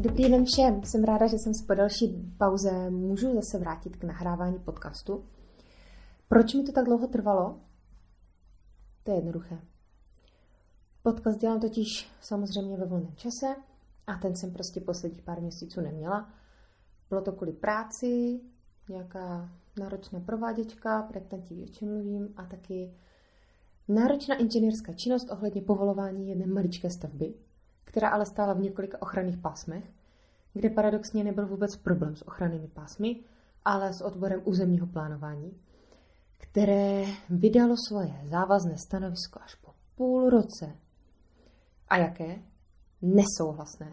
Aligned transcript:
Dobrý 0.00 0.30
den 0.30 0.44
všem, 0.44 0.82
jsem 0.84 1.04
ráda, 1.04 1.26
že 1.26 1.36
jsem 1.38 1.54
se 1.54 1.66
po 1.66 1.74
další 1.74 2.32
pauze 2.38 2.90
můžu 2.90 3.34
zase 3.34 3.58
vrátit 3.58 3.96
k 3.96 4.04
nahrávání 4.04 4.58
podcastu. 4.58 5.24
Proč 6.28 6.54
mi 6.54 6.62
to 6.62 6.72
tak 6.72 6.84
dlouho 6.84 7.06
trvalo? 7.06 7.60
To 9.02 9.10
je 9.10 9.16
jednoduché. 9.16 9.58
Podcast 11.02 11.40
dělám 11.40 11.60
totiž 11.60 12.10
samozřejmě 12.20 12.76
ve 12.76 12.86
volném 12.86 13.16
čase 13.16 13.46
a 14.06 14.14
ten 14.14 14.36
jsem 14.36 14.52
prostě 14.52 14.80
posledních 14.80 15.22
pár 15.22 15.40
měsíců 15.40 15.80
neměla. 15.80 16.30
Bylo 17.08 17.20
to 17.20 17.32
kvůli 17.32 17.52
práci, 17.52 18.40
nějaká 18.88 19.50
náročná 19.80 20.20
prováděčka, 20.20 21.02
projektanti 21.02 21.66
o 21.82 21.86
mluvím, 21.86 22.28
a 22.36 22.46
taky 22.46 22.94
náročná 23.88 24.34
inženýrská 24.34 24.92
činnost 24.92 25.30
ohledně 25.30 25.62
povolování 25.62 26.28
jedné 26.28 26.46
maličké 26.46 26.90
stavby, 26.90 27.34
která 27.88 28.08
ale 28.08 28.26
stála 28.26 28.52
v 28.52 28.60
několika 28.60 29.02
ochranných 29.02 29.38
pásmech, 29.38 29.84
kde 30.52 30.70
paradoxně 30.70 31.24
nebyl 31.24 31.46
vůbec 31.46 31.76
problém 31.76 32.16
s 32.16 32.28
ochrannými 32.28 32.68
pásmy, 32.68 33.20
ale 33.64 33.94
s 33.94 34.00
odborem 34.00 34.40
územního 34.44 34.86
plánování, 34.86 35.60
které 36.38 37.04
vydalo 37.30 37.74
svoje 37.88 38.14
závazné 38.24 38.78
stanovisko 38.78 39.40
až 39.42 39.54
po 39.54 39.70
půl 39.96 40.30
roce. 40.30 40.76
A 41.88 41.96
jaké? 41.96 42.38
Nesouhlasné. 43.02 43.92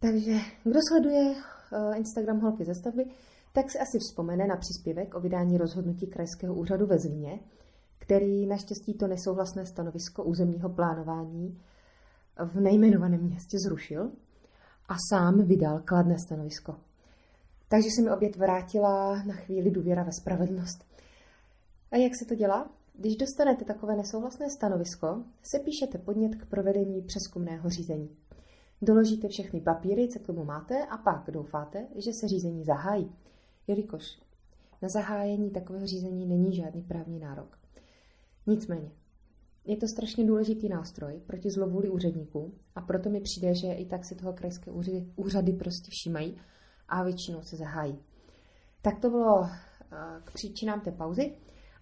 Takže 0.00 0.38
kdo 0.64 0.80
sleduje 0.88 1.34
eh, 1.34 1.96
Instagram 1.96 2.40
Holky 2.40 2.64
ze 2.64 2.74
stavby, 2.74 3.04
tak 3.52 3.70
si 3.70 3.78
asi 3.78 3.98
vzpomene 3.98 4.46
na 4.46 4.56
příspěvek 4.56 5.14
o 5.14 5.20
vydání 5.20 5.58
rozhodnutí 5.58 6.06
Krajského 6.06 6.54
úřadu 6.54 6.86
ve 6.86 6.98
Zlíně, 6.98 7.40
který 7.98 8.46
naštěstí 8.46 8.94
to 8.94 9.06
nesouhlasné 9.06 9.66
stanovisko 9.66 10.24
územního 10.24 10.68
plánování 10.68 11.60
v 12.38 12.60
nejmenovaném 12.60 13.20
městě 13.20 13.58
zrušil 13.66 14.12
a 14.88 14.94
sám 15.10 15.42
vydal 15.42 15.80
kladné 15.84 16.18
stanovisko. 16.26 16.76
Takže 17.68 17.88
se 17.96 18.02
mi 18.02 18.10
opět 18.10 18.36
vrátila 18.36 19.22
na 19.22 19.34
chvíli 19.34 19.70
důvěra 19.70 20.02
ve 20.02 20.12
spravedlnost. 20.12 20.84
A 21.90 21.96
jak 21.96 22.12
se 22.18 22.24
to 22.24 22.34
dělá? 22.34 22.70
Když 22.98 23.16
dostanete 23.16 23.64
takové 23.64 23.96
nesouhlasné 23.96 24.50
stanovisko, 24.50 25.24
se 25.42 25.58
píšete 25.58 25.98
podnět 25.98 26.34
k 26.34 26.46
provedení 26.46 27.02
přeskumného 27.02 27.70
řízení. 27.70 28.16
Doložíte 28.82 29.28
všechny 29.28 29.60
papíry, 29.60 30.08
co 30.08 30.18
k 30.18 30.26
tomu 30.26 30.44
máte 30.44 30.86
a 30.86 30.96
pak 30.96 31.30
doufáte, 31.30 31.86
že 31.96 32.12
se 32.12 32.28
řízení 32.28 32.64
zahájí, 32.64 33.12
jelikož 33.66 34.18
na 34.82 34.88
zahájení 34.88 35.50
takového 35.50 35.86
řízení 35.86 36.26
není 36.26 36.56
žádný 36.56 36.82
právní 36.82 37.18
nárok. 37.18 37.58
Nicméně, 38.46 38.90
je 39.64 39.76
to 39.76 39.88
strašně 39.88 40.24
důležitý 40.24 40.68
nástroj 40.68 41.20
proti 41.26 41.50
zlovůli 41.50 41.88
úředníků 41.88 42.54
a 42.74 42.80
proto 42.80 43.10
mi 43.10 43.20
přijde, 43.20 43.54
že 43.54 43.72
i 43.72 43.86
tak 43.86 44.04
si 44.04 44.14
toho 44.14 44.32
krajské 44.32 44.70
úřady, 44.70 45.06
úřady 45.16 45.52
prostě 45.52 45.88
všímají 45.90 46.36
a 46.88 47.02
většinou 47.02 47.42
se 47.42 47.56
zahájí. 47.56 47.98
Tak 48.82 49.00
to 49.00 49.10
bylo 49.10 49.44
eh, 49.44 49.96
k 50.24 50.32
příčinám 50.32 50.80
té 50.80 50.92
pauzy. 50.92 51.34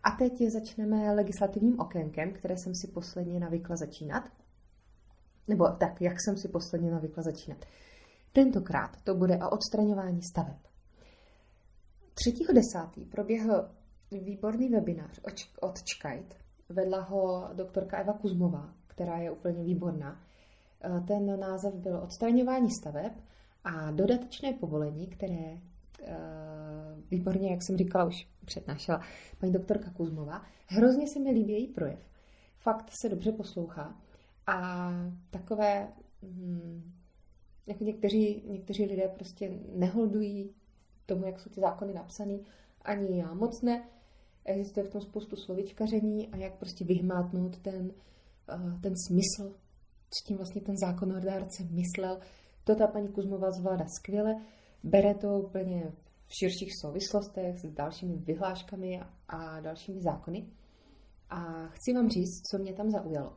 A 0.04 0.10
teď 0.10 0.32
začneme 0.50 1.14
legislativním 1.14 1.80
okénkem, 1.80 2.32
které 2.32 2.54
jsem 2.56 2.74
si 2.74 2.88
posledně 2.88 3.40
navykla 3.40 3.76
začínat. 3.76 4.28
Nebo 5.48 5.68
tak, 5.68 6.00
jak 6.00 6.16
jsem 6.24 6.36
si 6.36 6.48
posledně 6.48 6.90
navykla 6.90 7.22
začínat. 7.22 7.64
Tentokrát 8.32 9.02
to 9.04 9.14
bude 9.14 9.36
o 9.36 9.50
odstraňování 9.50 10.22
staveb. 10.22 10.58
3.10. 12.14 13.08
proběhl 13.10 13.70
výborný 14.10 14.68
webinář 14.68 15.20
od 15.60 15.82
Čkajt, 15.84 16.41
Vedla 16.72 17.00
ho 17.00 17.50
doktorka 17.52 17.98
Eva 17.98 18.12
Kuzmová, 18.12 18.74
která 18.86 19.18
je 19.18 19.30
úplně 19.30 19.64
výborná. 19.64 20.20
E, 20.84 21.00
ten 21.00 21.40
název 21.40 21.74
byl 21.74 21.96
Odstraňování 21.96 22.70
staveb 22.70 23.12
a 23.64 23.90
dodatečné 23.90 24.52
povolení, 24.52 25.06
které 25.06 25.36
e, 25.36 25.60
výborně, 27.10 27.50
jak 27.50 27.62
jsem 27.62 27.76
říkala, 27.76 28.04
už 28.04 28.28
přednášela 28.44 29.00
paní 29.38 29.52
doktorka 29.52 29.90
Kuzmová. 29.90 30.42
Hrozně 30.66 31.08
se 31.08 31.20
mi 31.20 31.30
líbí 31.30 31.52
její 31.52 31.66
projev. 31.66 31.98
Fakt 32.58 32.90
se 33.00 33.08
dobře 33.08 33.32
poslouchá. 33.32 33.96
A 34.46 34.90
takové, 35.30 35.88
hm, 36.22 36.92
jako 37.66 37.84
někteří, 37.84 38.42
někteří 38.46 38.84
lidé 38.84 39.08
prostě 39.08 39.50
neholdují 39.74 40.50
tomu, 41.06 41.26
jak 41.26 41.40
jsou 41.40 41.50
ty 41.50 41.60
zákony 41.60 41.94
napsané, 41.94 42.38
ani 42.82 43.18
já 43.18 43.34
moc 43.34 43.62
ne, 43.62 43.88
Existuje 44.44 44.86
v 44.86 44.90
tom 44.90 45.00
spoustu 45.00 45.36
slovičkaření 45.36 46.28
a 46.28 46.36
jak 46.36 46.58
prostě 46.58 46.84
vyhmátnout 46.84 47.58
ten, 47.58 47.92
uh, 48.54 48.80
ten 48.80 48.94
smysl, 49.06 49.54
co 50.10 50.26
tím 50.26 50.36
vlastně 50.36 50.60
ten 50.60 50.76
zákonodárce 50.76 51.64
myslel. 51.70 52.20
To 52.64 52.74
ta 52.74 52.86
paní 52.86 53.08
Kuzmová 53.08 53.50
zvládá 53.50 53.84
skvěle, 53.98 54.34
bere 54.82 55.14
to 55.14 55.38
úplně 55.38 55.92
v 56.26 56.34
širších 56.38 56.72
souvislostech 56.80 57.58
s 57.58 57.66
dalšími 57.66 58.16
vyhláškami 58.16 59.00
a, 59.00 59.10
a 59.28 59.60
dalšími 59.60 60.02
zákony. 60.02 60.46
A 61.30 61.66
chci 61.68 61.92
vám 61.92 62.08
říct, 62.08 62.42
co 62.50 62.58
mě 62.58 62.72
tam 62.72 62.90
zaujalo. 62.90 63.32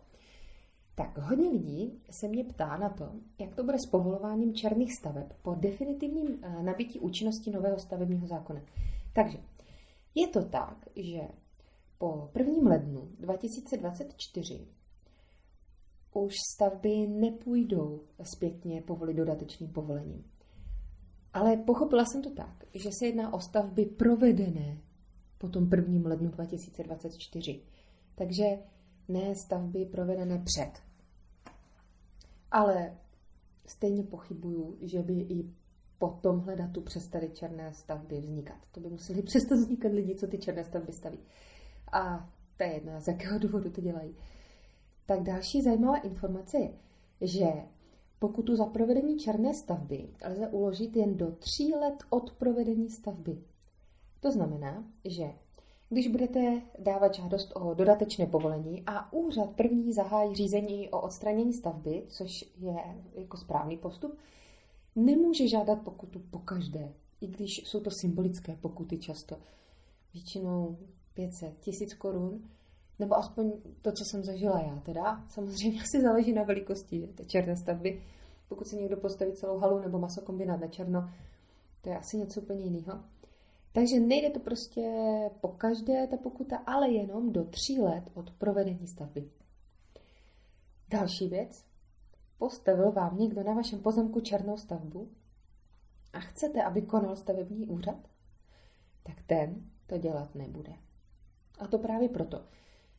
Tak 0.96 1.18
hodně 1.18 1.50
lidí 1.50 2.02
se 2.10 2.28
mě 2.28 2.44
ptá 2.44 2.78
na 2.78 2.90
to, 2.90 3.12
jak 3.40 3.56
to 3.56 3.64
bude 3.64 3.78
s 3.80 3.90
povolováním 3.92 4.54
černých 4.54 4.94
staveb 4.94 5.34
po 5.42 5.56
definitivním 5.56 6.40
eh, 6.42 6.64
nabití 6.64 7.00
účinnosti 7.00 7.52
nového 7.52 7.80
stavebního 7.80 8.28
zákona. 8.28 8.62
Takže 9.14 9.38
je 10.16 10.28
to 10.28 10.46
tak, 10.46 10.90
že 10.96 11.22
po 11.98 12.32
1. 12.38 12.70
lednu 12.70 13.10
2024 13.20 14.68
už 16.14 16.34
stavby 16.54 17.08
nepůjdou 17.08 18.04
zpětně 18.36 18.82
povolit 18.82 19.14
dodatečným 19.14 19.70
povolením. 19.70 20.32
Ale 21.34 21.58
pochopila 21.58 22.06
jsem 22.06 22.22
to 22.22 22.30
tak, 22.30 22.66
že 22.74 22.90
se 23.00 23.06
jedná 23.06 23.34
o 23.34 23.40
stavby 23.40 23.86
provedené 23.86 24.82
po 25.38 25.50
tom 25.50 25.70
1. 25.76 26.10
lednu 26.10 26.30
2024. 26.30 27.62
Takže 28.16 28.46
ne 29.08 29.36
stavby 29.36 29.86
provedené 29.86 30.44
před. 30.46 30.82
Ale 32.52 32.98
stejně 33.66 34.04
pochybuju, 34.04 34.78
že 34.82 35.04
by 35.04 35.14
i 35.14 35.54
po 36.00 36.20
tomhle 36.22 36.56
datu 36.56 36.82
přestaly 36.82 37.30
černé 37.30 37.74
stavby 37.74 38.20
vznikat. 38.20 38.58
To 38.72 38.80
by 38.80 38.90
museli 38.90 39.22
přestat 39.24 39.56
vznikat 39.56 39.92
lidi, 39.92 40.16
co 40.16 40.28
ty 40.28 40.38
černé 40.38 40.64
stavby 40.64 40.94
staví. 40.94 41.20
A 41.92 42.30
to 42.58 42.64
je 42.64 42.74
jedna, 42.74 43.00
z 43.00 43.08
jakého 43.08 43.40
důvodu 43.40 43.70
to 43.70 43.82
dělají. 43.82 44.16
Tak 45.06 45.24
další 45.24 45.62
zajímavá 45.62 45.98
informace 45.98 46.58
je, 46.58 46.74
že 47.22 47.48
pokutu 48.20 48.56
za 48.56 48.66
provedení 48.66 49.20
černé 49.20 49.54
stavby 49.54 50.10
lze 50.30 50.48
uložit 50.48 50.96
jen 50.96 51.18
do 51.18 51.32
tří 51.32 51.74
let 51.76 52.04
od 52.10 52.32
provedení 52.32 52.90
stavby. 52.90 53.38
To 54.20 54.32
znamená, 54.32 54.84
že 55.06 55.34
když 55.90 56.08
budete 56.08 56.62
dávat 56.80 57.14
žádost 57.14 57.52
o 57.56 57.74
dodatečné 57.74 58.26
povolení 58.26 58.84
a 58.86 59.14
úřad 59.14 59.50
první 59.56 59.94
zahájí 59.94 60.36
řízení 60.36 60.90
o 60.90 61.02
odstranění 61.02 61.54
stavby, 61.54 62.04
což 62.08 62.46
je 62.58 62.76
jako 63.16 63.38
správný 63.38 63.78
postup, 63.78 64.18
nemůže 64.96 65.48
žádat 65.48 65.82
pokutu 65.82 66.20
po 66.20 66.40
každé, 66.40 66.94
i 67.22 67.28
když 67.28 67.50
jsou 67.66 67.80
to 67.80 67.90
symbolické 67.92 68.56
pokuty 68.56 68.98
často. 68.98 69.38
Většinou 70.14 70.78
500, 71.14 71.60
tisíc 71.60 71.94
korun, 71.94 72.50
nebo 73.00 73.16
aspoň 73.16 73.52
to, 73.82 73.92
co 73.92 74.06
jsem 74.06 74.24
zažila 74.24 74.62
já 74.62 74.80
teda. 74.80 75.24
Samozřejmě 75.30 75.82
asi 75.82 76.02
záleží 76.02 76.34
na 76.34 76.44
velikosti 76.44 77.08
té 77.08 77.26
černé 77.26 77.58
stavby. 77.58 78.02
Pokud 78.48 78.68
se 78.68 78.76
někdo 78.76 78.98
postaví 78.98 79.34
celou 79.34 79.58
halu 79.58 79.80
nebo 79.80 80.00
masokombinát 80.00 80.62
na 80.62 80.68
černo, 80.68 81.10
to 81.82 81.90
je 81.90 81.98
asi 81.98 82.18
něco 82.18 82.42
úplně 82.42 82.66
jiného. 82.66 83.04
Takže 83.72 84.00
nejde 84.00 84.30
to 84.30 84.40
prostě 84.40 84.82
po 85.42 85.48
každé 85.48 86.08
ta 86.08 86.18
pokuta, 86.18 86.58
ale 86.58 86.92
jenom 86.92 87.32
do 87.32 87.44
tří 87.44 87.80
let 87.80 88.04
od 88.14 88.32
provedení 88.32 88.88
stavby. 88.88 89.30
Další 90.90 91.28
věc, 91.28 91.66
Postavil 92.38 92.92
vám 92.92 93.18
někdo 93.18 93.44
na 93.44 93.54
vašem 93.54 93.80
pozemku 93.80 94.20
černou 94.20 94.58
stavbu 94.58 95.10
a 96.14 96.20
chcete, 96.20 96.64
aby 96.64 96.82
konal 96.82 97.16
stavební 97.16 97.68
úřad, 97.68 97.98
tak 99.04 99.22
ten 99.28 99.66
to 99.88 99.98
dělat 99.98 100.36
nebude. 100.36 100.74
A 101.60 101.68
to 101.68 101.80
právě 101.80 102.10
proto, 102.10 102.46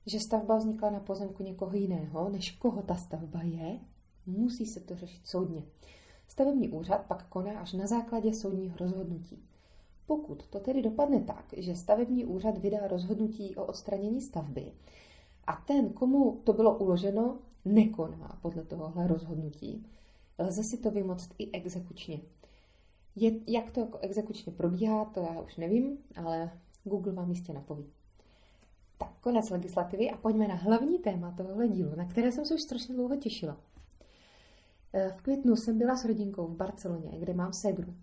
že 0.07 0.21
stavba 0.21 0.57
vznikla 0.57 0.91
na 0.91 1.01
pozemku 1.01 1.43
někoho 1.43 1.77
jiného, 1.77 2.29
než 2.29 2.51
koho 2.51 2.83
ta 2.83 2.95
stavba 2.95 3.43
je, 3.43 3.81
musí 4.27 4.67
se 4.67 4.81
to 4.81 4.97
řešit 4.97 5.27
soudně. 5.27 5.63
Stavební 6.29 6.69
úřad 6.69 7.07
pak 7.07 7.29
koná 7.29 7.61
až 7.61 7.73
na 7.73 7.87
základě 7.87 8.35
soudního 8.35 8.77
rozhodnutí. 8.77 9.49
Pokud 10.07 10.47
to 10.47 10.61
tedy 10.61 10.83
dopadne 10.83 11.21
tak, 11.21 11.45
že 11.57 11.77
stavební 11.77 12.25
úřad 12.25 12.59
vydá 12.59 12.89
rozhodnutí 12.89 13.57
o 13.57 13.65
odstranění 13.65 14.21
stavby 14.21 14.73
a 15.47 15.53
ten, 15.67 15.93
komu 15.93 16.41
to 16.45 16.53
bylo 16.53 16.79
uloženo, 16.79 17.39
nekoná 17.67 18.39
podle 18.43 18.65
tohohle 18.65 19.07
rozhodnutí, 19.07 19.87
lze 20.39 20.63
si 20.65 20.79
to 20.79 20.91
vymoct 20.91 21.35
i 21.39 21.53
exekučně. 21.53 22.21
Je, 23.17 23.33
jak 23.47 23.71
to 23.71 23.81
jako 23.81 23.99
exekučně 23.99 24.53
probíhá, 24.53 25.05
to 25.05 25.21
já 25.21 25.41
už 25.41 25.57
nevím, 25.57 25.99
ale 26.17 26.51
Google 26.85 27.13
vám 27.13 27.31
jistě 27.31 27.53
napoví. 27.53 27.87
Tak, 28.99 29.13
konec 29.21 29.51
legislativy 29.51 30.11
a 30.11 30.17
pojďme 30.17 30.49
na 30.49 30.55
hlavní 30.55 30.99
téma 30.99 31.35
tohohle 31.37 31.69
dílu, 31.69 31.97
na 31.97 32.05
které 32.05 32.33
jsem 32.33 32.45
se 32.45 32.55
už 32.55 32.63
strašně 32.63 32.95
dlouho 32.95 33.17
těšila. 33.17 33.61
Eh, 34.93 35.13
v 35.17 35.23
květnu 35.23 35.57
jsem 35.57 35.79
byla 35.79 35.97
s 35.97 36.05
rodinkou 36.05 36.47
v 36.47 36.57
Barceloně, 36.57 37.19
kde 37.19 37.35
mám 37.35 37.53
segru. 37.53 37.95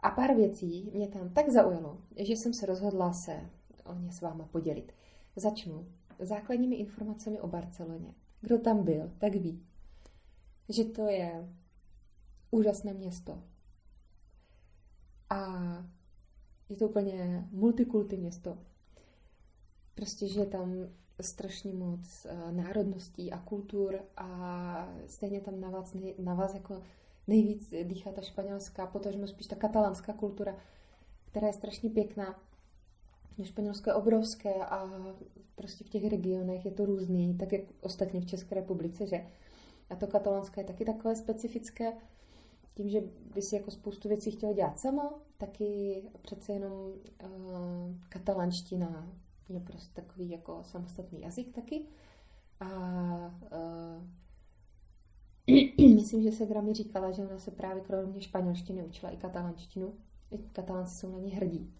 A 0.00 0.10
pár 0.10 0.34
věcí 0.34 0.90
mě 0.94 1.08
tam 1.08 1.30
tak 1.30 1.48
zaujalo, 1.50 1.98
že 2.16 2.32
jsem 2.32 2.52
se 2.52 2.66
rozhodla 2.66 3.12
se 3.12 3.50
o 3.84 3.94
ně 3.94 4.12
s 4.12 4.20
váma 4.20 4.44
podělit. 4.44 4.92
Začnu 5.36 5.86
základními 6.18 6.76
informacemi 6.76 7.40
o 7.40 7.48
Barceloně. 7.48 8.14
Kdo 8.42 8.58
tam 8.58 8.84
byl, 8.84 9.12
tak 9.18 9.34
ví, 9.34 9.62
že 10.68 10.84
to 10.84 11.06
je 11.06 11.48
úžasné 12.50 12.94
město. 12.94 13.42
A 15.30 15.62
je 16.68 16.76
to 16.76 16.88
úplně 16.88 17.48
multikulty 17.50 18.16
město. 18.16 18.58
Prostě, 19.94 20.28
že 20.28 20.44
tam 20.44 20.74
strašně 21.20 21.72
moc 21.72 22.26
uh, 22.26 22.52
národností 22.52 23.32
a 23.32 23.38
kultur 23.38 24.00
a 24.16 24.88
stejně 25.06 25.40
tam 25.40 25.60
na 25.60 25.70
vás, 25.70 25.96
na 26.18 26.34
vás 26.34 26.54
jako 26.54 26.82
nejvíc 27.26 27.74
dýchá 27.84 28.12
ta 28.12 28.22
španělská, 28.22 28.86
potažmo 28.86 29.26
spíš 29.26 29.46
ta 29.46 29.56
katalánská 29.56 30.12
kultura, 30.12 30.56
která 31.24 31.46
je 31.46 31.52
strašně 31.52 31.90
pěkná. 31.90 32.40
Španělsko 33.42 33.90
je 33.90 33.94
obrovské 33.94 34.54
a 34.54 34.90
prostě 35.54 35.84
v 35.84 35.88
těch 35.88 36.10
regionech 36.10 36.64
je 36.64 36.70
to 36.70 36.84
různý, 36.84 37.36
tak 37.38 37.52
jak 37.52 37.62
ostatně 37.80 38.20
v 38.20 38.26
České 38.26 38.54
republice, 38.54 39.06
že? 39.06 39.26
A 39.90 39.96
to 39.96 40.06
katalánské 40.06 40.60
je 40.60 40.64
taky 40.64 40.84
takové 40.84 41.16
specifické, 41.16 41.92
tím, 42.74 42.88
že 42.88 43.02
by 43.34 43.42
si 43.42 43.56
jako 43.56 43.70
spoustu 43.70 44.08
věcí 44.08 44.30
chtěla 44.30 44.52
dělat 44.52 44.78
samo, 44.78 45.10
taky 45.38 46.02
přece 46.22 46.52
jenom 46.52 46.72
uh, 46.72 46.98
katalánština 48.08 49.12
je 49.48 49.60
prostě 49.60 50.02
takový 50.02 50.30
jako 50.30 50.62
samostatný 50.62 51.20
jazyk 51.20 51.54
taky. 51.54 51.86
A 52.60 52.66
uh, 53.52 54.02
myslím, 55.94 56.22
že 56.22 56.32
se 56.32 56.46
Grami 56.46 56.74
říkala, 56.74 57.10
že 57.10 57.22
ona 57.22 57.38
se 57.38 57.50
právě 57.50 57.82
kromě 57.82 58.20
španělštiny 58.20 58.82
učila 58.84 59.12
i 59.12 59.16
katalánštinu. 59.16 59.94
Katalánci 60.52 60.96
jsou 60.96 61.12
na 61.12 61.18
ně 61.18 61.34
hrdí. 61.34 61.74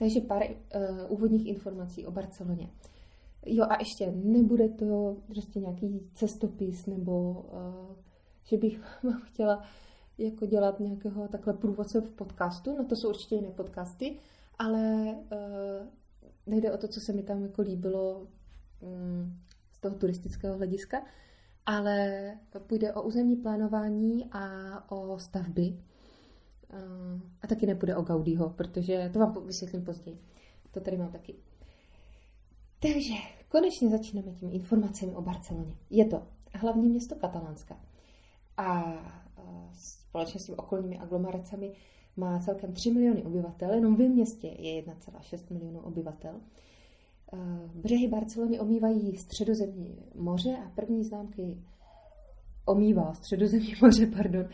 Takže 0.00 0.20
pár 0.20 0.42
uh, 0.42 1.12
úvodních 1.12 1.46
informací 1.46 2.06
o 2.06 2.10
Barceloně. 2.10 2.70
Jo 3.46 3.64
a 3.68 3.76
ještě 3.78 4.12
nebude 4.16 4.68
to 4.68 5.16
prostě 5.26 5.60
nějaký 5.60 6.10
cestopis 6.14 6.86
nebo 6.86 7.32
uh, 7.32 7.96
že 8.44 8.56
bych 8.56 8.80
vám 9.04 9.20
chtěla 9.20 9.64
jako 10.18 10.46
dělat 10.46 10.80
nějakého 10.80 11.28
takhle 11.28 11.52
průvodce 11.52 12.00
v 12.00 12.12
podcastu, 12.12 12.76
no 12.76 12.84
to 12.84 12.96
jsou 12.96 13.08
určitě 13.08 13.34
jiné 13.34 13.50
podcasty, 13.50 14.18
ale 14.58 15.14
uh, 15.32 15.86
nejde 16.46 16.72
o 16.72 16.78
to, 16.78 16.88
co 16.88 17.00
se 17.00 17.12
mi 17.12 17.22
tam 17.22 17.42
jako 17.42 17.62
líbilo 17.62 18.20
um, 18.20 19.38
z 19.72 19.80
toho 19.80 19.96
turistického 19.96 20.56
hlediska, 20.56 21.02
ale 21.66 22.20
půjde 22.66 22.92
o 22.92 23.02
územní 23.02 23.36
plánování 23.36 24.28
a 24.32 24.92
o 24.92 25.18
stavby. 25.18 25.78
A 27.42 27.46
taky 27.46 27.66
nepůjde 27.66 27.96
o 27.96 28.02
Gaudího, 28.02 28.50
protože 28.50 29.10
to 29.12 29.18
vám 29.18 29.46
vysvětlím 29.46 29.84
později. 29.84 30.18
To 30.70 30.80
tady 30.80 30.96
mám 30.96 31.12
taky. 31.12 31.34
Takže 32.80 33.14
konečně 33.48 33.90
začínáme 33.90 34.32
těmi 34.32 34.52
informacemi 34.52 35.14
o 35.14 35.22
Barceloně. 35.22 35.76
Je 35.90 36.04
to 36.04 36.22
hlavní 36.54 36.88
město 36.88 37.14
Katalánska 37.14 37.80
a 38.56 38.94
společně 39.72 40.40
s 40.40 40.46
těmi 40.46 40.56
okolními 40.56 40.98
aglomeracemi 40.98 41.72
má 42.16 42.38
celkem 42.38 42.72
3 42.72 42.90
miliony 42.90 43.22
obyvatel, 43.22 43.74
jenom 43.74 43.96
v 43.96 44.08
městě 44.08 44.46
je 44.46 44.82
1,6 44.82 45.52
milionů 45.52 45.80
obyvatel. 45.80 46.40
Břehy 47.74 48.08
Barcelony 48.08 48.60
omývají 48.60 49.16
středozemní 49.16 49.98
moře 50.14 50.56
a 50.66 50.70
první 50.70 51.04
známky 51.04 51.62
omývá 52.64 53.14
středozemní 53.14 53.74
moře, 53.82 54.06
pardon. 54.06 54.48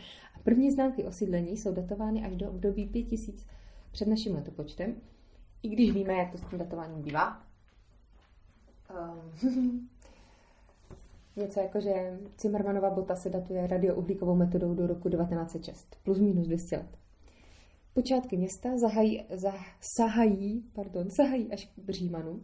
První 0.47 0.71
známky 0.71 1.03
osídlení 1.03 1.57
jsou 1.57 1.73
datovány 1.73 2.25
až 2.25 2.35
do 2.35 2.49
období 2.49 2.85
5000 2.85 3.45
před 3.91 4.07
naším 4.07 4.35
letopočtem, 4.35 4.95
i 5.63 5.69
když 5.69 5.91
víme, 5.91 6.13
jak 6.13 6.31
to 6.31 6.37
s 6.37 6.49
tím 6.49 6.59
datováním 6.59 7.01
bývá. 7.01 7.43
Um, 9.43 9.89
Něco 11.35 11.59
jako, 11.59 11.81
že 11.81 12.19
Zimmermanova 12.41 12.89
bota 12.89 13.15
se 13.15 13.29
datuje 13.29 13.67
radiouhlíkovou 13.67 14.35
metodou 14.35 14.73
do 14.73 14.87
roku 14.87 15.09
1906, 15.09 15.97
plus 16.03 16.19
minus 16.19 16.47
200 16.47 16.77
let. 16.77 16.97
Počátky 17.93 18.37
města 18.37 18.77
zahají, 18.77 19.25
sahají, 19.97 20.63
pardon, 20.73 21.09
sahají 21.09 21.53
až 21.53 21.71
k 21.85 21.89
Římanům, 21.89 22.43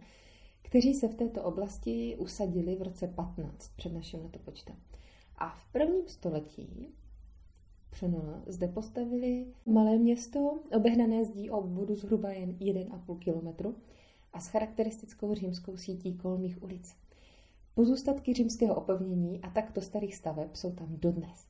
kteří 0.61 0.93
se 0.93 1.07
v 1.07 1.15
této 1.15 1.43
oblasti 1.43 2.15
usadili 2.19 2.75
v 2.75 2.81
roce 2.81 3.07
15 3.07 3.71
před 3.75 3.93
naším 3.93 4.23
letopočtem. 4.23 4.75
A 5.37 5.49
v 5.49 5.71
prvním 5.71 6.07
století 6.07 6.93
přenula 7.93 8.41
zde 8.47 8.67
postavili 8.67 9.45
malé 9.65 9.97
město, 9.97 10.59
obehnané 10.75 11.25
zdí 11.25 11.49
o 11.49 11.57
obvodu 11.57 11.95
zhruba 11.95 12.31
jen 12.31 12.51
1,5 12.51 13.19
kilometru 13.19 13.75
a 14.33 14.39
s 14.39 14.47
charakteristickou 14.47 15.33
římskou 15.33 15.77
sítí 15.77 16.13
kolmých 16.13 16.63
ulic. 16.63 16.95
Pozůstatky 17.75 18.33
římského 18.33 18.75
opevnění 18.75 19.41
a 19.41 19.49
takto 19.49 19.81
starých 19.81 20.15
staveb 20.15 20.49
jsou 20.53 20.71
tam 20.71 20.87
dodnes. 20.89 21.47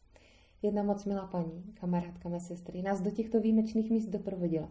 Jedna 0.62 0.84
moc 0.84 1.06
milá 1.06 1.28
paní, 1.28 1.64
kamarádka 1.74 2.30
mé 2.30 2.40
sestry, 2.40 2.82
nás 2.82 3.02
do 3.02 3.12
těchto 3.12 3.40
výjimečných 3.40 3.92
míst 3.92 4.08
doprovodila. 4.08 4.70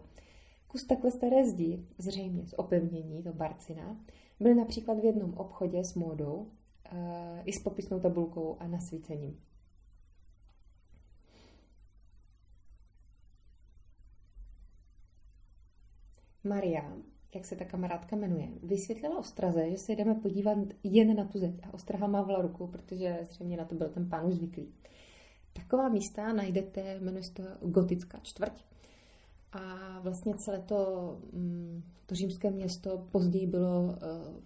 Kus 0.68 0.84
takhle 0.84 1.10
staré 1.10 1.48
zdi, 1.48 1.84
zřejmě 1.98 2.46
z 2.46 2.52
opevnění, 2.52 3.22
to 3.22 3.32
Barcina, 3.32 3.96
byl 4.40 4.54
například 4.54 4.98
v 4.98 5.04
jednom 5.04 5.34
obchodě 5.34 5.84
s 5.84 5.94
módou 5.94 6.34
uh, 6.34 6.98
i 7.44 7.52
s 7.52 7.62
popisnou 7.62 8.00
tabulkou 8.00 8.56
a 8.60 8.66
nasvícením. 8.66 9.40
Maria 16.44 16.92
jak 17.34 17.44
se 17.44 17.56
ta 17.56 17.64
kamarádka 17.64 18.16
jmenuje, 18.16 18.48
vysvětlila 18.62 19.18
Ostraze, 19.18 19.70
že 19.70 19.78
se 19.78 19.92
jdeme 19.92 20.14
podívat 20.14 20.58
jen 20.84 21.16
na 21.16 21.24
tu 21.24 21.38
zeď. 21.38 21.54
A 21.62 21.74
Ostraha 21.74 22.06
mávla 22.06 22.42
rukou, 22.42 22.66
protože 22.66 23.18
zřejmě 23.22 23.56
na 23.56 23.64
to 23.64 23.74
byl 23.74 23.88
ten 23.88 24.08
pán 24.08 24.26
už 24.26 24.34
zvyklý. 24.34 24.68
Taková 25.52 25.88
místa 25.88 26.32
najdete, 26.32 27.00
jmenuje 27.00 27.22
se 27.22 27.32
to 27.32 27.42
gotická 27.60 28.20
čtvrť. 28.22 28.64
A 29.52 30.00
vlastně 30.00 30.34
celé 30.34 30.58
to, 30.60 31.18
mm, 31.32 31.82
to 32.06 32.14
římské 32.14 32.50
město 32.50 33.06
později 33.12 33.46
bylo 33.46 33.82
uh, 33.82 33.92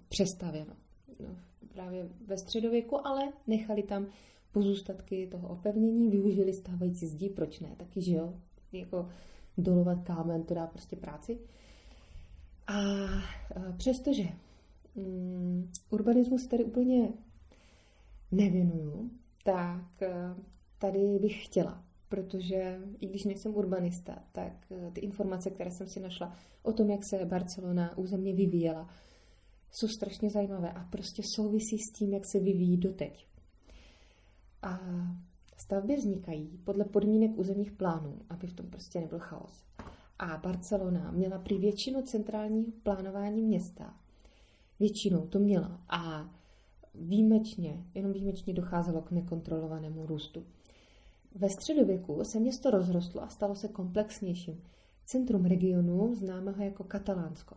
přestavěno. 0.09 0.75
No, 1.21 1.37
právě 1.75 2.09
ve 2.27 2.39
středověku, 2.39 3.07
ale 3.07 3.33
nechali 3.47 3.83
tam 3.83 4.07
pozůstatky 4.53 5.27
toho 5.27 5.49
opevnění, 5.49 6.09
využili 6.09 6.53
stávající 6.53 7.07
zdi, 7.07 7.31
proč 7.31 7.61
ne? 7.61 7.75
Taky, 7.77 8.03
že 8.03 8.13
jo, 8.13 8.35
jako 8.73 9.09
dolovat 9.59 10.03
kámen, 10.03 10.45
to 10.45 10.55
dá 10.55 10.67
prostě 10.67 10.97
práci. 10.97 11.39
A 12.67 12.75
přestože 13.77 14.25
um, 14.95 15.71
urbanismus 15.91 16.47
tady 16.47 16.65
úplně 16.65 17.13
nevěnuju, 18.33 19.11
tak 19.45 20.03
e, 20.03 20.35
tady 20.79 21.19
bych 21.21 21.45
chtěla, 21.45 21.85
protože 22.09 22.81
i 23.01 23.07
když 23.07 23.25
nejsem 23.25 23.55
urbanista, 23.55 24.23
tak 24.33 24.53
e, 24.71 24.91
ty 24.91 25.01
informace, 25.01 25.51
které 25.51 25.71
jsem 25.71 25.87
si 25.87 26.01
našla 26.01 26.33
o 26.63 26.73
tom, 26.73 26.91
jak 26.91 27.01
se 27.11 27.25
Barcelona 27.25 27.99
územně 27.99 28.35
vyvíjela, 28.35 28.89
jsou 29.71 29.89
strašně 29.89 30.31
zajímavé 30.31 30.73
a 30.73 30.85
prostě 30.85 31.23
souvisí 31.37 31.79
s 31.79 31.99
tím, 31.99 32.13
jak 32.13 32.23
se 32.33 32.39
vyvíjí 32.41 32.77
doteď. 32.77 33.27
A 34.63 34.81
stavby 35.57 35.97
vznikají 35.97 36.59
podle 36.65 36.85
podmínek 36.85 37.31
územních 37.39 37.73
plánů, 37.73 38.21
aby 38.31 38.47
v 38.47 38.55
tom 38.55 38.67
prostě 38.71 39.01
nebyl 39.01 39.19
chaos. 39.19 39.65
A 40.19 40.37
Barcelona 40.37 41.11
měla 41.11 41.39
při 41.39 41.59
většinu 41.59 42.03
centrální 42.03 42.65
plánování 42.65 43.43
města. 43.43 43.95
Většinou 44.81 45.27
to 45.27 45.39
měla. 45.39 45.81
A 45.89 46.31
výjimečně, 46.95 47.85
jenom 47.95 48.13
výjimečně 48.13 48.55
docházelo 48.55 49.03
k 49.03 49.11
nekontrolovanému 49.11 50.07
růstu. 50.07 50.47
Ve 51.35 51.49
středověku 51.49 52.25
se 52.25 52.41
město 52.41 52.71
rozrostlo 52.71 53.23
a 53.23 53.29
stalo 53.29 53.55
se 53.55 53.69
komplexnějším. 53.69 54.63
Centrum 55.05 55.45
regionu 55.45 56.15
známého 56.15 56.65
jako 56.65 56.85
Katalánsko. 56.85 57.57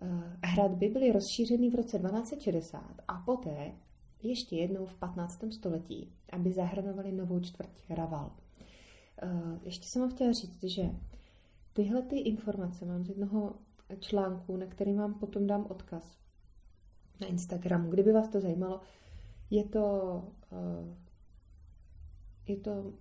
Eh, 0.00 0.36
hradby 0.42 0.88
byly 0.88 1.12
rozšířeny 1.12 1.70
v 1.70 1.74
roce 1.74 1.98
1260 1.98 3.02
a 3.08 3.14
poté 3.14 3.72
ještě 4.22 4.56
jednou 4.56 4.86
v 4.86 4.94
15. 4.94 5.52
století, 5.52 6.12
aby 6.32 6.52
zahrnovaly 6.52 7.12
novou 7.12 7.40
čtvrť 7.40 7.70
Raval. 7.90 8.32
Eh, 9.22 9.58
ještě 9.62 9.88
jsem 9.88 10.02
vám 10.02 10.10
chtěla 10.10 10.32
říct, 10.32 10.64
že 10.64 10.90
Tyhle 11.74 12.02
ty 12.02 12.18
informace 12.18 12.84
mám 12.84 13.04
z 13.04 13.08
jednoho 13.08 13.54
článku, 13.98 14.56
na 14.56 14.66
který 14.66 14.94
vám 14.94 15.14
potom 15.14 15.46
dám 15.46 15.66
odkaz 15.70 16.18
na 17.20 17.26
Instagramu. 17.26 17.90
Kdyby 17.90 18.12
vás 18.12 18.28
to 18.28 18.40
zajímalo, 18.40 18.80
je 19.50 19.64
to, 19.64 19.82
uh, 20.50 20.94
je 22.46 22.56
to, 22.56 22.92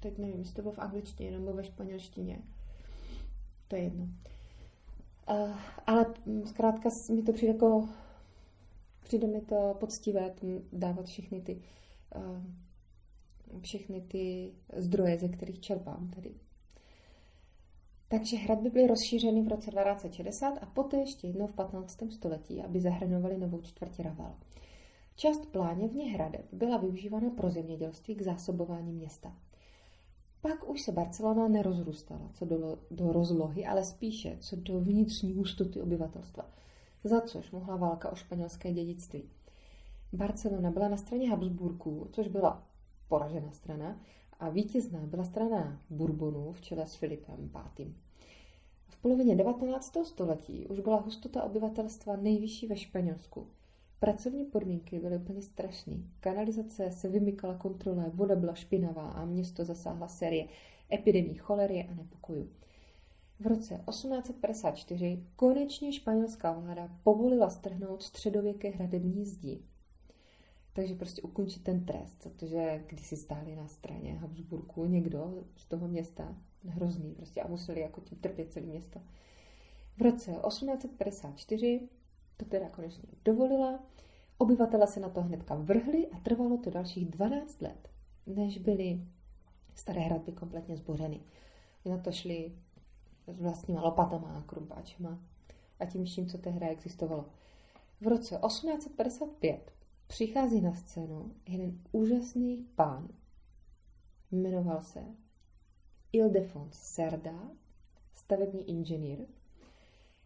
teď 0.00 0.18
nevím, 0.18 0.38
jestli 0.38 0.54
to 0.54 0.62
bylo 0.62 0.72
v 0.72 0.78
angličtině 0.78 1.30
nebo 1.30 1.52
ve 1.52 1.64
španělštině. 1.64 2.42
To 3.68 3.76
je 3.76 3.82
jedno. 3.82 4.04
Uh, 5.30 5.56
ale 5.86 6.06
zkrátka 6.44 6.88
mi 7.14 7.22
to 7.22 7.32
přijde 7.32 7.52
jako, 7.52 7.88
přijde 9.02 9.26
mi 9.26 9.40
to 9.40 9.76
poctivé 9.80 10.34
dávat 10.72 11.06
všechny 11.06 11.40
ty 11.40 11.62
uh, 12.16 12.42
všechny 13.60 14.00
ty 14.00 14.52
zdroje, 14.76 15.18
ze 15.18 15.28
kterých 15.28 15.60
čerpám 15.60 16.10
tady. 16.10 16.34
Takže 18.12 18.36
hradby 18.36 18.70
byly 18.70 18.86
rozšířeny 18.86 19.42
v 19.42 19.48
roce 19.48 19.70
1260 19.70 20.58
a 20.62 20.66
poté 20.66 20.96
ještě 20.96 21.26
jednou 21.26 21.46
v 21.46 21.52
15. 21.52 21.98
století, 22.10 22.62
aby 22.62 22.80
zahrnovaly 22.80 23.38
novou 23.38 23.60
čtvrť 23.60 24.00
Raval. 24.00 24.34
Část 25.16 25.46
pláněvně 25.46 26.12
hradeb 26.12 26.46
byla 26.52 26.76
využívána 26.76 27.30
pro 27.30 27.50
zemědělství 27.50 28.14
k 28.14 28.22
zásobování 28.22 28.92
města. 28.92 29.36
Pak 30.40 30.70
už 30.70 30.82
se 30.82 30.92
Barcelona 30.92 31.48
nerozrůstala 31.48 32.30
co 32.34 32.44
do, 32.44 32.78
do 32.90 33.12
rozlohy, 33.12 33.66
ale 33.66 33.84
spíše 33.84 34.36
co 34.40 34.56
do 34.56 34.80
vnitřní 34.80 35.32
hustoty 35.32 35.80
obyvatelstva, 35.80 36.50
za 37.04 37.20
což 37.20 37.50
mohla 37.50 37.76
válka 37.76 38.12
o 38.12 38.14
španělské 38.14 38.72
dědictví. 38.72 39.30
Barcelona 40.12 40.70
byla 40.70 40.88
na 40.88 40.96
straně 40.96 41.30
Habsburků, 41.30 42.08
což 42.12 42.28
byla 42.28 42.66
poražená 43.08 43.52
strana, 43.52 44.00
a 44.42 44.48
vítězná 44.48 45.00
byla 45.00 45.24
strana 45.24 45.80
Bourbonů 45.90 46.52
v 46.52 46.60
čele 46.60 46.86
s 46.86 46.94
Filipem 46.94 47.50
V. 47.54 47.92
V 48.88 48.96
polovině 48.96 49.36
19. 49.36 49.96
století 50.04 50.66
už 50.66 50.80
byla 50.80 51.00
hustota 51.00 51.42
obyvatelstva 51.42 52.16
nejvyšší 52.16 52.66
ve 52.66 52.76
Španělsku. 52.76 53.46
Pracovní 54.00 54.44
podmínky 54.44 54.98
byly 54.98 55.16
úplně 55.16 55.42
strašné. 55.42 55.96
Kanalizace 56.20 56.90
se 56.92 57.08
vymykala 57.08 57.54
kontrole, 57.54 58.10
voda 58.14 58.36
byla 58.36 58.54
špinavá 58.54 59.10
a 59.10 59.24
město 59.24 59.64
zasáhla 59.64 60.08
série 60.08 60.48
epidemí 60.92 61.34
cholery 61.34 61.88
a 61.90 61.94
nepokojů. 61.94 62.50
V 63.40 63.46
roce 63.46 63.80
1854 63.90 65.26
konečně 65.36 65.92
španělská 65.92 66.52
vláda 66.52 66.88
povolila 67.02 67.50
strhnout 67.50 68.02
středověké 68.02 68.70
hradební 68.70 69.24
zdi 69.24 69.62
takže 70.72 70.94
prostě 70.94 71.22
ukončit 71.22 71.64
ten 71.64 71.84
trest, 71.84 72.22
protože 72.22 72.84
když 72.86 73.06
si 73.06 73.16
stáli 73.16 73.56
na 73.56 73.68
straně 73.68 74.14
Habsburku 74.14 74.84
někdo 74.84 75.44
z 75.56 75.66
toho 75.66 75.88
města, 75.88 76.36
hrozný 76.68 77.14
prostě 77.14 77.42
a 77.42 77.48
museli 77.48 77.80
jako 77.80 78.00
tím 78.00 78.18
trpět 78.18 78.52
celé 78.52 78.66
město. 78.66 79.00
V 79.96 80.02
roce 80.02 80.30
1854 80.48 81.88
to 82.36 82.44
teda 82.44 82.68
konečně 82.68 83.08
dovolila, 83.24 83.80
obyvatele 84.38 84.86
se 84.86 85.00
na 85.00 85.08
to 85.08 85.22
hnedka 85.22 85.54
vrhli 85.54 86.08
a 86.08 86.18
trvalo 86.20 86.58
to 86.58 86.70
dalších 86.70 87.10
12 87.10 87.62
let, 87.62 87.88
než 88.26 88.58
byly 88.58 89.00
staré 89.74 90.00
hradby 90.00 90.32
kompletně 90.32 90.76
zbořeny. 90.76 91.20
Na 91.84 91.98
to 91.98 92.12
šli 92.12 92.52
s 93.26 93.40
vlastníma 93.40 93.82
lopatama 93.82 94.28
a 94.28 94.42
krumpáčema 94.42 95.18
a 95.80 95.86
tím 95.86 96.04
vším, 96.04 96.26
co 96.26 96.38
tehdy 96.38 96.68
existovalo. 96.68 97.26
V 98.00 98.06
roce 98.06 98.40
1855 98.46 99.72
přichází 100.12 100.60
na 100.60 100.74
scénu 100.74 101.32
jeden 101.48 101.78
úžasný 101.92 102.66
pán. 102.74 103.08
Jmenoval 104.30 104.82
se 104.82 105.00
Ildefons 106.12 106.74
Serda, 106.74 107.50
stavební 108.14 108.68
inženýr, 108.70 109.18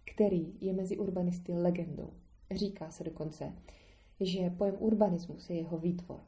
který 0.04 0.54
je 0.60 0.72
mezi 0.72 0.98
urbanisty 0.98 1.52
legendou. 1.52 2.12
Říká 2.50 2.90
se 2.90 3.04
dokonce, 3.04 3.52
že 4.20 4.50
pojem 4.50 4.76
urbanismus 4.78 5.50
je 5.50 5.56
jeho 5.56 5.78
výtvor. 5.78 6.20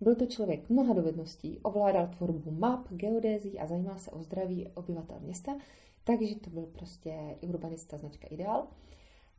Byl 0.00 0.14
to 0.14 0.26
člověk 0.26 0.70
mnoha 0.70 0.94
dovedností, 0.94 1.58
ovládal 1.58 2.06
tvorbu 2.06 2.50
map, 2.50 2.88
geodézí 2.92 3.58
a 3.58 3.66
zajímal 3.66 3.98
se 3.98 4.10
o 4.10 4.22
zdraví 4.22 4.68
obyvatel 4.74 5.20
města, 5.20 5.58
takže 6.04 6.34
to 6.34 6.50
byl 6.50 6.66
prostě 6.66 7.36
urbanista 7.40 7.98
značka 7.98 8.28
Ideal 8.28 8.68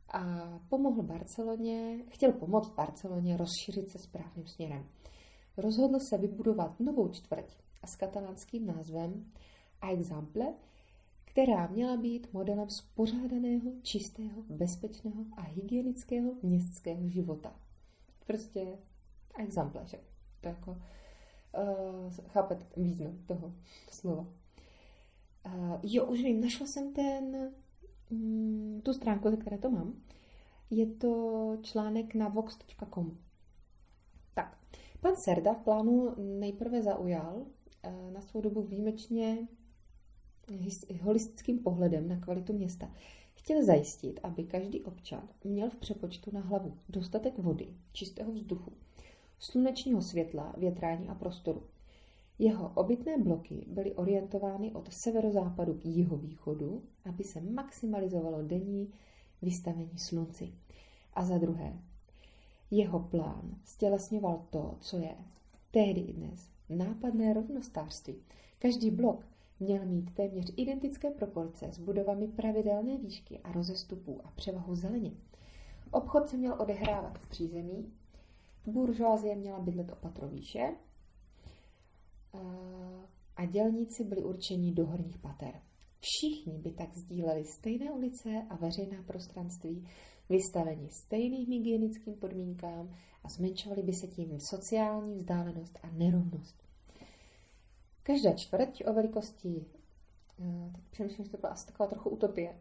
a 0.08 0.52
pomohl 0.68 1.02
Barceloně, 1.02 2.04
chtěl 2.08 2.32
pomoct 2.32 2.74
Barceloně 2.74 3.36
rozšířit 3.36 3.90
se 3.90 3.98
správným 3.98 4.46
směrem. 4.46 4.86
Rozhodl 5.56 5.98
se 6.00 6.18
vybudovat 6.18 6.80
novou 6.80 7.08
čtvrť 7.08 7.56
a 7.82 7.86
s 7.86 7.96
katalánským 7.96 8.66
názvem 8.66 9.24
exemple, 9.90 10.54
která 11.24 11.66
měla 11.66 11.96
být 11.96 12.32
modelem 12.32 12.70
spořádaného, 12.70 13.72
čistého, 13.82 14.42
bezpečného 14.48 15.24
a 15.36 15.42
hygienického 15.42 16.32
městského 16.42 17.08
života. 17.08 17.56
Prostě 18.26 18.78
exemple, 19.38 19.82
že 19.86 19.98
to 20.40 20.48
jako 20.48 20.70
uh, 20.70 22.12
chápete 22.26 22.64
význam 22.76 23.18
toho 23.26 23.54
slova. 23.90 24.26
Uh, 25.46 25.80
jo, 25.82 26.06
už 26.06 26.22
vím, 26.22 26.40
našla 26.40 26.66
jsem 26.66 26.92
ten 26.92 27.52
tu 28.82 28.92
stránku, 28.92 29.30
ze 29.30 29.36
které 29.36 29.58
to 29.58 29.70
mám. 29.70 29.94
Je 30.70 30.86
to 30.86 31.52
článek 31.62 32.14
na 32.14 32.28
vox.com. 32.28 33.18
Tak, 34.34 34.58
pan 35.00 35.16
Serda 35.16 35.54
v 35.54 35.64
plánu 35.64 36.14
nejprve 36.38 36.82
zaujal 36.82 37.46
eh, 37.82 38.10
na 38.10 38.20
svou 38.20 38.40
dobu 38.40 38.62
výjimečně 38.62 39.48
holistickým 41.02 41.58
pohledem 41.58 42.08
na 42.08 42.16
kvalitu 42.20 42.52
města. 42.52 42.90
Chtěl 43.34 43.64
zajistit, 43.64 44.20
aby 44.22 44.44
každý 44.44 44.82
občan 44.82 45.28
měl 45.44 45.70
v 45.70 45.76
přepočtu 45.76 46.30
na 46.34 46.40
hlavu 46.40 46.78
dostatek 46.88 47.38
vody, 47.38 47.74
čistého 47.92 48.32
vzduchu, 48.32 48.72
slunečního 49.38 50.02
světla, 50.02 50.54
větrání 50.58 51.08
a 51.08 51.14
prostoru. 51.14 51.62
Jeho 52.38 52.72
obytné 52.74 53.18
bloky 53.18 53.64
byly 53.68 53.94
orientovány 53.94 54.72
od 54.72 54.92
severozápadu 54.92 55.74
k 55.74 55.86
jihovýchodu, 55.86 56.82
aby 57.04 57.24
se 57.24 57.40
maximalizovalo 57.40 58.42
denní 58.42 58.92
vystavení 59.42 59.98
slunci. 59.98 60.52
A 61.14 61.24
za 61.24 61.38
druhé, 61.38 61.78
jeho 62.70 63.00
plán 63.00 63.56
stělesňoval 63.64 64.46
to, 64.50 64.76
co 64.80 64.98
je 64.98 65.14
tehdy 65.70 66.00
i 66.00 66.12
dnes 66.12 66.50
nápadné 66.68 67.32
rovnostářství. 67.32 68.14
Každý 68.58 68.90
blok 68.90 69.26
měl 69.60 69.86
mít 69.86 70.14
téměř 70.14 70.52
identické 70.56 71.10
proporce 71.10 71.72
s 71.72 71.78
budovami 71.78 72.28
pravidelné 72.28 72.98
výšky 72.98 73.38
a 73.38 73.52
rozestupů 73.52 74.20
a 74.24 74.30
převahu 74.30 74.74
zeleně. 74.74 75.12
Obchod 75.90 76.28
se 76.28 76.36
měl 76.36 76.56
odehrávat 76.58 77.18
v 77.18 77.28
přízemí, 77.28 77.92
buržoazie 78.66 79.36
měla 79.36 79.60
bydlet 79.60 79.92
opatro 79.92 80.28
výše 80.28 80.74
a 83.36 83.44
dělníci 83.44 84.04
byli 84.04 84.24
určeni 84.24 84.72
do 84.72 84.86
horních 84.86 85.18
pater. 85.18 85.60
Všichni 86.00 86.58
by 86.58 86.70
tak 86.70 86.94
sdíleli 86.94 87.44
stejné 87.44 87.92
ulice 87.92 88.28
a 88.50 88.56
veřejná 88.56 89.02
prostranství, 89.02 89.88
vystaveni 90.28 90.88
stejným 90.90 91.46
hygienickým 91.46 92.14
podmínkám 92.14 92.94
a 93.24 93.28
zmenšovali 93.28 93.82
by 93.82 93.92
se 93.92 94.06
tím 94.06 94.38
sociální 94.40 95.16
vzdálenost 95.16 95.78
a 95.82 95.90
nerovnost. 95.90 96.62
Každá 98.02 98.32
čtvrť 98.32 98.82
o 98.86 98.92
velikosti, 98.92 99.64
eh, 100.40 100.70
tak 100.72 100.82
přemýšlím, 100.90 101.24
že 101.24 101.30
to 101.30 101.36
byla 101.38 101.52
asi 101.52 101.66
taková 101.66 101.88
trochu 101.88 102.10
utopie, 102.10 102.58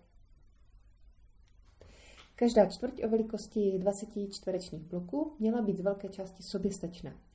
Každá 2.39 2.65
čtvrť 2.65 3.03
o 3.03 3.09
velikosti 3.09 3.79
20 3.79 4.27
čtverečních 4.31 4.83
bloků 4.83 5.35
měla 5.39 5.61
být 5.61 5.77
z 5.77 5.81
velké 5.81 6.09
části 6.09 6.43
soběstačná 6.43 7.26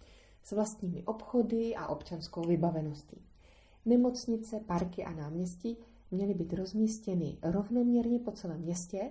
s 0.43 0.53
vlastními 0.53 1.03
obchody 1.05 1.77
a 1.77 1.87
občanskou 1.87 2.43
vybaveností. 2.43 3.23
Nemocnice, 3.85 4.61
parky 4.61 5.05
a 5.05 5.13
náměstí 5.13 5.79
měly 6.11 6.35
být 6.35 6.53
rozmístěny 6.53 7.39
rovnoměrně 7.43 8.19
po 8.19 8.31
celém 8.31 8.61
městě, 8.61 9.11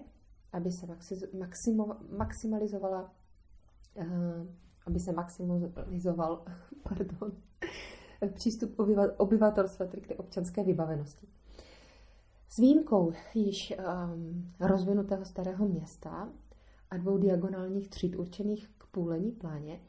aby 0.53 0.71
se 0.71 0.87
maximo, 1.33 1.95
maximalizovala 2.17 3.13
uh, 3.95 4.47
aby 4.87 4.99
se 4.99 5.11
maximalizoval 5.11 6.45
pardon, 6.83 7.31
přístup 8.33 8.79
obyvatelstva 9.17 9.85
k 9.85 10.07
té 10.07 10.15
občanské 10.15 10.63
vybavenosti. 10.63 11.27
S 12.49 12.57
výjimkou 12.57 13.13
již 13.33 13.73
um, 13.77 14.51
rozvinutého 14.59 15.25
starého 15.25 15.67
města 15.67 16.29
a 16.89 16.97
dvou 16.97 17.17
diagonálních 17.17 17.89
tříd 17.89 18.15
určených 18.15 18.69
k 18.77 18.85
půlení 18.85 19.31
pláně 19.31 19.79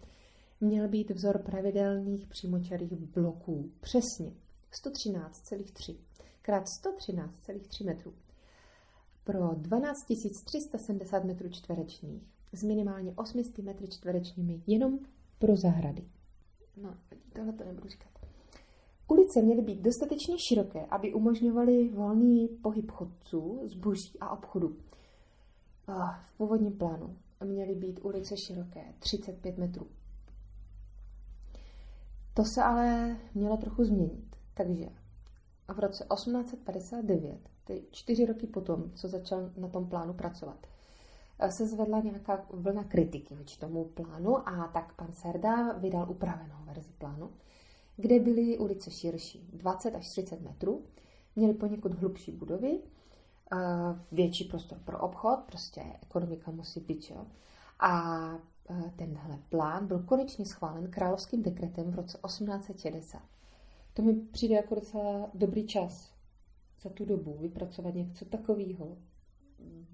měl 0.63 0.89
být 0.89 1.11
vzor 1.11 1.39
pravidelných 1.39 2.27
přímočarých 2.27 2.93
bloků. 2.93 3.71
Přesně 3.81 4.33
113,3 4.85 5.97
krát 6.43 6.65
113,3 6.85 7.87
metrů 7.87 8.15
pro 9.25 9.55
12 9.55 9.97
370 10.45 11.25
metrů 11.25 11.49
čtverečních 11.49 12.23
s 12.53 12.63
minimálně 12.63 13.13
800 13.17 13.59
metry 13.59 13.89
čtverečními 13.89 14.63
jenom 14.67 14.99
pro 15.39 15.57
zahrady. 15.57 16.05
No, 16.83 16.97
tohle 17.33 17.53
to 17.53 17.65
nebudu 17.65 17.89
říkat. 17.89 18.09
Ulice 19.09 19.43
měly 19.43 19.63
být 19.63 19.81
dostatečně 19.81 20.37
široké, 20.49 20.87
aby 20.87 21.15
umožňovaly 21.15 21.89
volný 21.89 22.49
pohyb 22.49 22.91
chodců, 22.91 23.61
zboží 23.65 24.19
a 24.21 24.31
obchodu. 24.31 24.77
V 26.27 26.37
původním 26.37 26.73
plánu 26.73 27.17
měly 27.45 27.75
být 27.75 28.01
ulice 28.03 28.35
široké 28.47 28.95
35 28.99 29.59
metrů. 29.59 29.87
To 32.35 32.45
se 32.45 32.63
ale 32.63 33.17
mělo 33.35 33.57
trochu 33.57 33.85
změnit. 33.85 34.37
Takže 34.55 34.89
v 35.75 35.79
roce 35.79 36.07
1859, 36.15 37.39
ty 37.65 37.85
čtyři 37.91 38.27
roky 38.27 38.47
potom, 38.47 38.91
co 38.95 39.09
začal 39.09 39.51
na 39.57 39.69
tom 39.69 39.89
plánu 39.89 40.13
pracovat, 40.13 40.67
se 41.57 41.67
zvedla 41.67 42.01
nějaká 42.01 42.47
vlna 42.51 42.85
kritiky 42.85 43.35
vůči 43.35 43.59
tomu 43.59 43.85
plánu 43.85 44.49
a 44.49 44.71
tak 44.73 44.95
pan 44.97 45.13
Serda 45.13 45.73
vydal 45.73 46.11
upravenou 46.11 46.57
verzi 46.65 46.93
plánu, 46.99 47.31
kde 47.97 48.21
byly 48.21 48.59
ulice 48.59 48.91
širší, 48.91 49.51
20 49.53 49.95
až 49.95 50.09
30 50.09 50.41
metrů, 50.41 50.85
měli 51.37 51.55
poněkud 51.55 51.95
hlubší 51.95 52.33
budovy, 52.33 52.81
větší 54.13 54.45
prostor 54.45 54.79
pro 54.79 54.99
obchod, 54.99 55.41
prostě 55.41 55.83
ekonomika 56.03 56.51
musí 56.51 56.81
být, 56.81 57.11
jo. 57.11 57.27
A 57.81 58.21
tenhle 58.97 59.39
plán 59.49 59.87
byl 59.87 59.99
konečně 60.03 60.47
schválen 60.47 60.91
královským 60.91 61.43
dekretem 61.43 61.91
v 61.91 61.95
roce 61.95 62.19
1860. 62.27 63.23
To 63.95 64.03
mi 64.03 64.15
přijde 64.15 64.55
jako 64.55 64.75
docela 64.75 65.31
dobrý 65.35 65.67
čas 65.67 66.13
za 66.81 66.91
tu 66.91 67.05
dobu 67.05 67.39
vypracovat 67.41 67.95
něco 67.95 68.25
takového 68.25 68.97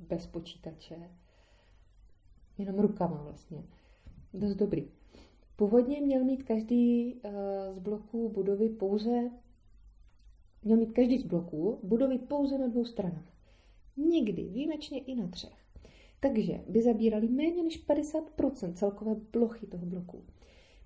bez 0.09 0.27
počítače, 0.27 1.11
jenom 2.59 2.79
rukama 2.79 3.23
vlastně. 3.23 3.65
Dost 4.35 4.55
dobrý. 4.55 4.89
Původně 5.57 6.01
měl 6.01 6.25
mít 6.25 6.43
každý 6.43 7.15
uh, 7.15 7.31
z 7.77 7.79
bloků 7.79 8.29
budovy 8.29 8.69
pouze 8.69 9.31
měl 10.63 10.79
mít 10.79 10.93
každý 10.93 11.19
z 11.19 11.27
bloků 11.27 11.81
budovy 11.83 12.19
pouze 12.19 12.59
na 12.59 12.67
dvou 12.67 12.85
stranách. 12.85 13.33
Někdy 13.97 14.45
výjimečně 14.45 14.99
i 14.99 15.15
na 15.15 15.29
třech. 15.29 15.68
Takže 16.21 16.61
by 16.69 16.83
zabírali 16.83 17.29
méně 17.29 17.63
než 17.63 17.87
50% 17.87 18.73
celkové 18.73 19.15
plochy 19.15 19.67
toho 19.67 19.87
bloku. 19.87 20.25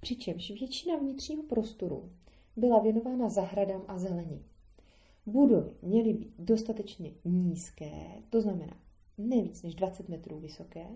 Přičemž 0.00 0.50
většina 0.50 0.96
vnitřního 0.96 1.42
prostoru 1.42 2.10
byla 2.56 2.78
věnována 2.78 3.28
zahradám 3.28 3.84
a 3.88 3.98
zelení. 3.98 4.44
Budovy 5.26 5.70
měly 5.82 6.12
být 6.12 6.34
dostatečně 6.38 7.12
nízké, 7.24 7.90
to 8.30 8.40
znamená 8.40 8.76
nevíc 9.18 9.62
než 9.62 9.74
20 9.74 10.08
metrů 10.08 10.38
vysoké 10.38 10.86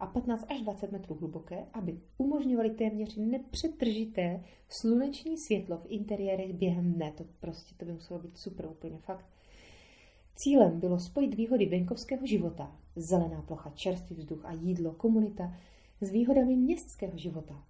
a 0.00 0.06
15 0.06 0.46
až 0.48 0.60
20 0.60 0.92
metrů 0.92 1.14
hluboké, 1.14 1.66
aby 1.72 2.00
umožňovaly 2.18 2.70
téměř 2.70 3.16
nepřetržité 3.16 4.44
sluneční 4.68 5.38
světlo 5.38 5.78
v 5.78 5.86
interiérech 5.88 6.52
během 6.52 6.92
dne. 6.92 7.12
To 7.16 7.24
prostě 7.40 7.74
to 7.74 7.84
by 7.84 7.92
muselo 7.92 8.20
být 8.20 8.38
super 8.38 8.66
úplně 8.66 8.98
fakt. 8.98 9.26
Cílem 10.36 10.80
bylo 10.80 10.98
spojit 10.98 11.34
výhody 11.34 11.66
venkovského 11.66 12.26
života, 12.26 12.76
zelená 12.96 13.42
plocha, 13.42 13.70
čerstvý 13.70 14.16
vzduch 14.16 14.44
a 14.44 14.52
jídlo, 14.52 14.92
komunita, 14.92 15.54
s 16.00 16.10
výhodami 16.10 16.56
městského 16.56 17.18
života. 17.18 17.64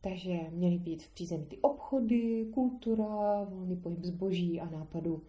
Takže 0.00 0.36
měly 0.50 0.78
být 0.78 1.02
v 1.02 1.14
přízemí 1.14 1.46
ty 1.46 1.58
obchody, 1.58 2.46
kultura, 2.54 3.44
volný 3.44 3.76
pohyb 3.76 4.04
zboží 4.04 4.60
a 4.60 4.70
nápadu. 4.70 5.22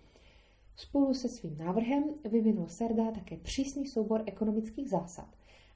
Spolu 0.76 1.14
se 1.14 1.30
svým 1.30 1.58
návrhem 1.58 2.04
vyvinul 2.32 2.68
Serda 2.68 3.12
také 3.12 3.38
přísný 3.38 3.88
soubor 3.88 4.24
ekonomických 4.26 4.90
zásad 4.90 5.28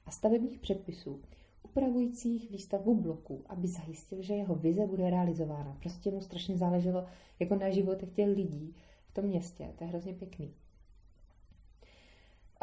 a 0.06 0.10
stavebních 0.10 0.58
předpisů, 0.58 1.20
upravujících 1.62 2.50
výstavbu 2.50 2.94
bloků, 2.94 3.42
aby 3.46 3.68
zajistil, 3.68 4.22
že 4.22 4.34
jeho 4.34 4.54
vize 4.54 4.86
bude 4.86 5.10
realizována. 5.10 5.76
Prostě 5.80 6.10
mu 6.10 6.20
strašně 6.20 6.56
záleželo 6.56 7.06
jako 7.40 7.54
na 7.54 7.70
životech 7.70 8.10
těch 8.10 8.28
lidí 8.28 8.74
v 9.10 9.14
tom 9.14 9.24
městě. 9.24 9.74
To 9.78 9.84
je 9.84 9.90
hrozně 9.90 10.14
pěkný. 10.14 10.54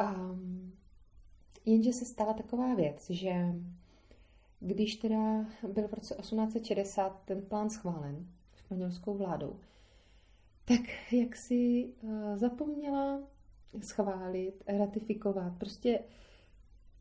Um, 0.00 0.72
jenže 1.64 1.92
se 1.92 2.04
stala 2.04 2.34
taková 2.34 2.74
věc, 2.74 3.10
že 3.10 3.54
když 4.60 4.96
teda 4.96 5.46
byl 5.72 5.88
v 5.88 5.94
roce 5.94 6.14
1860 6.14 7.22
ten 7.24 7.42
plán 7.42 7.70
schválen 7.70 8.26
španělskou 8.56 9.16
vládou, 9.16 9.60
tak 10.64 11.12
jak 11.12 11.36
si 11.36 11.92
uh, 12.02 12.36
zapomněla 12.36 13.20
schválit, 13.82 14.64
ratifikovat, 14.66 15.58
prostě 15.58 16.00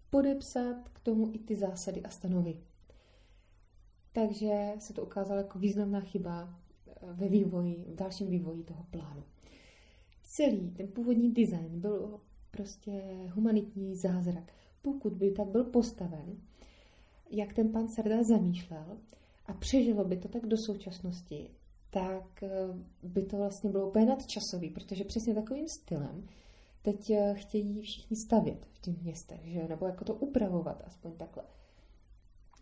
podepsat 0.10 0.90
k 0.90 1.00
tomu 1.00 1.30
i 1.34 1.40
ty 1.40 1.56
zásady 1.56 2.04
a 2.04 2.10
stanovy. 2.10 2.64
Takže 4.12 4.74
se 4.80 4.94
to 4.94 5.04
ukázalo 5.04 5.40
jako 5.40 5.60
významná 5.60 6.00
chyba 6.00 6.50
eh, 6.88 6.92
ve 7.14 7.28
vývoji, 7.28 7.86
v 7.88 7.96
dalším 7.96 8.28
vývoji 8.28 8.64
toho 8.64 8.86
plánu. 8.92 9.24
Celý 10.28 10.72
ten 10.72 10.88
původní 10.88 11.32
design 11.32 11.80
byl 11.80 12.20
prostě 12.52 12.92
humanitní 13.34 13.96
zázrak. 13.96 14.54
Pokud 14.82 15.14
by 15.14 15.32
tak 15.32 15.48
byl 15.48 15.64
postaven, 15.64 16.38
jak 17.30 17.54
ten 17.54 17.72
pan 17.72 17.88
Serda 17.88 18.24
zamýšlel 18.24 18.98
a 19.46 19.54
přežilo 19.54 20.06
by 20.06 20.18
to 20.18 20.28
tak 20.28 20.46
do 20.46 20.58
současnosti, 20.58 21.50
tak 21.90 22.44
eh, 22.44 22.50
by 23.04 23.22
to 23.22 23.38
vlastně 23.38 23.70
bylo 23.70 23.90
úplně 23.90 24.06
nadčasový, 24.06 24.70
protože 24.70 25.04
přesně 25.04 25.34
takovým 25.34 25.68
stylem 25.68 26.28
teď 26.82 27.10
eh, 27.10 27.34
chtějí 27.34 27.82
všichni 27.82 28.18
stavět 28.18 28.66
v 28.74 28.80
těch 28.80 29.02
městech, 29.02 29.42
že? 29.44 29.68
nebo 29.68 29.86
jako 29.86 30.06
to 30.06 30.14
upravovat, 30.14 30.84
aspoň 30.86 31.12
takhle. 31.12 31.44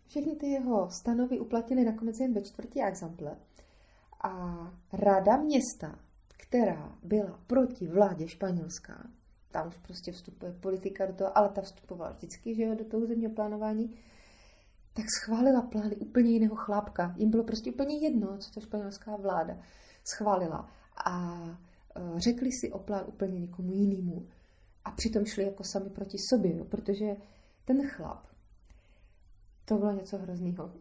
Všechny 0.06 0.36
ty 0.36 0.46
jeho 0.46 0.90
stanovy 0.90 1.40
uplatnili 1.40 1.84
nakonec 1.84 2.20
jen 2.20 2.34
ve 2.34 2.42
čtvrtí 2.42 2.82
exemple 2.82 3.36
a 4.24 4.56
rada 4.92 5.36
města, 5.36 5.98
která 6.48 6.98
byla 7.02 7.40
proti 7.46 7.86
vládě 7.86 8.28
španělská, 8.28 9.10
tam 9.50 9.68
už 9.68 9.76
prostě 9.76 10.12
vstupuje 10.12 10.52
politika 10.52 11.06
do 11.06 11.12
toho, 11.12 11.38
ale 11.38 11.48
ta 11.48 11.60
vstupovala 11.60 12.12
vždycky, 12.12 12.54
že 12.54 12.62
jo, 12.62 12.74
do 12.74 12.84
toho 12.84 13.06
zemního 13.06 13.32
plánování, 13.32 13.94
tak 14.92 15.04
schválila 15.20 15.62
plány 15.62 15.96
úplně 15.96 16.30
jiného 16.30 16.56
chlápka. 16.56 17.14
Jim 17.16 17.30
bylo 17.30 17.44
prostě 17.44 17.70
úplně 17.70 17.98
jedno, 17.98 18.38
co 18.38 18.50
to 18.50 18.60
španělská 18.60 19.16
vláda 19.16 19.58
schválila. 20.04 20.70
A 21.04 21.34
e, 21.96 22.20
řekli 22.20 22.50
si 22.52 22.72
o 22.72 22.78
plán 22.78 23.04
úplně 23.06 23.40
někomu 23.40 23.72
jinému. 23.72 24.28
A 24.84 24.90
přitom 24.90 25.24
šli 25.24 25.44
jako 25.44 25.64
sami 25.64 25.90
proti 25.90 26.18
sobě, 26.30 26.56
jo, 26.56 26.64
protože 26.64 27.16
ten 27.64 27.88
chlap, 27.88 28.26
to 29.64 29.78
bylo 29.78 29.92
něco 29.92 30.18
hroznýho. 30.18 30.72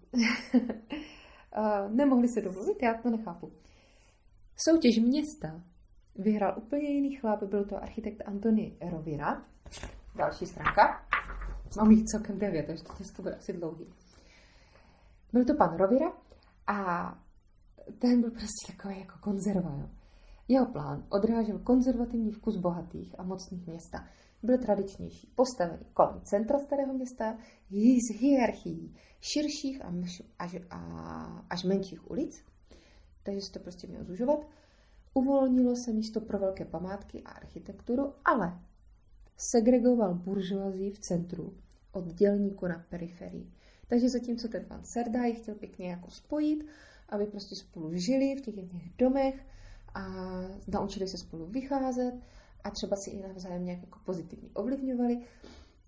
Nemohli 1.90 2.28
se 2.28 2.42
domluvit, 2.42 2.84
já 2.84 2.94
to 2.94 3.10
nechápu. 3.10 3.52
Soutěž 4.58 5.00
města 5.00 5.62
vyhrál 6.16 6.54
úplně 6.58 6.90
jiný 6.90 7.16
chlap, 7.16 7.44
byl 7.44 7.66
to 7.66 7.84
architekt 7.84 8.22
Antony 8.26 8.78
Rovira. 8.92 9.46
Další 10.16 10.46
stránka. 10.46 11.08
Mám 11.78 11.92
jich 11.92 12.04
celkem 12.04 12.40
devět, 12.40 12.68
takže 12.68 12.84
to 13.16 13.22
bude 13.22 13.36
asi 13.36 13.54
dlouhý. 13.54 13.86
Byl 15.34 15.46
to 15.46 15.54
pan 15.54 15.78
Rovira 15.78 16.14
a 16.68 17.10
ten 18.00 18.22
byl 18.22 18.32
prostě 18.32 18.74
takový 18.78 19.00
jako 19.00 19.14
konzerva. 19.20 19.76
Jo. 19.78 19.90
Jeho 20.48 20.66
plán 20.66 21.06
odrážel 21.10 21.60
konzervativní 21.60 22.32
vkus 22.32 22.58
bohatých 22.58 23.20
a 23.20 23.24
mocných 23.24 23.68
města. 23.68 24.08
Byl 24.44 24.58
tradičnější, 24.58 25.34
postavený 25.36 25.86
kolem 25.94 26.22
centra 26.22 26.60
starého 26.60 26.94
města, 26.94 27.38
s 27.72 28.20
hierarchií 28.20 28.96
širších 29.22 29.86
a 29.86 29.94
až, 30.40 30.56
a, 30.70 30.80
až 31.50 31.64
menších 31.64 32.12
ulic, 32.12 32.44
takže 33.26 33.42
se 33.42 33.52
to 33.52 33.60
prostě 33.60 33.88
mělo 33.88 34.06
zužovat. 34.06 34.48
Uvolnilo 35.14 35.76
se 35.76 35.94
místo 35.94 36.22
pro 36.22 36.40
velké 36.40 36.66
památky 36.66 37.22
a 37.24 37.30
architekturu, 37.30 38.14
ale 38.26 38.60
segregoval 39.38 40.14
buržoazii 40.16 40.92
v 40.92 41.00
centru 41.00 41.58
od 41.92 42.06
dělníku 42.06 42.68
na 42.68 42.86
periferii. 42.90 43.52
Takže 43.88 44.10
zatímco 44.10 44.48
ten 44.48 44.66
pan 44.66 44.84
Serdaj 44.84 45.34
chtěl 45.34 45.56
pěkně 45.56 45.90
jako 45.90 46.12
spojit, 46.12 46.66
aby 47.10 47.26
prostě 47.26 47.56
spolu 47.56 47.94
žili 47.94 48.36
v 48.36 48.42
těch 48.42 48.58
jedných 48.58 48.94
domech 48.98 49.46
a 49.94 50.06
naučili 50.68 51.08
se 51.08 51.18
spolu 51.18 51.46
vycházet 51.46 52.14
a 52.64 52.70
třeba 52.70 52.96
si 52.96 53.10
i 53.10 53.22
navzájem 53.22 53.66
nějak 53.66 53.82
jako 53.82 54.00
pozitivně 54.06 54.50
ovlivňovali, 54.54 55.22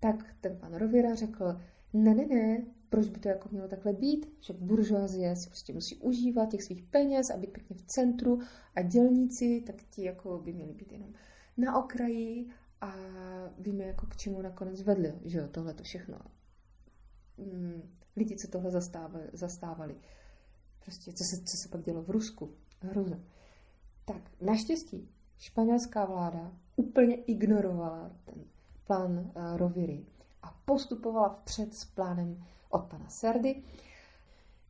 tak 0.00 0.26
ten 0.40 0.56
pan 0.56 0.74
Rovira 0.74 1.14
řekl, 1.14 1.60
ne, 1.92 2.14
ne, 2.14 2.26
ne, 2.26 2.64
proč 2.90 3.08
by 3.08 3.20
to 3.20 3.28
jako 3.28 3.48
mělo 3.52 3.68
takhle 3.68 3.92
být, 3.92 4.36
že 4.40 4.52
buržoazie 4.52 5.36
si 5.36 5.48
prostě 5.48 5.72
musí 5.72 5.96
užívat 5.96 6.50
těch 6.50 6.62
svých 6.62 6.82
peněz 6.82 7.30
a 7.30 7.36
být 7.36 7.52
pěkně 7.52 7.76
v 7.76 7.82
centru 7.82 8.40
a 8.74 8.82
dělníci, 8.82 9.62
tak 9.66 9.76
ti 9.90 10.04
jako 10.04 10.38
by 10.38 10.52
měli 10.52 10.72
být 10.72 10.92
jenom 10.92 11.12
na 11.56 11.84
okraji 11.84 12.48
a 12.80 12.94
víme 13.58 13.84
jako 13.84 14.06
k 14.06 14.16
čemu 14.16 14.42
nakonec 14.42 14.82
vedli, 14.82 15.14
že 15.24 15.38
jo, 15.38 15.48
tohle 15.48 15.74
to 15.74 15.82
všechno 15.82 16.18
mm, 17.38 17.82
lidi, 18.16 18.36
co 18.36 18.48
tohle 18.48 18.70
zastávali, 18.70 19.24
zastávali. 19.32 19.96
Prostě, 20.84 21.12
co 21.12 21.24
se, 21.24 21.42
co 21.44 21.56
se 21.56 21.68
pak 21.68 21.82
dělo 21.82 22.02
v 22.02 22.10
Rusku. 22.10 22.54
Hruza. 22.80 23.20
Tak, 24.04 24.30
naštěstí 24.40 25.08
španělská 25.38 26.04
vláda 26.04 26.52
úplně 26.76 27.14
ignorovala 27.14 28.10
ten 28.24 28.44
plán 28.86 29.18
uh, 29.18 29.56
Roviry 29.56 30.06
a 30.42 30.60
postupovala 30.64 31.28
vpřed 31.28 31.74
s 31.74 31.84
plánem 31.84 32.44
od 32.68 32.84
pana 32.84 33.08
Serdy. 33.08 33.62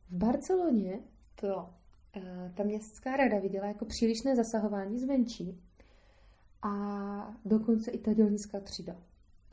V 0.09 0.15
Barceloně 0.15 0.99
to 1.35 1.55
uh, 1.55 2.23
ta 2.53 2.63
městská 2.63 3.17
rada 3.17 3.39
viděla 3.39 3.67
jako 3.67 3.85
přílišné 3.85 4.35
zasahování 4.35 4.99
zvenčí 4.99 5.61
a 6.61 6.71
dokonce 7.45 7.91
i 7.91 7.97
ta 7.97 8.13
dělnická 8.13 8.59
třída, 8.59 8.95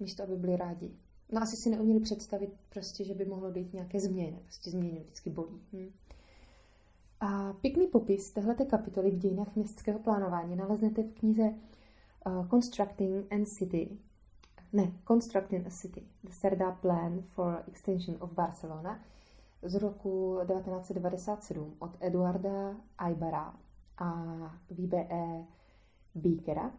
místo 0.00 0.22
aby 0.22 0.36
byli 0.36 0.56
rádi 0.56 0.96
No 1.32 1.42
asi 1.42 1.56
si 1.56 1.70
neuměli 1.70 2.00
představit 2.00 2.50
prostě, 2.68 3.04
že 3.04 3.14
by 3.14 3.24
mohlo 3.24 3.50
dojít 3.50 3.72
nějaké 3.72 4.00
změny. 4.00 4.40
Prostě 4.44 4.70
změny 4.70 5.00
vždycky 5.00 5.30
bolí. 5.30 5.60
Hm. 5.72 5.90
A 7.20 7.52
pěkný 7.52 7.86
popis 7.86 8.30
téhleté 8.30 8.64
kapitoly 8.64 9.10
v 9.10 9.18
dějinách 9.18 9.56
městského 9.56 9.98
plánování 9.98 10.56
naleznete 10.56 11.02
v 11.02 11.12
knize 11.12 11.42
uh, 12.26 12.48
Constructing 12.48 13.32
and 13.32 13.46
City, 13.46 13.88
ne, 14.76 14.92
Constructing 15.08 15.66
a 15.66 15.70
City, 15.70 16.02
The 16.24 16.32
Serda 16.40 16.70
Plan 16.70 17.22
for 17.22 17.64
Extension 17.68 18.16
of 18.20 18.32
Barcelona, 18.32 19.04
z 19.62 19.74
roku 19.74 20.38
1997 20.46 21.76
od 21.78 21.96
Eduarda 22.00 22.76
Aibara 22.98 23.56
a 23.98 24.12
VBE 24.70 25.46
Beakera. 26.14 26.72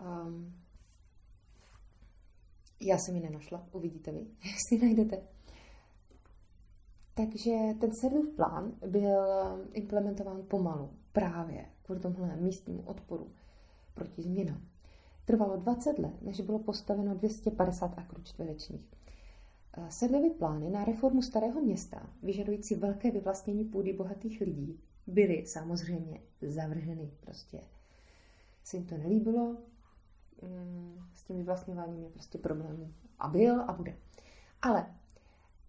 Um, 0.00 0.54
já 2.80 2.98
jsem 2.98 3.14
ji 3.14 3.22
nenašla, 3.22 3.68
uvidíte 3.72 4.12
vy, 4.12 4.18
jestli 4.44 4.86
najdete. 4.86 5.22
Takže 7.14 7.50
ten 7.80 7.90
servův 8.00 8.36
plán 8.36 8.72
byl 8.86 9.20
implementován 9.72 10.42
pomalu 10.48 10.90
právě 11.12 11.66
kvůli 11.82 12.00
tomhle 12.00 12.36
místnímu 12.36 12.82
odporu 12.82 13.30
proti 13.94 14.22
změnám. 14.22 14.75
Trvalo 15.26 15.56
20 15.56 15.98
let, 15.98 16.22
než 16.22 16.40
bylo 16.40 16.58
postaveno 16.58 17.14
250 17.14 17.98
akrů 17.98 18.22
čtverečních. 18.22 18.96
Sedmivy 19.88 20.30
plány 20.30 20.70
na 20.70 20.84
reformu 20.84 21.22
starého 21.22 21.60
města, 21.60 22.10
vyžadující 22.22 22.74
velké 22.74 23.10
vyvlastnění 23.10 23.64
půdy 23.64 23.92
bohatých 23.92 24.40
lidí, 24.40 24.80
byly 25.06 25.46
samozřejmě 25.46 26.20
zavrženy. 26.42 27.10
Prostě 27.20 27.60
se 28.64 28.76
jim 28.76 28.86
to 28.86 28.96
nelíbilo, 28.96 29.56
mm, 30.42 30.98
s 31.14 31.24
tím 31.24 31.36
vyvlastňováním 31.36 32.02
je 32.02 32.10
prostě 32.10 32.38
problém 32.38 32.94
a 33.18 33.28
byl 33.28 33.60
a 33.60 33.72
bude. 33.72 33.96
Ale 34.62 34.86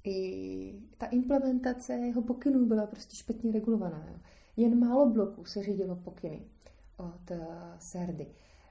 i 0.04 0.80
ta 0.98 1.06
implementace 1.06 1.94
jeho 1.94 2.22
pokynů 2.22 2.66
byla 2.66 2.88
prostě 2.88 3.16
špatně 3.16 3.52
regulovaná. 3.52 4.06
Jo. 4.10 4.20
Jen 4.58 4.80
málo 4.80 5.10
bloků 5.10 5.46
se 5.46 5.64
řídilo 5.64 5.96
pokyny 5.96 6.42
od 6.98 7.32
uh, 7.32 7.38
Serdy. 7.80 8.28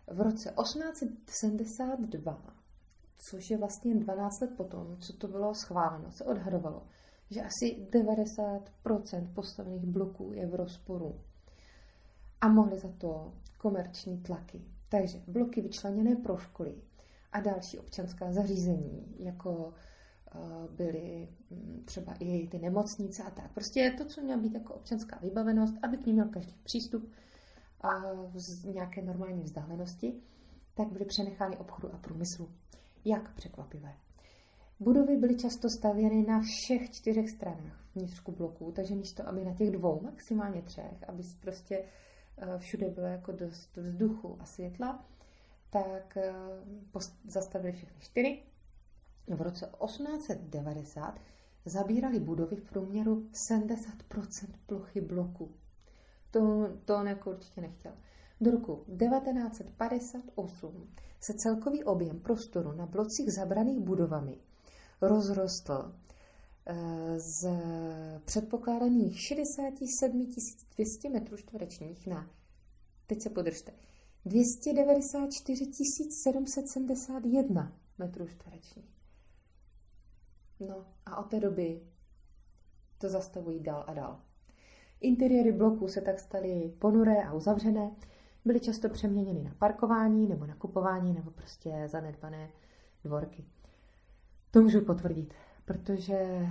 V 0.07 0.21
roce 0.21 0.55
1872, 0.63 2.57
což 3.31 3.51
je 3.51 3.59
vlastně 3.59 3.95
12 3.95 4.41
let 4.41 4.51
potom, 4.57 4.97
co 4.97 5.13
to 5.13 5.29
bylo 5.29 5.55
schváleno, 5.55 6.13
se 6.13 6.25
odhadovalo, 6.25 6.87
že 7.31 7.43
asi 7.43 7.87
90% 7.91 9.33
postavených 9.35 9.87
bloků 9.87 10.33
je 10.33 10.47
v 10.47 10.55
rozporu. 10.55 11.21
A 12.41 12.49
mohly 12.49 12.79
za 12.79 12.89
to 12.99 13.33
komerční 13.59 14.19
tlaky. 14.23 14.65
Takže 14.89 15.23
bloky 15.27 15.61
vyčleněné 15.61 16.17
pro 16.17 16.39
školy 16.39 16.75
a 17.33 17.41
další 17.41 17.79
občanská 17.79 18.33
zařízení, 18.33 19.15
jako 19.19 19.73
eh, 20.35 20.39
byly 20.77 21.29
mm, 21.51 21.83
třeba 21.85 22.15
i 22.21 22.49
ty 22.49 22.59
nemocnice 22.59 23.23
a 23.23 23.31
tak. 23.31 23.53
Prostě 23.55 23.95
to, 23.99 24.05
co 24.05 24.21
měla 24.21 24.41
být 24.41 24.55
jako 24.55 24.75
občanská 24.75 25.19
vybavenost, 25.23 25.75
aby 25.83 25.97
k 25.97 26.07
ní 26.07 26.13
měl 26.13 26.29
každý 26.29 26.55
přístup 26.63 27.11
a 27.81 27.91
z 28.35 28.65
nějaké 28.65 29.03
normální 29.03 29.43
vzdálenosti, 29.43 30.21
tak 30.75 30.89
byly 30.89 31.05
přenechány 31.05 31.57
obchodu 31.57 31.95
a 31.95 31.99
průmyslu. 31.99 32.51
Jak 33.05 33.35
překvapivé. 33.35 33.95
Budovy 34.81 35.17
byly 35.17 35.37
často 35.37 35.71
stavěny 35.71 36.27
na 36.27 36.41
všech 36.41 36.91
čtyřech 36.91 37.31
stranách 37.31 37.87
vnitřku 37.95 38.33
bloků, 38.33 38.73
takže 38.73 38.95
místo, 38.95 39.29
aby 39.29 39.45
na 39.45 39.55
těch 39.55 39.71
dvou, 39.71 40.01
maximálně 40.03 40.63
třech, 40.63 41.09
aby 41.09 41.23
prostě 41.41 41.85
eh, 42.39 42.59
všude 42.59 42.89
bylo 42.91 43.07
jako 43.07 43.33
dost 43.33 43.77
vzduchu 43.77 44.37
a 44.41 44.45
světla, 44.45 45.05
tak 45.71 46.17
eh, 46.17 46.35
zastavili 47.25 47.73
všechny 47.73 48.01
čtyři. 48.01 48.43
V 49.29 49.43
roce 49.43 49.71
1890 49.85 51.21
zabírali 51.65 52.21
budovy 52.21 52.57
v 52.57 52.69
průměru 52.69 53.29
70% 53.51 54.49
plochy 54.67 55.01
bloku. 55.01 55.55
To, 56.37 56.69
to 56.85 56.93
jako 56.93 57.31
určitě 57.31 57.61
nechtěl. 57.61 57.93
Do 58.41 58.51
roku 58.51 58.75
1958 58.75 60.95
se 61.21 61.35
celkový 61.35 61.85
objem 61.85 62.21
prostoru 62.21 62.73
na 62.73 62.87
blocích 62.87 63.33
zabraných 63.33 63.81
budovami 63.81 64.39
rozrostl 65.01 65.95
eh, 66.67 67.21
z 67.21 67.49
předpokládaných 68.25 69.21
67 69.21 70.35
200 70.75 71.11
metrů 71.11 71.37
čtverečních 71.37 72.07
na, 72.07 72.31
teď 73.07 73.23
se 73.23 73.31
podržte, 73.31 73.73
294 74.25 75.65
771 76.25 77.73
metrů 77.99 78.27
čtverečních. 78.27 78.97
No 80.61 80.87
a 81.07 81.17
od 81.17 81.31
té 81.31 81.41
doby 81.41 81.83
to 82.99 83.09
zastavují 83.09 83.61
dál 83.61 83.85
a 83.87 83.95
dál. 83.95 84.23
Interiéry 85.01 85.53
bloků 85.53 85.89
se 85.89 86.01
tak 86.01 86.19
staly 86.19 86.73
ponuré 86.79 87.23
a 87.23 87.33
uzavřené, 87.33 87.91
byly 88.45 88.61
často 88.61 88.89
přeměněny 88.89 89.43
na 89.43 89.51
parkování 89.59 90.27
nebo 90.29 90.47
nakupování 90.47 91.15
nebo 91.15 91.31
prostě 91.31 91.83
zanedbané 91.87 92.49
dvorky. 93.05 93.45
To 94.51 94.63
můžu 94.63 94.81
potvrdit, 94.81 95.35
protože 95.65 96.15
eh, 96.15 96.49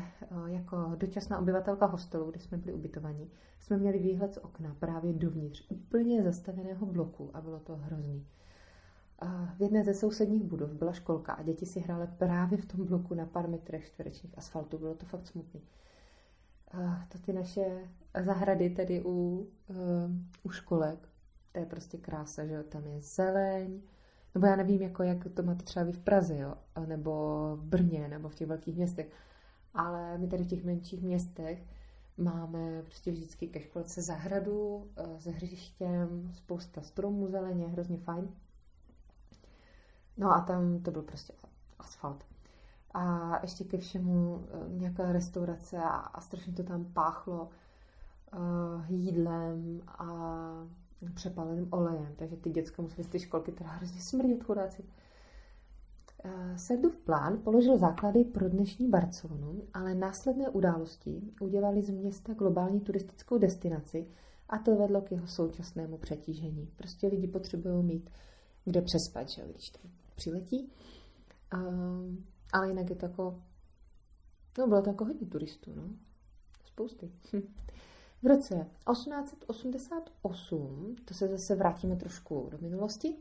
jako 0.47 0.91
dočasná 0.95 1.39
obyvatelka 1.39 1.85
hostelu, 1.85 2.31
kde 2.31 2.39
jsme 2.39 2.57
byli 2.57 2.73
ubytovaní, 2.73 3.31
jsme 3.59 3.77
měli 3.77 3.99
výhled 3.99 4.33
z 4.33 4.37
okna 4.37 4.75
právě 4.79 5.13
dovnitř 5.13 5.65
úplně 5.69 6.23
zastaveného 6.23 6.85
bloku 6.85 7.29
a 7.33 7.41
bylo 7.41 7.59
to 7.59 7.75
hrozný. 7.75 8.25
V 9.57 9.61
jedné 9.61 9.83
ze 9.83 9.93
sousedních 9.93 10.43
budov 10.43 10.71
byla 10.71 10.93
školka 10.93 11.33
a 11.33 11.43
děti 11.43 11.65
si 11.65 11.79
hrály 11.79 12.07
právě 12.17 12.57
v 12.57 12.65
tom 12.65 12.85
bloku 12.85 13.13
na 13.13 13.25
pár 13.25 13.49
metrech 13.49 13.85
čtverečních 13.85 14.37
asfaltu. 14.37 14.77
Bylo 14.77 14.93
to 14.95 15.05
fakt 15.05 15.27
smutný. 15.27 15.61
To 17.07 17.17
ty 17.17 17.33
naše 17.33 17.89
zahrady 18.23 18.69
tedy 18.69 19.03
u, 19.05 19.47
eh, 19.69 19.73
u 20.43 20.49
školek, 20.49 21.09
to 21.51 21.59
je 21.59 21.65
prostě 21.65 21.97
krása, 21.97 22.45
že 22.45 22.63
tam 22.63 22.85
je 22.85 23.01
zeleň, 23.01 23.81
nebo 24.35 24.47
já 24.47 24.55
nevím, 24.55 24.81
jako 24.81 25.03
jak 25.03 25.27
to 25.33 25.43
máte 25.43 25.63
třeba 25.63 25.85
vy 25.85 25.91
v 25.91 25.99
Praze, 25.99 26.37
jo? 26.37 26.55
nebo 26.85 27.11
v 27.55 27.63
Brně, 27.63 28.07
nebo 28.07 28.29
v 28.29 28.35
těch 28.35 28.47
velkých 28.47 28.75
městech. 28.75 29.11
Ale 29.73 30.17
my 30.17 30.27
tady 30.27 30.43
v 30.43 30.47
těch 30.47 30.63
menších 30.63 31.03
městech 31.03 31.63
máme 32.17 32.81
prostě 32.83 33.11
vždycky 33.11 33.47
ke 33.47 33.61
školce 33.61 34.01
zahradu 34.01 34.87
eh, 34.97 35.19
s 35.19 35.25
hřištěm, 35.25 36.31
spousta 36.33 36.81
stromů 36.81 37.27
zeleně, 37.27 37.67
hrozně 37.67 37.97
fajn. 37.97 38.29
No 40.17 40.31
a 40.31 40.41
tam 40.41 40.79
to 40.79 40.91
byl 40.91 41.01
prostě 41.01 41.33
asfalt. 41.79 42.34
A 42.97 43.39
ještě 43.41 43.63
ke 43.63 43.77
všemu 43.77 44.45
eh, 44.47 44.69
nějaká 44.69 45.11
restaurace 45.11 45.77
a, 45.77 45.89
a 45.89 46.21
strašně 46.21 46.53
to 46.53 46.63
tam 46.63 46.85
páchlo 46.85 47.49
uh, 48.33 48.85
jídlem 48.89 49.81
a 49.87 50.07
přepáleným 51.13 51.67
olejem, 51.71 52.13
takže 52.15 52.35
ty 52.35 52.49
děcka 52.49 52.81
museli 52.81 53.03
z 53.03 53.07
ty 53.07 53.19
školky 53.19 53.51
teda 53.51 53.69
hrozně 53.69 54.01
smrdit 54.01 54.43
chudáci. 54.43 54.83
Eh, 56.23 56.57
Sedův 56.57 56.97
plán 56.97 57.37
položil 57.43 57.77
základy 57.77 58.23
pro 58.23 58.49
dnešní 58.49 58.89
Barcelonu, 58.89 59.63
ale 59.73 59.95
následné 59.95 60.49
události 60.49 61.21
udělali 61.39 61.81
z 61.81 61.89
města 61.89 62.33
globální 62.33 62.79
turistickou 62.79 63.37
destinaci 63.37 64.07
a 64.49 64.57
to 64.57 64.75
vedlo 64.75 65.01
k 65.01 65.11
jeho 65.11 65.27
současnému 65.27 65.97
přetížení. 65.97 66.69
Prostě 66.75 67.07
lidi 67.07 67.27
potřebují 67.27 67.83
mít 67.83 68.09
kde 68.65 68.81
přespat, 68.81 69.29
že, 69.29 69.41
když 69.53 69.69
tam 69.69 69.91
přiletí. 70.15 70.71
Ale 72.55 72.67
jinak 72.67 72.89
je 72.89 72.95
to 72.95 73.05
jako, 73.05 73.41
no 74.57 74.67
bylo 74.67 74.81
to 74.81 74.89
jako 74.89 75.05
hodně 75.05 75.27
turistů, 75.27 75.73
no. 75.75 75.83
Spousty. 76.65 77.11
V 78.23 78.27
roce 78.27 78.67
1888, 78.93 80.95
to 81.05 81.13
se 81.13 81.27
zase 81.27 81.55
vrátíme 81.55 81.95
trošku 81.95 82.49
do 82.51 82.57
minulosti, 82.61 83.15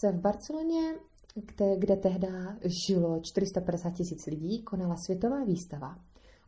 se 0.00 0.12
v 0.12 0.20
Barceloně, 0.20 0.94
kde, 1.34 1.76
kde 1.76 1.96
tehdy 1.96 2.28
žilo 2.86 3.20
450 3.22 3.90
tisíc 3.90 4.26
lidí, 4.26 4.62
konala 4.62 4.96
světová 4.96 5.44
výstava 5.44 5.98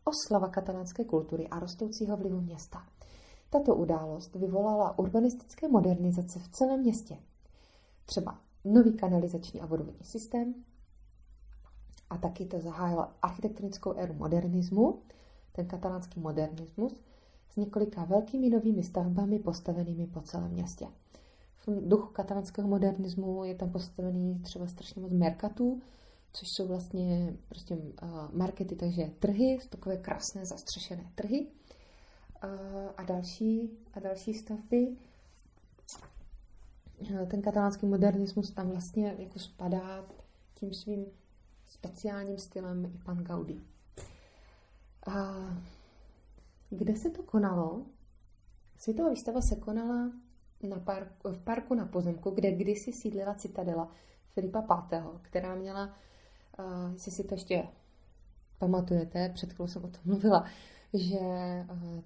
Oslava 0.05 0.49
katalánské 0.49 1.05
kultury 1.05 1.49
a 1.49 1.59
rostoucího 1.59 2.17
vlivu 2.17 2.41
města. 2.41 2.87
Tato 3.51 3.77
událost 3.77 4.37
vyvolala 4.37 4.99
urbanistické 4.99 5.69
modernizace 5.69 6.39
v 6.39 6.49
celém 6.49 6.81
městě. 6.81 7.17
Třeba 8.05 8.41
nový 8.65 8.93
kanalizační 8.93 9.61
a 9.61 9.67
vodovodní 9.67 10.05
systém, 10.05 10.55
a 12.11 12.18
taky 12.18 12.46
to 12.46 12.61
zahájilo 12.61 13.09
architektonickou 13.23 13.92
éru 13.92 14.14
modernismu, 14.14 15.03
ten 15.53 15.66
katalánský 15.66 16.20
modernismus, 16.20 17.01
s 17.51 17.57
několika 17.57 18.05
velkými 18.05 18.51
novými 18.51 18.83
stavbami 18.83 19.38
postavenými 19.38 20.07
po 20.07 20.20
celém 20.20 20.51
městě. 20.51 20.87
V 21.66 21.88
duchu 21.88 22.12
katalánského 22.12 22.68
modernismu 22.68 23.44
je 23.44 23.55
tam 23.55 23.70
postavený 23.70 24.38
třeba 24.38 24.66
strašně 24.66 25.03
moc 25.03 25.12
merkatů, 25.12 25.81
což 26.33 26.49
jsou 26.49 26.66
vlastně 26.66 27.37
prostě 27.49 27.75
uh, 27.75 27.88
markety, 28.33 28.77
takže 28.77 29.11
trhy, 29.18 29.59
takové 29.70 29.96
krásné 29.96 30.46
zastřešené 30.46 31.12
trhy 31.14 31.46
uh, 31.46 32.51
a 32.96 33.03
další, 33.03 33.70
a 33.94 34.01
další 34.01 34.35
stavby. 34.35 34.96
Ten 37.31 37.42
katalánský 37.42 37.87
modernismus 37.87 38.51
tam 38.51 38.70
vlastně 38.70 39.14
jako 39.18 39.38
spadá 39.38 40.05
tím 40.55 40.75
svým 40.75 41.07
speciálním 41.71 42.39
stylem 42.39 42.85
i 42.85 42.99
pan 43.05 43.25
Gaudí. 43.25 43.61
A 45.07 45.35
kde 46.71 46.97
se 46.97 47.11
to 47.11 47.23
konalo? 47.23 47.87
Světová 48.79 49.11
výstava 49.11 49.41
se 49.41 49.57
konala 49.57 50.13
na 50.69 50.79
park, 50.79 51.09
v 51.25 51.39
parku 51.45 51.75
na 51.75 51.87
pozemku, 51.87 52.31
kde 52.31 52.53
kdysi 52.53 52.93
sídlila 52.93 53.35
citadela 53.35 53.89
Filipa 54.29 54.61
V., 54.61 55.21
která 55.23 55.55
měla, 55.55 55.87
uh, 56.59 56.93
jestli 56.93 57.13
si 57.13 57.25
to 57.25 57.35
ještě 57.35 57.69
pamatujete, 58.59 59.29
před 59.29 59.53
chvílí 59.53 59.69
jsem 59.71 59.85
o 59.85 59.89
tom 59.89 60.01
mluvila, 60.05 60.45
že 60.95 61.19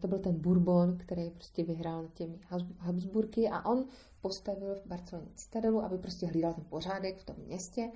to 0.01 0.09
byl 0.09 0.19
ten 0.19 0.41
Bourbon, 0.41 0.99
který 0.99 1.31
prostě 1.31 1.65
vyhrál 1.65 2.03
nad 2.03 2.13
těmi 2.13 2.39
Habsburky 2.79 3.49
a 3.49 3.67
on 3.67 3.85
postavil 4.21 4.75
v 4.75 4.87
Barceloně 4.87 5.31
citadelu, 5.35 5.85
aby 5.85 5.99
prostě 5.99 6.27
hlídal 6.27 6.55
ten 6.55 6.65
pořádek 6.65 7.19
v 7.19 7.25
tom 7.25 7.37
městě, 7.47 7.91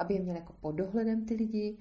aby 0.00 0.14
je 0.14 0.20
měl 0.20 0.36
jako 0.36 0.52
pod 0.60 0.72
dohledem 0.72 1.24
ty 1.26 1.34
lidi. 1.34 1.76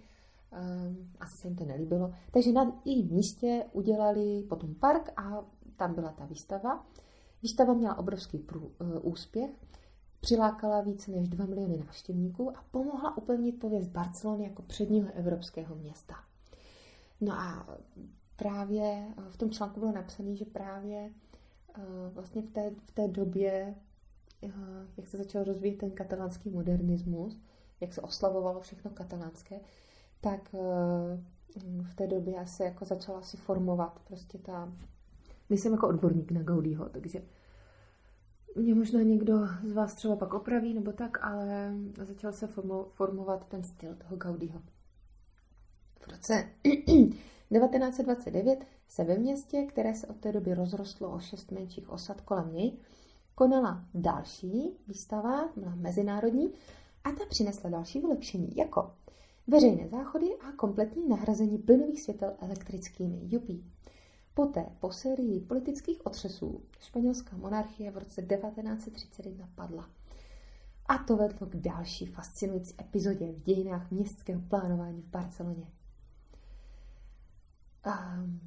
Um, 0.52 1.12
asi 1.20 1.38
se 1.38 1.48
jim 1.48 1.56
to 1.56 1.66
nelíbilo. 1.66 2.14
Takže 2.32 2.52
na 2.52 2.82
jejím 2.86 3.08
místě 3.12 3.66
udělali 3.72 4.44
potom 4.50 4.76
park 4.76 5.14
a 5.18 5.46
tam 5.76 5.94
byla 5.94 6.12
ta 6.12 6.26
výstava. 6.26 6.86
Výstava 7.44 7.74
měla 7.74 7.98
obrovský 7.98 8.38
prů, 8.38 8.72
uh, 8.82 9.12
úspěch, 9.12 9.52
přilákala 10.20 10.82
více 10.82 11.12
než 11.12 11.30
2 11.30 11.46
miliony 11.46 11.78
návštěvníků 11.78 12.58
a 12.58 12.66
pomohla 12.72 13.18
upevnit 13.18 13.60
pověst 13.60 13.88
Barcelony 13.88 14.44
jako 14.44 14.62
předního 14.62 15.10
evropského 15.14 15.76
města. 15.76 16.16
No 17.22 17.34
a 17.34 17.68
právě 18.36 19.08
v 19.30 19.38
tom 19.38 19.52
článku 19.52 19.80
bylo 19.80 19.92
napsané, 19.92 20.36
že 20.36 20.46
právě 20.46 21.12
uh, 21.78 21.84
vlastně 22.14 22.42
v 22.42 22.50
té, 22.50 22.72
v 22.86 22.92
té 22.92 23.08
době, 23.08 23.76
uh, 24.42 24.52
jak 24.98 25.08
se 25.08 25.18
začal 25.18 25.44
rozvíjet 25.44 25.78
ten 25.78 25.92
katalánský 25.92 26.50
modernismus, 26.50 27.40
jak 27.82 27.94
se 27.94 28.02
oslavovalo 28.02 28.60
všechno 28.60 28.92
katalánské, 28.92 29.60
tak 30.22 30.56
v 31.84 31.96
té 31.96 32.08
době 32.08 32.48
se 32.48 32.64
jako 32.64 32.86
začala 32.86 33.22
si 33.22 33.38
formovat 33.38 34.00
prostě 34.08 34.38
ta... 34.38 34.74
Nejsem 35.50 35.72
jako 35.72 35.88
odborník 35.88 36.32
na 36.32 36.44
Gaudího, 36.44 36.90
takže 36.90 37.22
mě 38.56 38.76
možná 38.76 39.02
někdo 39.02 39.48
z 39.64 39.72
vás 39.72 39.96
třeba 39.96 40.16
pak 40.16 40.34
opraví 40.34 40.74
nebo 40.74 40.92
tak, 40.92 41.24
ale 41.24 41.74
začal 42.04 42.34
se 42.34 42.48
formovat 42.90 43.48
ten 43.48 43.64
styl 43.64 43.96
toho 43.96 44.16
Gaudího. 44.16 44.62
V 46.00 46.08
roce 46.08 46.50
1929 46.64 48.66
se 48.88 49.04
ve 49.04 49.18
městě, 49.18 49.66
které 49.70 49.94
se 49.94 50.08
od 50.08 50.18
té 50.18 50.32
doby 50.32 50.54
rozrostlo 50.54 51.12
o 51.12 51.20
šest 51.20 51.52
menších 51.52 51.90
osad 51.90 52.22
kolem 52.22 52.54
něj, 52.54 52.78
konala 53.36 53.86
další 53.94 54.78
výstava, 54.88 55.50
byla 55.56 55.76
mezinárodní, 55.76 56.54
a 57.04 57.12
ta 57.12 57.26
přinesla 57.30 57.70
další 57.70 58.00
vylepšení, 58.00 58.56
jako 58.56 58.94
veřejné 59.48 59.88
záchody 59.88 60.28
a 60.38 60.52
kompletní 60.52 61.10
nahrazení 61.10 61.58
plynových 61.58 62.02
světel 62.02 62.34
elektrickými 62.40 63.20
jupí. 63.24 63.72
Poté, 64.34 64.66
po 64.80 64.92
sérii 64.92 65.40
politických 65.40 66.06
otřesů, 66.06 66.64
španělská 66.80 67.38
monarchie 67.38 67.92
v 67.92 67.98
roce 67.98 68.22
1931 68.22 69.50
padla. 69.56 69.90
A 70.86 70.98
to 70.98 71.18
vedlo 71.18 71.48
k 71.48 71.56
další 71.56 72.06
fascinující 72.06 72.76
epizodě 72.82 73.32
v 73.32 73.44
dějinách 73.44 73.92
městského 73.92 74.42
plánování 74.42 75.02
v 75.02 75.10
Barceloně. 75.10 75.68
Um, 77.86 78.40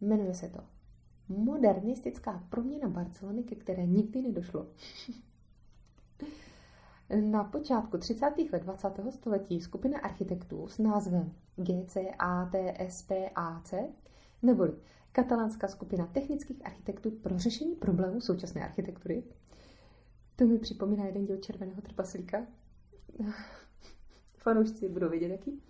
jmenuje 0.00 0.34
se 0.34 0.48
to 0.48 0.60
Modernistická 1.28 2.44
proměna 2.48 2.88
Barcelony, 2.88 3.42
ke 3.42 3.54
které 3.54 3.86
nikdy 3.86 4.22
nedošlo. 4.22 4.66
Na 7.14 7.44
počátku 7.44 7.98
30. 7.98 8.26
let 8.52 8.62
20. 8.62 8.88
století 9.10 9.60
skupina 9.60 9.98
architektů 9.98 10.68
s 10.68 10.78
názvem 10.78 11.32
GCATSPAC, 11.56 12.94
neboli 14.42 14.72
katalánská 15.12 15.68
skupina 15.68 16.06
technických 16.06 16.66
architektů 16.66 17.10
pro 17.10 17.38
řešení 17.38 17.74
problémů 17.74 18.20
současné 18.20 18.64
architektury, 18.64 19.24
to 20.36 20.46
mi 20.46 20.58
připomíná 20.58 21.04
jeden 21.04 21.26
díl 21.26 21.36
Červeného 21.36 21.82
trpaslíka. 21.82 22.46
Fanoušci 24.36 24.88
budou 24.88 25.08
vědět, 25.08 25.28
jaký. 25.28 25.62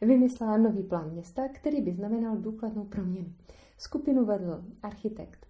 Vymyslela 0.00 0.56
nový 0.56 0.82
plán 0.82 1.10
města, 1.10 1.48
který 1.48 1.82
by 1.82 1.92
znamenal 1.92 2.36
důkladnou 2.36 2.84
proměnu. 2.84 3.32
Skupinu 3.78 4.24
vedl 4.24 4.64
architekt 4.82 5.46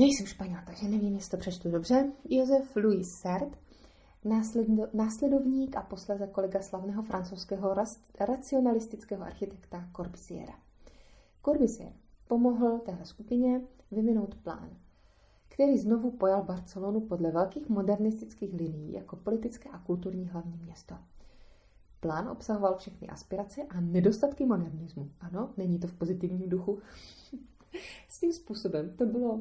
Nejsem 0.00 0.26
španěl, 0.26 0.60
takže 0.66 0.88
nevím, 0.88 1.14
jestli 1.14 1.30
to 1.30 1.36
přečtu 1.36 1.70
dobře. 1.70 2.12
Josef 2.28 2.76
Louis 2.76 3.14
Sert, 3.14 3.58
následovník 4.92 5.76
a 5.76 5.82
posléze 5.82 6.26
kolega 6.26 6.62
slavného 6.62 7.02
francouzského 7.02 7.76
racionalistického 8.20 9.24
architekta 9.24 9.88
Corbusiera. 9.96 10.52
Corbusier 11.44 11.92
pomohl 12.28 12.78
téhle 12.78 13.04
skupině 13.04 13.60
vyvinout 13.90 14.34
plán, 14.34 14.70
který 15.48 15.78
znovu 15.78 16.10
pojal 16.10 16.42
Barcelonu 16.42 17.00
podle 17.00 17.30
velkých 17.30 17.68
modernistických 17.68 18.54
linií 18.54 18.92
jako 18.92 19.16
politické 19.16 19.68
a 19.70 19.78
kulturní 19.78 20.28
hlavní 20.28 20.56
město. 20.56 20.94
Plán 22.00 22.28
obsahoval 22.28 22.76
všechny 22.76 23.08
aspirace 23.08 23.62
a 23.62 23.80
nedostatky 23.80 24.46
modernismu. 24.46 25.10
Ano, 25.20 25.50
není 25.56 25.78
to 25.78 25.86
v 25.86 25.94
pozitivním 25.94 26.48
duchu. 26.48 26.78
Svým 28.08 28.32
způsobem 28.32 28.96
to 28.96 29.06
bylo 29.06 29.40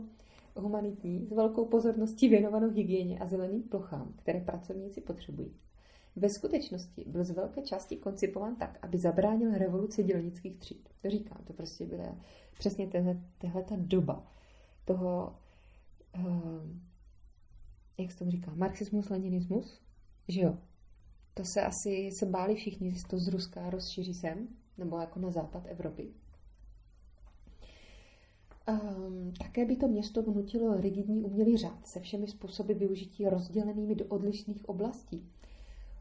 humanitní 0.59 1.25
s 1.25 1.31
velkou 1.31 1.65
pozorností 1.65 2.29
věnovanou 2.29 2.69
hygieně 2.69 3.19
a 3.19 3.27
zeleným 3.27 3.63
plochám, 3.63 4.13
které 4.17 4.41
pracovníci 4.41 5.01
potřebují. 5.01 5.51
Ve 6.15 6.29
skutečnosti 6.29 7.05
byl 7.07 7.23
z 7.23 7.31
velké 7.31 7.61
části 7.61 7.97
koncipován 7.97 8.55
tak, 8.55 8.79
aby 8.81 8.97
zabránil 8.97 9.57
revoluci 9.57 10.03
dělnických 10.03 10.57
tříd. 10.57 10.89
To 11.01 11.09
říkám, 11.09 11.37
to 11.47 11.53
prostě 11.53 11.85
byla 11.85 12.15
přesně 12.57 12.87
tahle 13.37 13.63
ta 13.63 13.75
doba 13.77 14.27
toho, 14.85 15.35
uh, 16.17 16.25
jak 17.97 18.11
se 18.11 18.19
tomu 18.19 18.31
říká, 18.31 18.51
marxismus, 18.55 19.09
leninismus, 19.09 19.81
že 20.27 20.41
jo. 20.41 20.57
To 21.33 21.43
se 21.53 21.61
asi 21.61 22.09
se 22.19 22.25
báli 22.25 22.55
všichni, 22.55 22.91
že 22.91 23.07
to 23.09 23.19
z 23.19 23.27
Ruska 23.27 23.69
rozšíří 23.69 24.13
sem, 24.13 24.47
nebo 24.77 24.97
jako 24.97 25.19
na 25.19 25.31
západ 25.31 25.63
Evropy. 25.67 26.13
Um, 28.69 29.33
také 29.37 29.65
by 29.65 29.75
to 29.75 29.87
město 29.87 30.23
vnutilo 30.23 30.77
rigidní 30.77 31.23
umělý 31.23 31.57
řád 31.57 31.87
se 31.87 31.99
všemi 31.99 32.27
způsoby 32.27 32.73
využití 32.73 33.29
rozdělenými 33.29 33.95
do 33.95 34.05
odlišných 34.05 34.69
oblastí. 34.69 35.29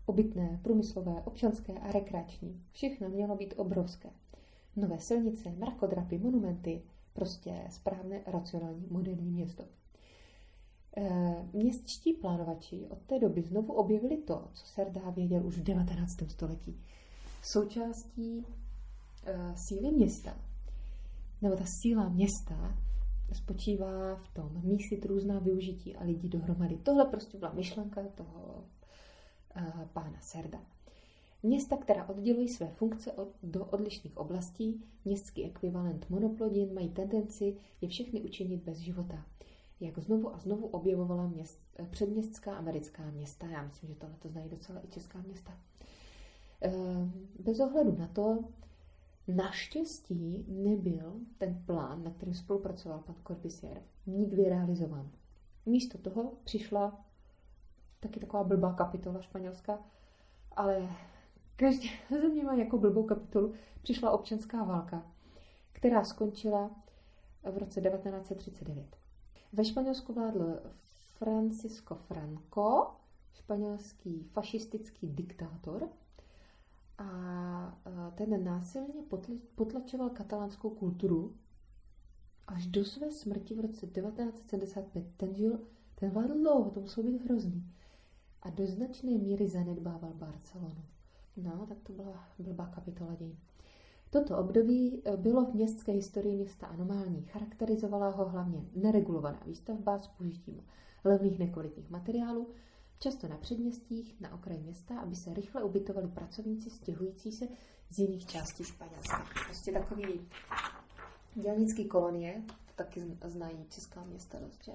Obytné, 0.06 0.60
průmyslové, 0.62 1.22
občanské 1.24 1.72
a 1.72 1.92
rekreační. 1.92 2.62
Všechno 2.72 3.08
mělo 3.08 3.36
být 3.36 3.54
obrovské. 3.56 4.10
Nové 4.76 4.98
silnice, 4.98 5.50
mrakodrapy, 5.50 6.18
monumenty, 6.18 6.82
prostě 7.12 7.54
správné, 7.70 8.20
racionální, 8.26 8.86
moderní 8.90 9.30
město. 9.30 9.64
Ehm, 10.96 11.50
městští 11.52 12.12
plánovači 12.12 12.86
od 12.88 12.98
té 12.98 13.18
doby 13.18 13.42
znovu 13.42 13.72
objevili 13.72 14.16
to, 14.16 14.48
co 14.52 14.66
Serdá 14.66 15.10
věděl 15.10 15.46
už 15.46 15.58
v 15.58 15.62
19. 15.62 16.16
století. 16.28 16.80
Součástí 17.42 18.38
uh, 18.38 19.54
síly 19.54 19.90
města 19.90 20.47
nebo 21.42 21.56
ta 21.56 21.64
síla 21.64 22.08
města 22.08 22.78
spočívá 23.32 24.16
v 24.16 24.34
tom 24.34 24.60
mísit 24.64 25.04
různá 25.04 25.38
využití 25.38 25.96
a 25.96 26.04
lidi 26.04 26.28
dohromady. 26.28 26.76
Tohle 26.76 27.04
prostě 27.04 27.38
byla 27.38 27.52
myšlenka 27.52 28.02
toho 28.14 28.64
uh, 29.56 29.84
pána 29.92 30.20
Serda. 30.20 30.58
Města, 31.42 31.76
která 31.76 32.08
oddělují 32.08 32.48
své 32.48 32.66
funkce 32.68 33.12
od, 33.12 33.28
do 33.42 33.64
odlišných 33.64 34.16
oblastí, 34.16 34.84
městský 35.04 35.44
ekvivalent 35.44 36.10
monoplodin, 36.10 36.74
mají 36.74 36.88
tendenci 36.88 37.56
je 37.80 37.88
všechny 37.88 38.20
učinit 38.20 38.62
bez 38.62 38.78
života. 38.78 39.24
Jak 39.80 39.98
znovu 39.98 40.34
a 40.34 40.38
znovu 40.38 40.66
objevovala 40.66 41.26
měst, 41.26 41.60
eh, 41.78 41.86
předměstská 41.90 42.56
americká 42.56 43.10
města. 43.10 43.46
Já 43.46 43.62
myslím, 43.62 43.88
že 43.88 43.94
tohle 43.94 44.16
to 44.18 44.28
znají 44.28 44.48
docela 44.48 44.84
i 44.84 44.88
česká 44.88 45.22
města. 45.22 45.58
Uh, 46.66 47.08
bez 47.40 47.60
ohledu 47.60 47.96
na 47.98 48.06
to, 48.06 48.44
Naštěstí 49.28 50.44
nebyl 50.48 51.20
ten 51.38 51.62
plán, 51.66 52.04
na 52.04 52.10
kterém 52.10 52.34
spolupracoval 52.34 52.98
pan 52.98 53.14
Corbusier, 53.26 53.82
nikdy 54.06 54.44
realizován. 54.44 55.10
Místo 55.66 55.98
toho 55.98 56.32
přišla 56.44 57.04
taky 58.00 58.20
taková 58.20 58.44
blbá 58.44 58.72
kapitola 58.72 59.20
španělská, 59.20 59.78
ale 60.56 60.88
každá 61.56 61.88
země 62.20 62.44
má 62.44 62.54
jako 62.54 62.78
blbou 62.78 63.02
kapitolu. 63.02 63.54
Přišla 63.82 64.10
občanská 64.10 64.64
válka, 64.64 65.06
která 65.72 66.04
skončila 66.04 66.70
v 67.52 67.58
roce 67.58 67.80
1939. 67.80 68.96
Ve 69.52 69.64
Španělsku 69.64 70.12
vládl 70.12 70.60
Francisco 71.14 71.94
Franco, 71.94 72.94
španělský 73.32 74.22
fašistický 74.22 75.08
diktátor, 75.08 75.88
a 76.98 78.12
ten 78.14 78.44
násilně 78.44 79.02
potlačoval 79.54 80.10
katalánskou 80.10 80.70
kulturu 80.70 81.36
až 82.46 82.66
do 82.66 82.84
své 82.84 83.10
smrti 83.10 83.54
v 83.54 83.60
roce 83.60 83.86
1975. 83.86 85.06
Ten 85.16 85.34
žil, 85.34 85.60
ten 85.94 86.10
vládl 86.10 86.34
dlouho, 86.34 86.70
to 86.70 86.80
muselo 86.80 87.06
být 87.06 87.24
hrozný. 87.24 87.72
A 88.42 88.50
do 88.50 88.66
značné 88.66 89.10
míry 89.10 89.48
zanedbával 89.48 90.12
Barcelonu. 90.14 90.84
No, 91.36 91.66
tak 91.68 91.78
to 91.82 91.92
byla 91.92 92.28
blbá 92.38 92.66
kapitola 92.66 93.14
dějin. 93.14 93.38
Toto 94.10 94.38
období 94.38 95.02
e, 95.04 95.16
bylo 95.16 95.44
v 95.44 95.54
městské 95.54 95.92
historii 95.92 96.36
města 96.36 96.66
anomální. 96.66 97.22
Charakterizovala 97.22 98.08
ho 98.08 98.28
hlavně 98.28 98.64
neregulovaná 98.74 99.40
výstavba 99.46 99.98
s 99.98 100.06
použitím 100.06 100.62
levných 101.04 101.38
nekvalitních 101.38 101.90
materiálů, 101.90 102.48
často 102.98 103.28
na 103.28 103.36
předměstích, 103.36 104.20
na 104.20 104.34
okraji 104.34 104.60
města, 104.60 105.00
aby 105.00 105.16
se 105.16 105.34
rychle 105.34 105.62
ubytovali 105.62 106.08
pracovníci 106.08 106.70
stěhující 106.70 107.32
se 107.32 107.48
z 107.90 107.98
jiných 107.98 108.26
částí 108.26 108.64
Španělska. 108.64 109.26
Prostě 109.46 109.72
takový 109.72 110.28
dělnický 111.34 111.84
kolonie, 111.84 112.42
to 112.46 112.72
taky 112.76 113.02
znají 113.24 113.66
česká 113.68 114.04
města 114.04 114.38
dost, 114.38 114.70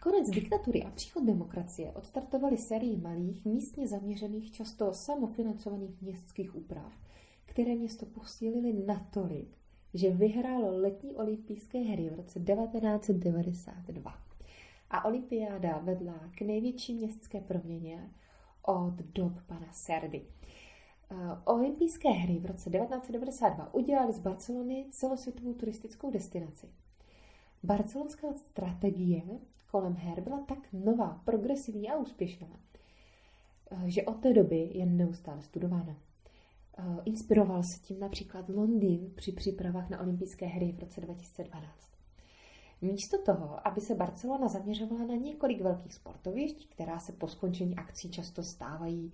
Konec 0.00 0.30
diktatury 0.30 0.82
a 0.82 0.90
příchod 0.90 1.24
demokracie 1.24 1.92
odstartovali 1.92 2.56
sérii 2.58 2.96
malých, 2.96 3.44
místně 3.44 3.88
zaměřených, 3.88 4.52
často 4.52 4.92
samofinancovaných 4.94 6.02
městských 6.02 6.56
úprav, 6.56 6.92
které 7.46 7.74
město 7.74 8.06
posílili 8.06 8.72
natolik, 8.86 9.48
že 9.94 10.10
vyhrálo 10.10 10.78
letní 10.78 11.16
olympijské 11.16 11.78
hry 11.78 12.10
v 12.10 12.14
roce 12.14 12.40
1992. 12.40 14.33
A 14.90 15.04
olympiáda 15.04 15.78
vedla 15.78 16.30
k 16.38 16.40
největší 16.40 16.94
městské 16.94 17.40
proměně 17.40 18.10
od 18.62 18.94
dob 18.94 19.32
pana 19.46 19.72
Serdy. 19.72 20.26
Eh, 21.10 21.16
olympijské 21.44 22.10
hry 22.10 22.38
v 22.38 22.46
roce 22.46 22.70
1992 22.70 23.74
udělali 23.74 24.12
z 24.12 24.18
Barcelony 24.18 24.86
celosvětovou 24.90 25.54
turistickou 25.54 26.10
destinaci. 26.10 26.68
Barcelonská 27.62 28.32
strategie 28.32 29.22
kolem 29.70 29.94
her 29.94 30.20
byla 30.20 30.40
tak 30.40 30.58
nová, 30.72 31.22
progresivní 31.24 31.90
a 31.90 31.96
úspěšná, 31.96 32.60
eh, 33.70 33.90
že 33.90 34.02
od 34.02 34.20
té 34.20 34.32
doby 34.32 34.70
je 34.74 34.86
neustále 34.86 35.42
studována. 35.42 35.96
Eh, 36.78 36.82
inspiroval 37.04 37.62
se 37.62 37.78
tím 37.78 38.00
například 38.00 38.48
Londýn 38.48 39.12
při 39.14 39.32
přípravách 39.32 39.90
na 39.90 40.00
olympijské 40.00 40.46
hry 40.46 40.72
v 40.72 40.80
roce 40.80 41.00
2012. 41.00 41.93
Místo 42.84 43.22
toho, 43.22 43.66
aby 43.66 43.80
se 43.80 43.94
Barcelona 43.94 44.48
zaměřovala 44.48 45.04
na 45.04 45.14
několik 45.14 45.60
velkých 45.60 45.94
sportovišť, 45.94 46.68
která 46.68 46.98
se 46.98 47.12
po 47.12 47.28
skončení 47.28 47.76
akcí 47.76 48.10
často 48.10 48.42
stávají 48.42 49.12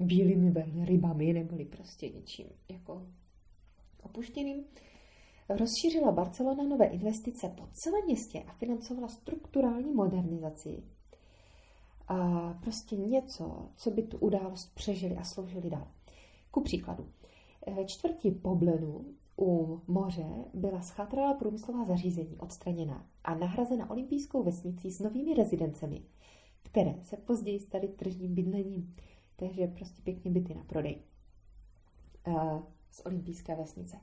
bílými 0.00 0.50
velrybami 0.50 1.32
neboli 1.32 1.64
prostě 1.64 2.08
něčím 2.08 2.46
jako 2.68 3.06
opuštěným, 4.02 4.64
rozšířila 5.48 6.12
Barcelona 6.12 6.64
nové 6.64 6.86
investice 6.86 7.48
po 7.48 7.68
celém 7.72 8.04
městě 8.04 8.44
a 8.48 8.52
financovala 8.52 9.08
strukturální 9.08 9.92
modernizaci. 9.92 10.82
A 12.08 12.48
prostě 12.62 12.96
něco, 12.96 13.68
co 13.74 13.90
by 13.90 14.02
tu 14.02 14.18
událost 14.18 14.74
přežili 14.74 15.16
a 15.16 15.24
sloužili 15.24 15.70
dál. 15.70 15.88
Ku 16.50 16.60
příkladu, 16.60 17.08
ve 17.76 17.84
čtvrti 17.84 18.30
Poblenu 18.30 19.04
u 19.42 19.80
moře 19.86 20.44
byla 20.54 20.80
schátralá 20.80 21.34
průmyslová 21.34 21.84
zařízení 21.84 22.38
odstraněna 22.38 23.06
a 23.24 23.34
nahrazena 23.34 23.90
olympijskou 23.90 24.42
vesnicí 24.42 24.90
s 24.90 25.00
novými 25.00 25.34
rezidencemi, 25.34 26.02
které 26.62 26.94
se 27.02 27.16
později 27.16 27.60
staly 27.60 27.88
tržním 27.88 28.34
bydlením. 28.34 28.94
Takže 29.36 29.66
prostě 29.66 30.02
pěkně 30.02 30.30
byty 30.30 30.54
na 30.54 30.64
prodej 30.64 31.02
z 32.90 33.02
olympijské 33.06 33.56
vesnice. 33.56 33.96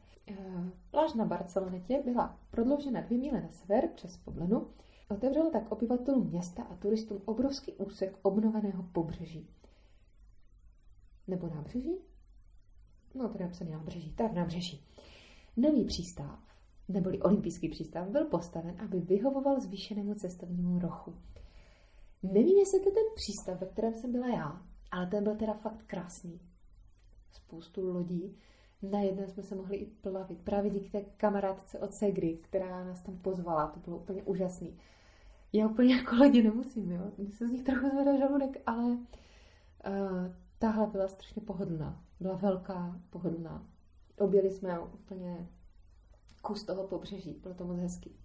Pláž 0.92 1.14
na 1.14 1.26
Barcelonetě 1.26 2.02
byla 2.06 2.40
prodloužena 2.52 3.02
dvě 3.02 3.18
míle 3.18 3.42
na 3.42 3.50
sever 3.50 3.90
přes 3.96 4.18
Poblenu, 4.18 4.68
otevřela 5.10 5.50
tak 5.50 5.72
obyvatelům 5.72 6.28
města 6.28 6.64
a 6.64 6.76
turistům 6.76 7.22
obrovský 7.26 7.74
úsek 7.74 8.20
obnoveného 8.22 8.84
pobřeží. 8.84 9.50
Nebo 11.28 11.48
nábřeží? 11.48 11.98
No, 13.14 13.30
tady 13.30 13.44
napsaný 13.44 13.72
nábřeží, 13.72 14.12
tak 14.12 14.34
nábřeží. 14.34 14.86
Nový 15.62 15.86
přístav, 15.86 16.40
neboli 16.88 17.22
olympijský 17.22 17.70
přístav, 17.70 18.08
byl 18.08 18.26
postaven, 18.26 18.76
aby 18.80 19.00
vyhovoval 19.00 19.60
zvýšenému 19.60 20.14
cestovnímu 20.14 20.80
rochu. 20.80 21.16
Nevím, 22.24 22.58
jestli 22.58 22.80
to 22.80 22.92
ten 22.92 23.04
přístav, 23.16 23.60
ve 23.60 23.68
kterém 23.68 23.94
jsem 23.94 24.12
byla 24.12 24.28
já, 24.28 24.62
ale 24.92 25.08
ten 25.08 25.24
byl 25.24 25.36
teda 25.36 25.54
fakt 25.54 25.84
krásný. 25.88 26.40
Spoustu 27.32 27.94
lodí. 27.94 28.38
Na 28.82 29.00
jedné 29.00 29.28
jsme 29.28 29.44
se 29.44 29.56
mohli 29.56 29.78
i 29.78 29.86
plavit. 29.86 30.42
Právě 30.42 30.72
díky 30.72 30.90
té 30.90 31.02
kamarádce 31.02 31.80
od 31.80 31.94
Segry, 31.94 32.38
která 32.42 32.84
nás 32.86 33.02
tam 33.02 33.18
pozvala. 33.18 33.68
To 33.68 33.80
bylo 33.80 33.98
úplně 33.98 34.24
úžasný. 34.24 34.78
Já 35.54 35.68
úplně 35.68 35.96
jako 35.96 36.16
lodi 36.16 36.44
nemusím, 36.44 36.92
jo. 36.92 37.12
Mně 37.18 37.32
se 37.32 37.48
z 37.48 37.52
nich 37.52 37.64
trochu 37.64 37.90
zvedá 37.90 38.18
žaludek, 38.18 38.62
ale 38.66 38.86
uh, 38.86 38.98
tahle 40.60 40.88
byla 40.88 41.08
strašně 41.08 41.42
pohodlná. 41.42 42.04
Byla 42.20 42.36
velká, 42.36 43.02
pohodlná. 43.10 43.68
Objeli 44.20 44.52
jsme 44.52 44.80
úplně 44.80 45.50
kus 46.42 46.64
toho 46.64 46.88
pobřeží, 46.88 47.34
bylo 47.34 47.54
to 47.54 47.66
moc 47.66 47.78
hezký. 47.78 48.16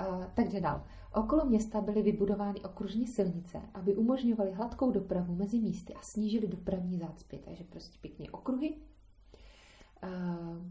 Uh, 0.00 0.24
takže 0.34 0.60
dál. 0.60 0.84
Okolo 1.14 1.44
města 1.44 1.80
byly 1.80 2.02
vybudovány 2.02 2.60
okružní 2.60 3.06
silnice, 3.06 3.62
aby 3.74 3.94
umožňovaly 3.94 4.52
hladkou 4.52 4.90
dopravu 4.90 5.34
mezi 5.34 5.58
místy 5.58 5.94
a 5.94 6.02
snížily 6.02 6.46
dopravní 6.46 6.98
zácpy. 6.98 7.38
Takže 7.44 7.64
prostě 7.64 7.98
pěkně 8.00 8.30
okruhy. 8.30 8.74
Uh, 10.02 10.62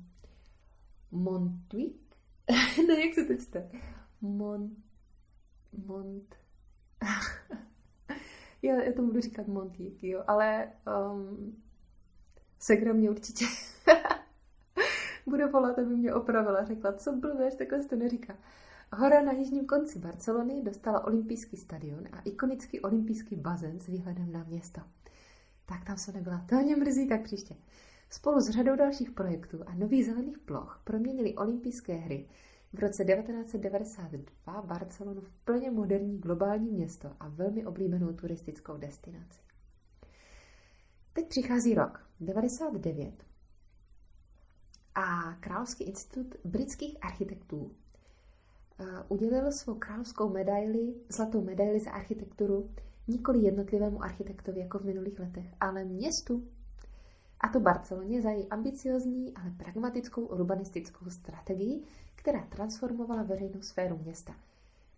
Montwick? 1.12 2.16
ne, 2.88 3.06
jak 3.06 3.14
se 3.14 3.26
to 3.26 3.36
čte? 3.44 3.72
Mon... 4.22 4.70
Mont... 5.86 6.36
já, 8.62 8.84
já 8.84 8.94
tomu 8.94 9.08
budu 9.08 9.22
říkat 9.22 9.48
Montwick, 9.48 10.04
jo, 10.04 10.24
ale 10.28 10.72
um, 11.12 11.56
Segra 12.60 12.94
mě 12.94 13.10
určitě 13.10 13.46
bude 15.30 15.46
volat, 15.46 15.80
aby 15.80 15.96
mě 15.96 16.14
opravila. 16.14 16.64
Řekla, 16.64 16.94
co 16.94 17.14
blbeš, 17.14 17.56
takhle 17.56 17.86
to 17.86 17.96
neříká. 17.96 18.38
Hora 18.94 19.22
na 19.22 19.32
jižním 19.32 19.66
konci 19.66 20.00
Barcelony 20.00 20.62
dostala 20.64 21.06
olympijský 21.06 21.58
stadion 21.58 22.04
a 22.12 22.20
ikonický 22.20 22.80
olympijský 22.80 23.36
bazén 23.36 23.80
s 23.80 23.88
výhledem 23.88 24.32
na 24.32 24.44
město. 24.44 24.82
Tak 25.66 25.86
tam 25.86 25.98
se 25.98 26.12
nebyla. 26.12 26.46
To 26.50 26.56
mě 26.56 26.76
mrzí, 26.76 27.08
tak 27.08 27.24
příště. 27.24 27.56
Spolu 28.10 28.40
s 28.42 28.50
řadou 28.50 28.76
dalších 28.76 29.12
projektů 29.12 29.64
a 29.66 29.76
nových 29.76 30.06
zelených 30.06 30.38
ploch 30.38 30.82
proměnili 30.84 31.36
olympijské 31.36 31.94
hry 31.94 32.28
v 32.74 32.80
roce 32.80 33.06
1992 33.06 34.62
Barcelonu 34.62 35.22
v 35.22 35.34
plně 35.34 35.72
moderní 35.72 36.18
globální 36.18 36.72
město 36.72 37.12
a 37.20 37.28
velmi 37.28 37.66
oblíbenou 37.66 38.14
turistickou 38.14 38.78
destinaci. 38.78 39.40
Teď 41.14 41.28
přichází 41.28 41.74
rok 41.74 42.10
99 42.20 43.29
a 44.96 45.34
Královský 45.40 45.84
institut 45.84 46.36
britských 46.46 46.98
architektů 47.02 47.72
eh, 48.80 48.86
udělil 49.08 49.52
svou 49.52 49.76
královskou 49.76 50.30
medaili, 50.30 50.94
zlatou 51.10 51.44
medaili 51.44 51.80
za 51.80 51.92
architekturu 51.92 52.70
nikoli 53.08 53.40
jednotlivému 53.40 54.04
architektovi 54.04 54.60
jako 54.60 54.80
v 54.80 54.86
minulých 54.86 55.20
letech, 55.20 55.46
ale 55.60 55.84
městu. 55.84 56.48
A 57.40 57.48
to 57.48 57.60
Barceloně 57.60 58.22
za 58.22 58.30
její 58.32 58.50
ambiciozní, 58.50 59.34
ale 59.34 59.52
pragmatickou 59.58 60.22
urbanistickou 60.26 61.10
strategii, 61.10 61.84
která 62.16 62.42
transformovala 62.42 63.24
veřejnou 63.24 63.62
sféru 63.62 63.98
města. 63.98 64.36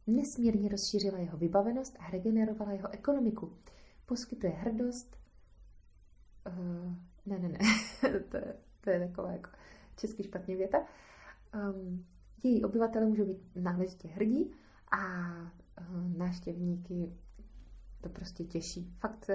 Nesmírně 0.07 0.69
rozšířila 0.69 1.17
jeho 1.17 1.37
vybavenost 1.37 1.97
a 1.99 2.09
regenerovala 2.11 2.71
jeho 2.71 2.93
ekonomiku. 2.93 3.53
Poskytuje 4.05 4.53
hrdost, 4.53 5.17
uh, 6.47 6.93
ne, 7.25 7.39
ne, 7.39 7.49
ne, 7.49 7.59
to, 8.29 8.37
je, 8.37 8.55
to 8.81 8.89
je 8.89 9.07
taková 9.07 9.31
jako 9.31 9.49
česky 10.01 10.23
špatně 10.23 10.55
věta. 10.55 10.77
Um, 11.53 12.05
její 12.43 12.65
obyvatele 12.65 13.05
můžou 13.05 13.25
být 13.25 13.55
náležitě 13.55 14.07
hrdí 14.07 14.51
a 14.91 15.29
uh, 15.81 16.17
návštěvníky 16.17 17.13
to 18.01 18.09
prostě 18.09 18.43
těší. 18.43 18.93
Fakt 18.99 19.29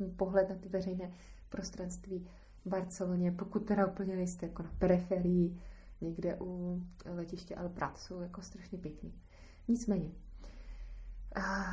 uh, 0.00 0.14
pohled 0.16 0.48
na 0.48 0.54
ty 0.54 0.68
veřejné 0.68 1.12
prostranství 1.48 2.26
v 2.64 2.68
Barceloně, 2.68 3.32
pokud 3.32 3.66
teda 3.66 3.86
úplně 3.86 4.16
nejste 4.16 4.46
jako 4.46 4.62
na 4.62 4.70
periferii, 4.78 5.60
někde 6.00 6.36
u 6.40 6.82
letiště 7.06 7.54
El 7.54 7.68
Prat, 7.68 7.98
jsou 7.98 8.20
jako 8.20 8.42
strašně 8.42 8.78
pěkný. 8.78 9.14
Nicméně, 9.68 10.12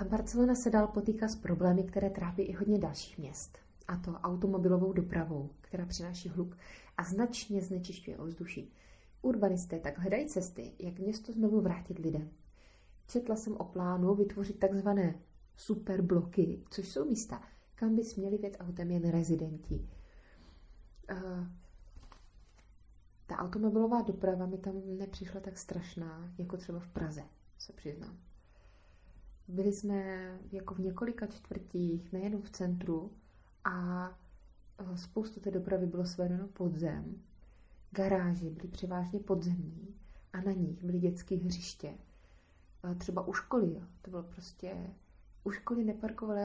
Barcelona 0.10 0.56
se 0.56 0.70
dál 0.70 0.88
potýká 0.88 1.28
s 1.28 1.36
problémy, 1.36 1.84
které 1.84 2.10
trápí 2.10 2.42
i 2.42 2.54
hodně 2.54 2.80
dalších 2.80 3.18
měst 3.18 3.58
a 3.92 3.98
to 3.98 4.12
automobilovou 4.12 4.94
dopravou, 4.94 5.50
která 5.62 5.86
přináší 5.86 6.30
hluk 6.30 6.58
a 6.98 7.04
značně 7.04 7.62
znečišťuje 7.62 8.18
ovzduší. 8.18 8.74
Urbanisté 9.22 9.80
tak 9.80 10.00
hledají 10.00 10.28
cesty, 10.28 10.74
jak 10.80 11.00
město 11.00 11.32
znovu 11.34 11.62
vrátit 11.62 12.00
lidem. 12.00 12.30
Četla 13.08 13.36
jsem 13.36 13.58
o 13.58 13.64
plánu 13.64 14.16
vytvořit 14.16 14.60
takzvané 14.60 15.16
superbloky, 15.56 16.64
což 16.70 16.90
jsou 16.90 17.06
místa, 17.06 17.42
kam 17.76 17.96
by 17.96 18.04
směli 18.04 18.38
věc 18.38 18.54
autem 18.60 18.92
jen 18.92 19.10
rezidenti. 19.10 19.90
Uh, 21.12 21.48
ta 23.28 23.38
automobilová 23.38 24.02
doprava 24.02 24.46
mi 24.46 24.58
tam 24.58 24.82
nepřišla 24.98 25.40
tak 25.40 25.58
strašná, 25.58 26.34
jako 26.38 26.58
třeba 26.58 26.80
v 26.80 26.88
Praze, 26.88 27.24
se 27.58 27.74
přiznám. 27.74 28.18
Byli 29.48 29.74
jsme 29.74 30.04
jako 30.52 30.74
v 30.74 30.80
několika 30.80 31.28
čtvrtích, 31.28 32.14
nejen 32.14 32.42
v 32.42 32.50
centru, 32.50 33.12
a 33.64 34.10
e, 34.78 34.98
spoustu 34.98 35.40
té 35.40 35.52
dopravy 35.52 35.86
bylo 35.86 36.06
svedeno 36.06 36.48
pod 36.48 36.76
zem. 36.76 37.22
Garáže 37.92 38.50
byly 38.50 38.68
převážně 38.68 39.20
podzemní 39.20 39.96
a 40.34 40.42
na 40.42 40.52
nich 40.52 40.84
byly 40.84 41.00
dětské 41.00 41.36
hřiště. 41.36 41.94
Třeba 42.98 43.28
u 43.28 43.34
školy, 43.34 43.74
jo. 43.74 43.82
to 44.02 44.12
bylo 44.12 44.24
prostě 44.24 44.76
u 45.44 45.52
školy 45.52 45.84
neparkovali 45.84 46.42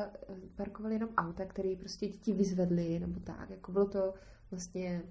parkovali 0.57 0.95
jenom 0.95 1.11
auta, 1.17 1.45
které 1.45 1.77
prostě 1.79 2.09
děti 2.09 2.33
vyzvedly, 2.33 2.99
nebo 2.99 3.21
tak. 3.21 3.51
Jako 3.51 3.73
bylo 3.73 3.87
to 3.87 4.15
vlastně, 4.51 5.03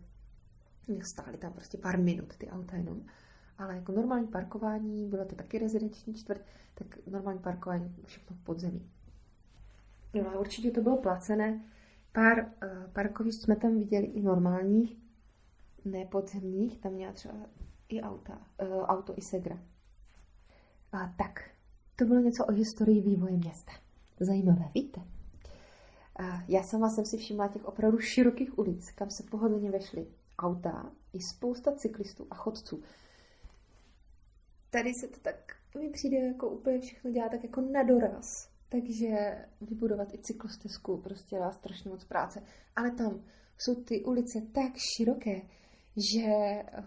stály 1.02 1.38
tam 1.38 1.54
prostě 1.54 1.78
pár 1.78 2.00
minut 2.00 2.38
ty 2.38 2.50
auta 2.50 2.76
jenom. 2.76 3.06
Ale 3.58 3.76
jako 3.76 3.92
normální 3.92 4.28
parkování, 4.28 5.10
bylo 5.10 5.26
to 5.26 5.36
taky 5.36 5.60
rezidenční 5.60 6.14
čtvrt, 6.14 6.42
tak 6.74 7.08
normální 7.08 7.40
parkování 7.40 7.96
všechno 8.04 8.36
v 8.36 8.40
podzemí. 8.40 8.92
No 10.14 10.30
a 10.30 10.40
určitě 10.40 10.72
to 10.72 10.82
bylo 10.82 10.98
placené. 10.98 11.64
Pár 12.16 12.40
uh, 12.40 12.92
parkovišť 12.94 13.42
jsme 13.42 13.56
tam 13.56 13.78
viděli 13.78 14.06
i 14.06 14.22
normálních, 14.22 14.98
ne 15.86 16.06
podzemních, 16.06 16.78
tam 16.80 16.94
měla 16.94 17.14
třeba 17.14 17.34
i 17.90 18.02
auta, 18.02 18.42
uh, 18.62 18.84
auto 18.84 19.14
i 19.18 19.22
Segra. 19.22 19.60
A 20.92 21.14
tak, 21.18 21.50
to 21.96 22.06
bylo 22.06 22.20
něco 22.20 22.46
o 22.46 22.52
historii 22.52 23.02
vývoje 23.02 23.38
města. 23.38 23.72
Zajímavé, 24.20 24.72
víte? 24.74 25.02
A 26.20 26.44
já 26.48 26.64
sama 26.64 26.90
jsem 26.90 27.06
si 27.06 27.18
všimla 27.18 27.48
těch 27.48 27.66
opravdu 27.66 28.00
širokých 28.00 28.60
ulic, 28.60 28.92
kam 28.92 29.10
se 29.10 29.24
pohodlně 29.24 29.72
vešly 29.72 30.08
auta 30.40 30.92
i 31.14 31.20
spousta 31.20 31.72
cyklistů 31.72 32.28
a 32.30 32.36
chodců. 32.36 32.84
Tady 34.70 34.94
se 34.94 35.08
to 35.08 35.20
tak, 35.20 35.56
mi 35.80 35.90
přijde 35.90 36.18
jako 36.18 36.50
úplně 36.50 36.80
všechno 36.80 37.12
dělá 37.12 37.30
tak 37.30 37.44
jako 37.44 37.62
na 37.62 37.84
doraz. 37.84 38.55
Takže 38.82 39.38
vybudovat 39.62 40.14
i 40.14 40.18
cyklostezku 40.18 40.98
prostě 40.98 41.40
dá 41.40 41.52
strašně 41.52 41.92
moc 41.92 42.06
práce. 42.06 42.44
Ale 42.76 42.92
tam 42.92 43.24
jsou 43.58 43.76
ty 43.76 44.04
ulice 44.04 44.42
tak 44.52 44.72
široké, 44.98 45.42
že 46.14 46.24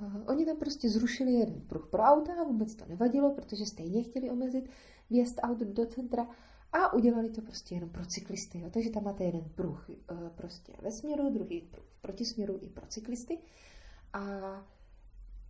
uh, 0.01 0.23
oni 0.27 0.47
tam 0.47 0.57
prostě 0.57 0.89
zrušili 0.89 1.33
jeden 1.33 1.61
pruh 1.61 1.89
pro 1.91 2.03
auta 2.03 2.33
a 2.41 2.45
vůbec 2.45 2.75
to 2.75 2.85
nevadilo, 2.89 3.35
protože 3.35 3.67
stejně 3.67 4.03
chtěli 4.03 4.31
omezit 4.31 4.71
vjezd 5.11 5.41
aut 5.43 5.59
do 5.59 5.87
centra 5.87 6.29
a 6.73 6.93
udělali 6.93 7.31
to 7.31 7.43
prostě 7.43 7.75
jenom 7.75 7.91
pro 7.91 8.07
cyklisty. 8.07 8.61
Jo. 8.61 8.71
Takže 8.71 8.91
tam 8.91 9.05
máte 9.05 9.25
jeden 9.25 9.45
pruh 9.55 9.89
uh, 9.89 10.29
prostě 10.29 10.73
ve 10.83 10.91
směru, 10.93 11.31
druhý 11.31 11.61
pruh 11.61 11.85
v 11.85 12.03
protisměru 12.03 12.59
i 12.61 12.69
pro 12.69 12.87
cyklisty. 12.87 13.39
A 14.13 14.23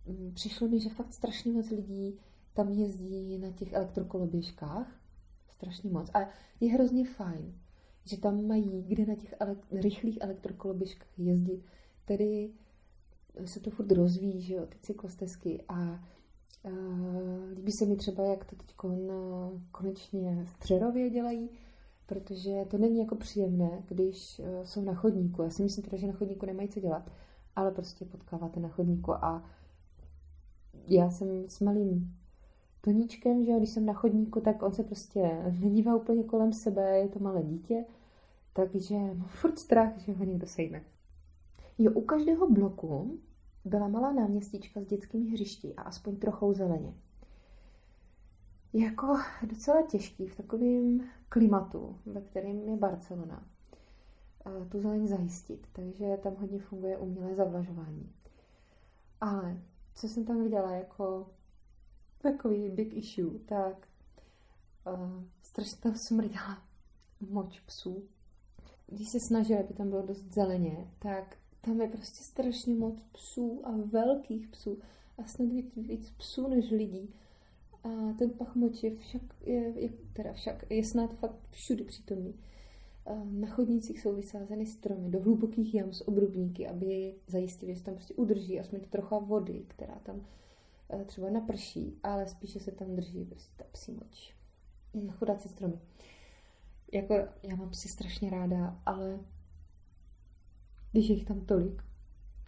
um, 0.05 0.33
přišlo 0.33 0.67
mi, 0.67 0.79
že 0.79 0.89
fakt 0.89 1.13
strašně 1.13 1.51
moc 1.51 1.69
lidí 1.69 2.19
tam 2.53 2.69
jezdí 2.69 3.37
na 3.37 3.51
těch 3.51 3.73
elektrokoloběžkách, 3.73 4.99
strašně 5.59 5.89
moc. 5.89 6.09
A 6.13 6.19
je 6.59 6.71
hrozně 6.71 7.05
fajn, 7.05 7.53
že 8.05 8.17
tam 8.17 8.47
mají 8.47 8.83
kde 8.87 9.05
na 9.05 9.15
těch 9.15 9.33
ele- 9.39 9.81
rychlých 9.81 10.17
elektrokoloběžkách 10.21 11.19
jezdit. 11.19 11.63
Tedy 12.05 12.49
se 13.45 13.59
to 13.59 13.69
furt 13.69 13.91
rozvíjí, 13.91 14.41
že 14.41 14.53
jo, 14.53 14.65
ty 14.65 14.77
cyklostezky 14.81 15.63
a 15.67 16.03
Uh, 16.63 17.51
líbí 17.53 17.71
se 17.71 17.85
mi 17.85 17.95
třeba, 17.95 18.23
jak 18.23 18.45
to 18.45 18.55
teď 18.55 18.75
konečně 19.71 20.45
v 20.45 20.59
Přerově 20.59 21.09
dělají, 21.09 21.49
protože 22.05 22.65
to 22.69 22.77
není 22.77 22.99
jako 22.99 23.15
příjemné, 23.15 23.83
když 23.87 24.39
uh, 24.39 24.63
jsou 24.63 24.81
na 24.81 24.93
chodníku. 24.93 25.41
Já 25.41 25.49
si 25.49 25.63
myslím 25.63 25.83
teda, 25.83 25.97
že 25.97 26.07
na 26.07 26.13
chodníku 26.13 26.45
nemají 26.45 26.69
co 26.69 26.79
dělat, 26.79 27.11
ale 27.55 27.71
prostě 27.71 28.05
potkáváte 28.05 28.59
na 28.59 28.69
chodníku 28.69 29.13
a 29.13 29.49
já 30.87 31.09
jsem 31.09 31.47
s 31.47 31.59
malým 31.59 32.18
Toníčkem, 32.81 33.45
že 33.45 33.57
když 33.57 33.69
jsem 33.69 33.85
na 33.85 33.93
chodníku, 33.93 34.41
tak 34.41 34.63
on 34.63 34.71
se 34.71 34.83
prostě 34.83 35.51
nedívá 35.59 35.95
úplně 35.95 36.23
kolem 36.23 36.53
sebe, 36.53 36.97
je 36.97 37.09
to 37.09 37.19
malé 37.19 37.43
dítě, 37.43 37.85
takže 38.53 38.95
mám 38.95 39.27
furt 39.27 39.59
strach, 39.59 39.97
že 39.97 40.13
ho 40.13 40.25
někdo 40.25 40.47
sejme. 40.47 40.83
Jo, 41.77 41.91
u 41.91 42.01
každého 42.01 42.49
bloku 42.49 43.19
byla 43.65 43.87
malá 43.87 44.11
náměstíčka 44.13 44.81
s 44.81 44.85
dětskými 44.85 45.29
hřišti 45.29 45.75
a 45.75 45.81
aspoň 45.81 46.15
trochou 46.15 46.53
zeleně. 46.53 46.93
Jako 48.73 49.17
docela 49.43 49.81
těžký 49.81 50.27
v 50.27 50.35
takovém 50.35 51.09
klimatu, 51.29 51.95
ve 52.05 52.21
kterém 52.21 52.59
je 52.59 52.77
Barcelona, 52.77 53.47
tu 54.69 54.81
zeleň 54.81 55.07
zajistit, 55.07 55.67
takže 55.73 56.17
tam 56.23 56.35
hodně 56.35 56.59
funguje 56.59 56.97
umělé 56.97 57.35
zavlažování. 57.35 58.11
Ale 59.21 59.61
co 59.95 60.07
jsem 60.07 60.25
tam 60.25 60.43
viděla 60.43 60.71
jako 60.71 61.27
takový 62.21 62.69
big 62.69 62.93
issue, 62.93 63.39
tak 63.45 63.87
uh, 64.87 65.23
strašně 65.43 65.77
tam 65.77 65.95
smrděla 65.95 66.63
moč 67.29 67.59
psů. 67.59 68.03
Když 68.87 69.09
se 69.09 69.19
snažili, 69.19 69.59
aby 69.59 69.73
tam 69.73 69.89
bylo 69.89 70.01
dost 70.01 70.33
zeleně, 70.33 70.87
tak 70.99 71.37
tam 71.61 71.81
je 71.81 71.87
prostě 71.87 72.23
strašně 72.23 72.75
moc 72.75 73.03
psů 73.11 73.61
a 73.63 73.71
velkých 73.85 74.47
psů 74.47 74.79
a 75.17 75.23
snad 75.23 75.49
víc, 75.49 75.75
víc 75.75 76.09
psů 76.09 76.47
než 76.47 76.71
lidí. 76.71 77.13
A 77.83 78.13
ten 78.17 78.29
pach 78.29 78.55
moči 78.55 78.87
je 78.87 78.95
však, 78.95 79.21
je, 79.45 79.73
je, 79.81 79.89
teda 80.13 80.33
však, 80.33 80.71
je 80.71 80.85
snad 80.85 81.13
fakt 81.13 81.39
všude 81.49 81.83
přítomný. 81.83 82.35
Na 83.23 83.47
chodnících 83.47 84.01
jsou 84.01 84.15
vysázeny 84.15 84.65
stromy 84.65 85.09
do 85.09 85.19
hlubokých 85.19 85.75
jam 85.75 85.93
s 85.93 86.07
obrubníky, 86.07 86.67
aby 86.67 87.15
zajistili, 87.27 87.75
že 87.75 87.83
tam 87.83 87.93
prostě 87.93 88.13
udrží 88.13 88.59
aspoň 88.59 88.79
trocha 88.79 89.19
vody, 89.19 89.65
která 89.67 89.99
tam 90.03 90.21
Eh, 90.21 90.25
třeba 91.05 91.29
naprší, 91.29 91.99
ale 92.03 92.27
spíše 92.27 92.59
se 92.59 92.71
tam 92.71 92.95
drží 92.95 93.25
prostě 93.25 93.53
ta 93.57 93.63
psí 93.71 93.91
moč. 93.91 94.35
Mm, 94.93 95.09
chudáci 95.09 95.49
stromy. 95.49 95.79
Jako 96.93 97.13
já 97.43 97.55
mám 97.55 97.69
psi 97.69 97.89
strašně 97.89 98.29
ráda, 98.29 98.81
ale 98.85 99.19
když 100.91 101.09
je 101.09 101.15
jich 101.15 101.25
tam 101.25 101.45
tolik, 101.45 101.83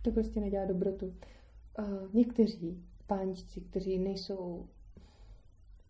to 0.04 0.12
prostě 0.12 0.40
nedělá 0.40 0.66
dobrotu. 0.66 1.06
Uh, 1.80 2.14
někteří 2.14 2.84
páničci, 3.08 3.62
kteří 3.62 3.98
nejsou 3.98 4.70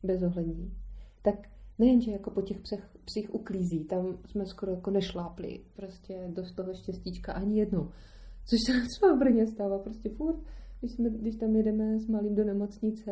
bezohlední, 0.03 0.77
tak 1.21 1.49
nejenže 1.79 2.11
jako 2.11 2.31
po 2.31 2.41
těch 2.41 2.61
psech, 2.61 2.97
psích 3.05 3.33
uklízí, 3.33 3.83
tam 3.83 4.17
jsme 4.25 4.45
skoro 4.45 4.71
jako 4.71 4.91
nešlápli 4.91 5.61
prostě 5.73 6.27
dost 6.33 6.51
toho 6.51 6.73
štěstíčka 6.73 7.33
ani 7.33 7.59
jednou. 7.59 7.91
Což 8.45 8.59
se 8.65 8.73
nám 8.73 8.87
třeba 8.87 9.15
v 9.15 9.19
Brně 9.19 9.47
stává 9.47 9.79
prostě 9.79 10.09
furt 10.09 10.39
když, 10.81 10.91
jsme, 10.91 11.09
když 11.09 11.35
tam 11.35 11.55
jedeme 11.55 11.99
s 11.99 12.07
malým 12.07 12.35
do 12.35 12.43
nemocnice, 12.43 13.11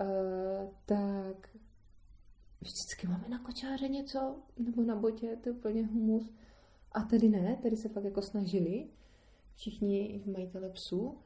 uh, 0.00 0.68
tak 0.86 1.56
vždycky 2.60 3.06
máme 3.06 3.28
na 3.28 3.38
kočáře 3.38 3.88
něco, 3.88 4.36
nebo 4.58 4.82
na 4.82 4.96
botě, 4.96 5.38
to 5.42 5.48
je 5.48 5.52
úplně 5.52 5.86
humus. 5.86 6.32
A 6.92 7.02
tady 7.02 7.28
ne, 7.28 7.58
tady 7.62 7.76
se 7.76 7.88
fakt 7.88 8.04
jako 8.04 8.22
snažili 8.22 8.86
všichni 9.54 10.22
majitele 10.26 10.68
psů. 10.68 11.18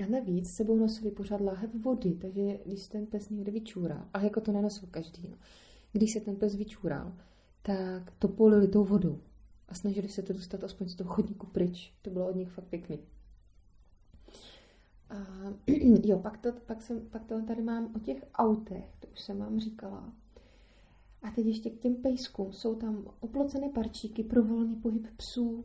A 0.00 0.06
navíc 0.10 0.50
sebou 0.50 0.76
nosili 0.76 1.10
pořád 1.10 1.40
láhev 1.40 1.74
vody, 1.74 2.14
takže 2.14 2.58
když 2.66 2.86
ten 2.86 3.06
pes 3.06 3.30
někde 3.30 3.52
vyčůral, 3.52 4.08
a 4.14 4.20
jako 4.20 4.40
to 4.40 4.52
nenosil 4.52 4.88
každý, 4.90 5.28
no, 5.28 5.36
když 5.92 6.12
se 6.12 6.20
ten 6.20 6.36
pes 6.36 6.54
vyčůral, 6.54 7.16
tak 7.62 8.12
to 8.18 8.28
polili 8.28 8.68
tou 8.68 8.84
vodou 8.84 9.20
a 9.68 9.74
snažili 9.74 10.08
se 10.08 10.22
to 10.22 10.32
dostat 10.32 10.64
aspoň 10.64 10.88
z 10.88 10.94
toho 10.94 11.14
chodníku 11.14 11.46
pryč. 11.46 11.92
To 12.02 12.10
bylo 12.10 12.28
od 12.28 12.36
nich 12.36 12.50
fakt 12.50 12.64
pěkný. 12.64 12.98
A, 15.10 15.16
jo, 16.04 16.18
pak 16.18 16.38
to, 16.38 16.52
pak, 16.52 16.82
jsem, 16.82 17.00
pak 17.10 17.24
to 17.24 17.42
tady 17.42 17.62
mám 17.62 17.92
o 17.96 17.98
těch 17.98 18.24
autech, 18.34 18.96
to 19.00 19.08
už 19.08 19.20
jsem 19.20 19.38
vám 19.38 19.60
říkala. 19.60 20.12
A 21.22 21.30
teď 21.30 21.46
ještě 21.46 21.70
k 21.70 21.78
těm 21.78 21.94
pejskům. 21.94 22.52
Jsou 22.52 22.74
tam 22.74 23.10
oplocené 23.20 23.68
parčíky 23.68 24.24
pro 24.24 24.42
volný 24.42 24.76
pohyb 24.76 25.06
psů. 25.16 25.64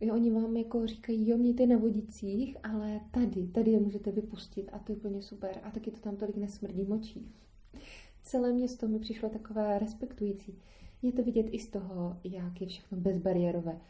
Jo, 0.00 0.14
oni 0.14 0.30
vám 0.30 0.56
jako 0.56 0.86
říkají, 0.86 1.28
jo, 1.28 1.38
mějte 1.38 1.66
na 1.66 1.76
vodicích, 1.76 2.56
ale 2.62 3.00
tady, 3.10 3.46
tady 3.46 3.70
je 3.70 3.80
můžete 3.80 4.12
vypustit 4.12 4.70
a 4.72 4.78
to 4.78 4.92
je 4.92 4.96
úplně 4.96 5.22
super. 5.22 5.60
A 5.62 5.70
taky 5.70 5.90
to 5.90 6.00
tam 6.00 6.16
tolik 6.16 6.36
nesmrdí 6.36 6.84
močí. 6.84 7.32
Celé 8.22 8.52
město 8.52 8.88
mi 8.88 8.98
přišlo 8.98 9.28
takové 9.28 9.78
respektující. 9.78 10.58
Je 11.02 11.12
to 11.12 11.22
vidět 11.22 11.46
i 11.50 11.58
z 11.58 11.68
toho, 11.68 12.16
jak 12.24 12.60
je 12.60 12.66
všechno 12.66 12.98
bezbariérové. 12.98 13.80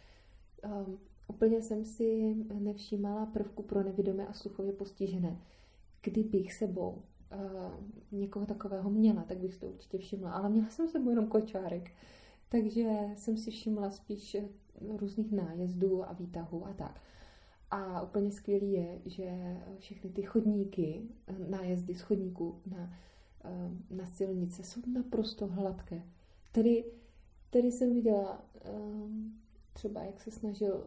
Um, 0.64 0.98
Úplně 1.28 1.62
jsem 1.62 1.84
si 1.84 2.36
nevšímala 2.54 3.26
prvku 3.26 3.62
pro 3.62 3.82
nevidomé 3.82 4.26
a 4.26 4.32
sluchově 4.32 4.72
postižené. 4.72 5.40
Kdybych 6.02 6.52
sebou 6.52 6.90
uh, 6.90 8.18
někoho 8.18 8.46
takového 8.46 8.90
měla, 8.90 9.22
tak 9.22 9.38
bych 9.38 9.56
to 9.56 9.66
určitě 9.66 9.98
všimla. 9.98 10.32
Ale 10.32 10.48
měla 10.48 10.68
jsem 10.68 10.88
sebou 10.88 11.10
jenom 11.10 11.26
kočárek. 11.26 11.90
Takže 12.48 12.98
jsem 13.16 13.36
si 13.36 13.50
všimla 13.50 13.90
spíš 13.90 14.34
eh, 14.34 14.48
různých 14.96 15.32
nájezdů 15.32 16.08
a 16.08 16.12
výtahů 16.12 16.66
a 16.66 16.72
tak. 16.72 17.00
A 17.70 18.02
úplně 18.02 18.32
skvělý 18.32 18.72
je, 18.72 19.00
že 19.06 19.56
všechny 19.78 20.10
ty 20.10 20.22
chodníky, 20.22 21.02
eh, 21.26 21.34
nájezdy 21.48 21.94
z 21.94 22.00
chodníků 22.00 22.60
na, 22.66 22.92
na 23.90 24.06
silnice 24.06 24.62
jsou 24.62 24.80
naprosto 24.94 25.46
hladké. 25.46 26.02
Tedy, 26.52 26.84
tedy 27.50 27.72
jsem 27.72 27.94
viděla 27.94 28.44
třeba, 29.72 30.02
jak 30.02 30.20
se 30.20 30.30
snažil 30.30 30.86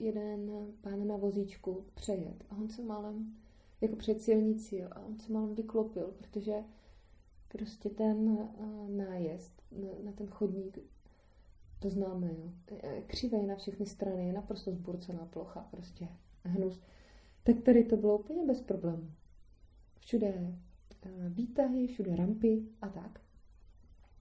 jeden 0.00 0.66
pán 0.80 1.06
na 1.06 1.16
vozíčku 1.16 1.84
přejet 1.94 2.44
a 2.50 2.56
on 2.56 2.68
se 2.68 2.82
málem, 2.82 3.36
jako 3.80 3.96
před 3.96 4.20
silnicí, 4.20 4.76
jo, 4.76 4.88
a 4.92 5.00
on 5.00 5.18
se 5.18 5.32
málem 5.32 5.54
vyklopil, 5.54 6.14
protože 6.18 6.54
prostě 7.48 7.90
ten 7.90 8.28
uh, 8.28 8.90
nájezd 8.90 9.62
na, 10.04 10.12
ten 10.12 10.26
chodník, 10.26 10.78
to 11.78 11.90
známe, 11.90 12.30
jo, 12.38 12.52
křivej 13.06 13.46
na 13.46 13.56
všechny 13.56 13.86
strany, 13.86 14.26
je 14.26 14.32
naprosto 14.32 14.72
zburcená 14.72 15.26
plocha, 15.26 15.68
prostě 15.70 16.08
hnus. 16.42 16.80
Tak 17.44 17.60
tady 17.60 17.84
to 17.84 17.96
bylo 17.96 18.18
úplně 18.18 18.46
bez 18.46 18.60
problémů. 18.60 19.10
Všude 20.00 20.56
výtahy, 21.28 21.86
všude 21.86 22.16
rampy 22.16 22.62
a 22.82 22.88
tak. 22.88 23.20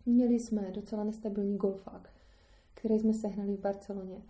Měli 0.06 0.40
jsme 0.40 0.72
docela 0.72 1.04
nestabilní 1.04 1.58
golfák, 1.58 2.14
který 2.74 3.00
jsme 3.00 3.14
sehnali 3.14 3.58
v 3.58 3.60
Barceloně 3.60 4.22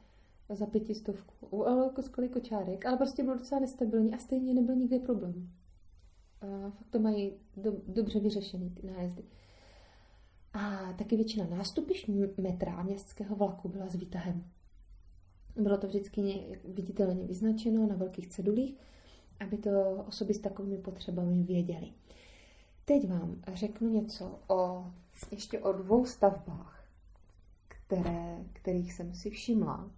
za 0.56 0.66
pětistovku, 0.66 1.68
ale 1.68 1.86
jako 1.86 2.02
skvělý 2.02 2.30
kočárek, 2.30 2.86
ale 2.86 2.98
prostě 2.98 3.24
byl 3.24 3.38
docela 3.38 3.62
nestabilní 3.62 4.14
a 4.14 4.18
stejně 4.18 4.54
nebyl 4.54 4.76
nikdy 4.76 5.00
problém. 5.00 5.50
A 6.42 6.70
fakt 6.70 6.90
to 6.90 7.00
mají 7.00 7.34
do, 7.58 7.74
dobře 7.88 8.20
vyřešený 8.20 8.70
ty 8.70 8.88
nájezdy. 8.88 9.24
A 10.54 10.94
taky 10.94 11.16
většina 11.16 11.46
nástupišť 11.46 12.10
metra 12.38 12.84
městského 12.84 13.36
vlaku 13.36 13.70
byla 13.70 13.88
s 13.88 13.96
výtahem. 13.96 14.44
Bylo 15.56 15.78
to 15.78 15.88
vždycky 15.88 16.44
viditelně 16.66 17.26
vyznačeno 17.26 17.88
na 17.88 17.96
velkých 17.96 18.28
cedulích, 18.28 18.78
aby 19.40 19.58
to 19.58 20.04
osoby 20.08 20.34
s 20.34 20.40
takovými 20.40 20.78
potřebami 20.78 21.44
věděly. 21.44 21.94
Teď 22.86 23.10
vám 23.10 23.42
řeknu 23.54 23.90
něco 23.90 24.40
o, 24.48 24.86
ještě 25.32 25.60
o 25.60 25.72
dvou 25.72 26.06
stavbách, 26.06 26.86
které, 27.68 28.46
kterých 28.54 28.94
jsem 28.94 29.14
si 29.14 29.30
všimla, 29.30 29.92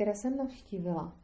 které 0.00 0.14
jsem 0.14 0.36
navštívila. 0.36 1.16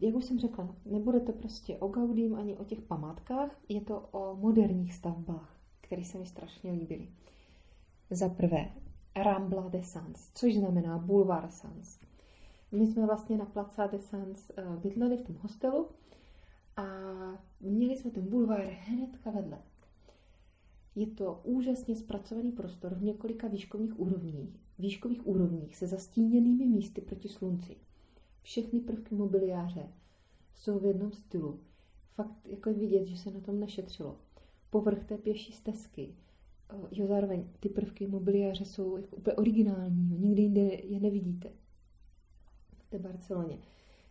Jak 0.00 0.14
už 0.14 0.24
jsem 0.24 0.38
řekla, 0.38 0.76
nebude 0.84 1.20
to 1.20 1.32
prostě 1.32 1.76
o 1.78 1.88
Gaudím 1.88 2.34
ani 2.34 2.56
o 2.56 2.64
těch 2.64 2.80
památkách, 2.80 3.60
je 3.68 3.80
to 3.80 4.00
o 4.00 4.36
moderních 4.36 4.94
stavbách, 4.94 5.56
které 5.80 6.04
se 6.04 6.18
mi 6.18 6.26
strašně 6.26 6.72
líbily. 6.72 7.08
Za 8.10 8.28
prvé, 8.28 8.70
Rambla 9.16 9.68
de 9.68 9.82
Sans, 9.82 10.30
což 10.34 10.54
znamená 10.54 10.98
Boulevard 10.98 11.52
Sans. 11.52 11.98
My 12.72 12.86
jsme 12.86 13.06
vlastně 13.06 13.38
na 13.38 13.44
Plaza 13.44 13.86
de 13.86 13.98
Sans 13.98 14.50
eh, 14.50 14.64
bydleli 14.82 15.16
v 15.16 15.22
tom 15.22 15.36
hostelu 15.36 15.88
a 16.76 16.84
měli 17.60 17.96
jsme 17.96 18.10
ten 18.10 18.28
bulvár 18.28 18.60
hnedka 18.60 19.30
vedle. 19.30 19.58
Je 20.94 21.06
to 21.06 21.40
úžasně 21.44 21.96
zpracovaný 21.96 22.52
prostor 22.52 22.94
v 22.94 23.02
několika 23.02 23.48
výškových 23.48 24.00
úrovních, 24.00 24.60
výškových 24.80 25.26
úrovních 25.26 25.76
se 25.76 25.86
zastíněnými 25.86 26.66
místy 26.66 27.00
proti 27.00 27.28
slunci. 27.28 27.76
Všechny 28.42 28.80
prvky 28.80 29.14
mobiliáře 29.14 29.88
jsou 30.54 30.78
v 30.78 30.84
jednom 30.84 31.12
stylu. 31.12 31.60
Fakt 32.14 32.46
jako 32.46 32.68
je 32.68 32.74
vidět, 32.74 33.06
že 33.06 33.16
se 33.16 33.30
na 33.30 33.40
tom 33.40 33.60
nešetřilo. 33.60 34.16
Povrch 34.70 35.04
té 35.04 35.18
pěší 35.18 35.52
stezky, 35.52 36.14
eh, 36.70 36.76
jo, 36.90 37.06
zároveň 37.06 37.44
ty 37.60 37.68
prvky 37.68 38.06
mobiliáře 38.06 38.64
jsou 38.64 38.96
jako 38.96 39.16
úplně 39.16 39.36
originální, 39.36 40.10
jo. 40.10 40.16
nikdy 40.18 40.42
jinde 40.42 40.60
je 40.60 41.00
nevidíte. 41.00 41.50
V 42.86 42.90
té 42.90 42.98
Barceloně. 42.98 43.58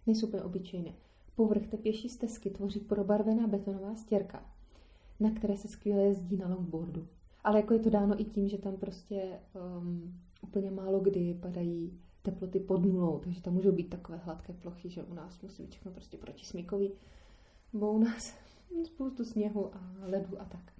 Nejsou 0.07 0.27
úplně 0.27 0.43
obyčejné. 0.43 0.93
Povrch 1.35 1.67
té 1.67 1.77
pěší 1.77 2.09
stezky 2.09 2.49
tvoří 2.49 2.79
probarvená 2.79 3.47
betonová 3.47 3.95
stěrka, 3.95 4.45
na 5.19 5.31
které 5.31 5.57
se 5.57 5.67
skvěle 5.67 6.03
jezdí 6.03 6.37
na 6.37 6.47
longboardu. 6.47 7.07
Ale 7.43 7.59
jako 7.59 7.73
je 7.73 7.79
to 7.79 7.89
dáno 7.89 8.21
i 8.21 8.23
tím, 8.23 8.49
že 8.49 8.57
tam 8.57 8.77
prostě 8.77 9.39
um, 9.77 10.19
úplně 10.41 10.71
málo 10.71 10.99
kdy 10.99 11.33
padají 11.33 11.99
teploty 12.21 12.59
pod 12.59 12.85
nulou, 12.85 13.19
takže 13.19 13.41
tam 13.41 13.53
můžou 13.53 13.71
být 13.71 13.89
takové 13.89 14.17
hladké 14.17 14.53
plochy, 14.53 14.89
že 14.89 15.03
u 15.03 15.13
nás 15.13 15.41
musí 15.41 15.63
být 15.63 15.71
všechno 15.71 15.91
prostě 15.91 16.17
protismíkový, 16.17 16.91
bo 17.73 17.91
u 17.91 17.97
nás 17.99 18.37
spoustu 18.85 19.25
sněhu 19.25 19.75
a 19.75 19.93
ledu 20.01 20.41
a 20.41 20.45
tak. 20.45 20.73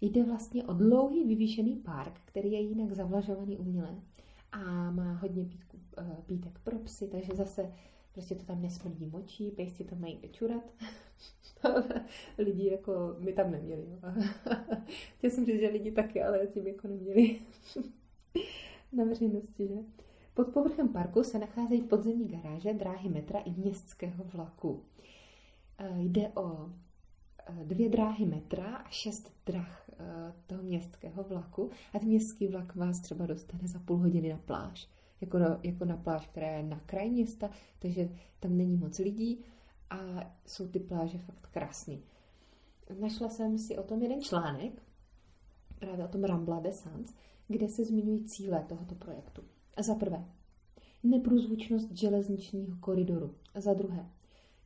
Jde 0.00 0.24
vlastně 0.24 0.64
o 0.64 0.72
dlouhý 0.72 1.24
vyvýšený 1.24 1.76
park, 1.76 2.20
který 2.24 2.52
je 2.52 2.60
jinak 2.60 2.92
zavlažovaný 2.92 3.58
uměle 3.58 3.94
a 4.52 4.90
má 4.90 5.12
hodně 5.12 5.44
pítku, 5.44 5.78
eh, 5.98 6.16
pítek 6.26 6.58
pro 6.64 6.78
psy, 6.78 7.08
takže 7.08 7.34
zase 7.34 7.72
prostě 8.12 8.34
to 8.34 8.44
tam 8.44 8.62
nesmrdí 8.62 9.06
močí, 9.06 9.50
pejsci 9.50 9.84
tam 9.84 10.00
mají 10.00 10.20
čurat. 10.32 10.62
lidi 12.38 12.70
jako 12.70 13.16
my 13.18 13.32
tam 13.32 13.50
neměli. 13.50 13.86
Chtěl 15.18 15.30
jsem 15.30 15.46
říct, 15.46 15.60
že 15.60 15.68
lidi 15.68 15.92
taky, 15.92 16.22
ale 16.22 16.46
tím 16.46 16.66
jako 16.66 16.88
neměli 16.88 17.40
na 18.96 19.04
veřejnosti, 19.04 19.68
že? 19.68 19.74
Pod 20.34 20.48
povrchem 20.48 20.88
parku 20.88 21.24
se 21.24 21.38
nacházejí 21.38 21.82
podzemní 21.82 22.28
garáže, 22.28 22.74
dráhy 22.74 23.08
metra 23.08 23.40
i 23.40 23.50
městského 23.50 24.24
vlaku. 24.24 24.82
Eh, 25.78 25.94
jde 25.96 26.28
o 26.28 26.70
eh, 27.46 27.64
dvě 27.64 27.88
dráhy 27.88 28.26
metra 28.26 28.76
a 28.76 28.90
šest 28.90 29.32
drah 29.46 29.90
eh, 29.90 30.32
toho 30.46 30.62
městského 30.62 31.22
vlaku 31.22 31.70
a 31.94 31.98
ten 31.98 32.08
městský 32.08 32.48
vlak 32.48 32.76
vás 32.76 33.00
třeba 33.00 33.26
dostane 33.26 33.68
za 33.68 33.78
půl 33.78 33.96
hodiny 33.96 34.28
na 34.28 34.38
pláž. 34.38 34.88
Jako 35.20 35.38
na, 35.38 35.60
jako 35.62 35.84
na 35.84 35.96
pláž, 35.96 36.26
která 36.26 36.46
je 36.46 36.62
na 36.62 36.80
kraj 36.86 37.10
města, 37.10 37.50
takže 37.78 38.08
tam 38.40 38.56
není 38.56 38.76
moc 38.76 38.98
lidí 38.98 39.44
a 39.90 39.98
jsou 40.46 40.68
ty 40.68 40.80
pláže 40.80 41.18
fakt 41.18 41.46
krásný. 41.46 42.02
Našla 43.00 43.28
jsem 43.28 43.58
si 43.58 43.78
o 43.78 43.82
tom 43.82 44.02
jeden 44.02 44.22
článek, 44.22 44.82
právě 45.78 46.04
o 46.04 46.08
tom 46.08 46.24
Rambla 46.24 46.60
de 46.60 46.72
Sans, 46.72 47.14
kde 47.48 47.68
se 47.68 47.84
zmiňují 47.84 48.24
cíle 48.24 48.64
tohoto 48.68 48.94
projektu. 48.94 49.42
Za 49.78 49.94
prvé, 49.94 50.24
neprůzvučnost 51.02 51.92
železničního 51.92 52.76
koridoru. 52.80 53.34
Za 53.54 53.74
druhé, 53.74 54.10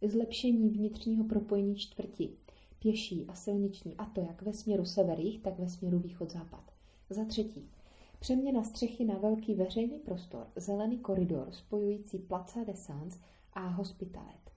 zlepšení 0.03 0.69
vnitřního 0.69 1.25
propojení 1.25 1.77
čtvrti, 1.77 2.31
pěší 2.79 3.27
a 3.29 3.35
silniční, 3.35 3.97
a 3.97 4.05
to 4.05 4.21
jak 4.21 4.43
ve 4.43 4.53
směru 4.53 4.85
sever 4.85 5.19
tak 5.43 5.59
ve 5.59 5.69
směru 5.69 5.99
východ-západ. 5.99 6.73
Za 7.11 7.25
třetí, 7.25 7.71
přeměna 8.19 8.63
střechy 8.63 9.05
na 9.05 9.19
velký 9.19 9.55
veřejný 9.55 9.99
prostor, 9.99 10.47
zelený 10.57 10.99
koridor 10.99 11.49
spojující 11.51 12.19
Plaza 12.19 12.65
de 12.65 12.75
Sans 12.75 13.19
a 13.53 13.69
Hospitalet. 13.69 14.51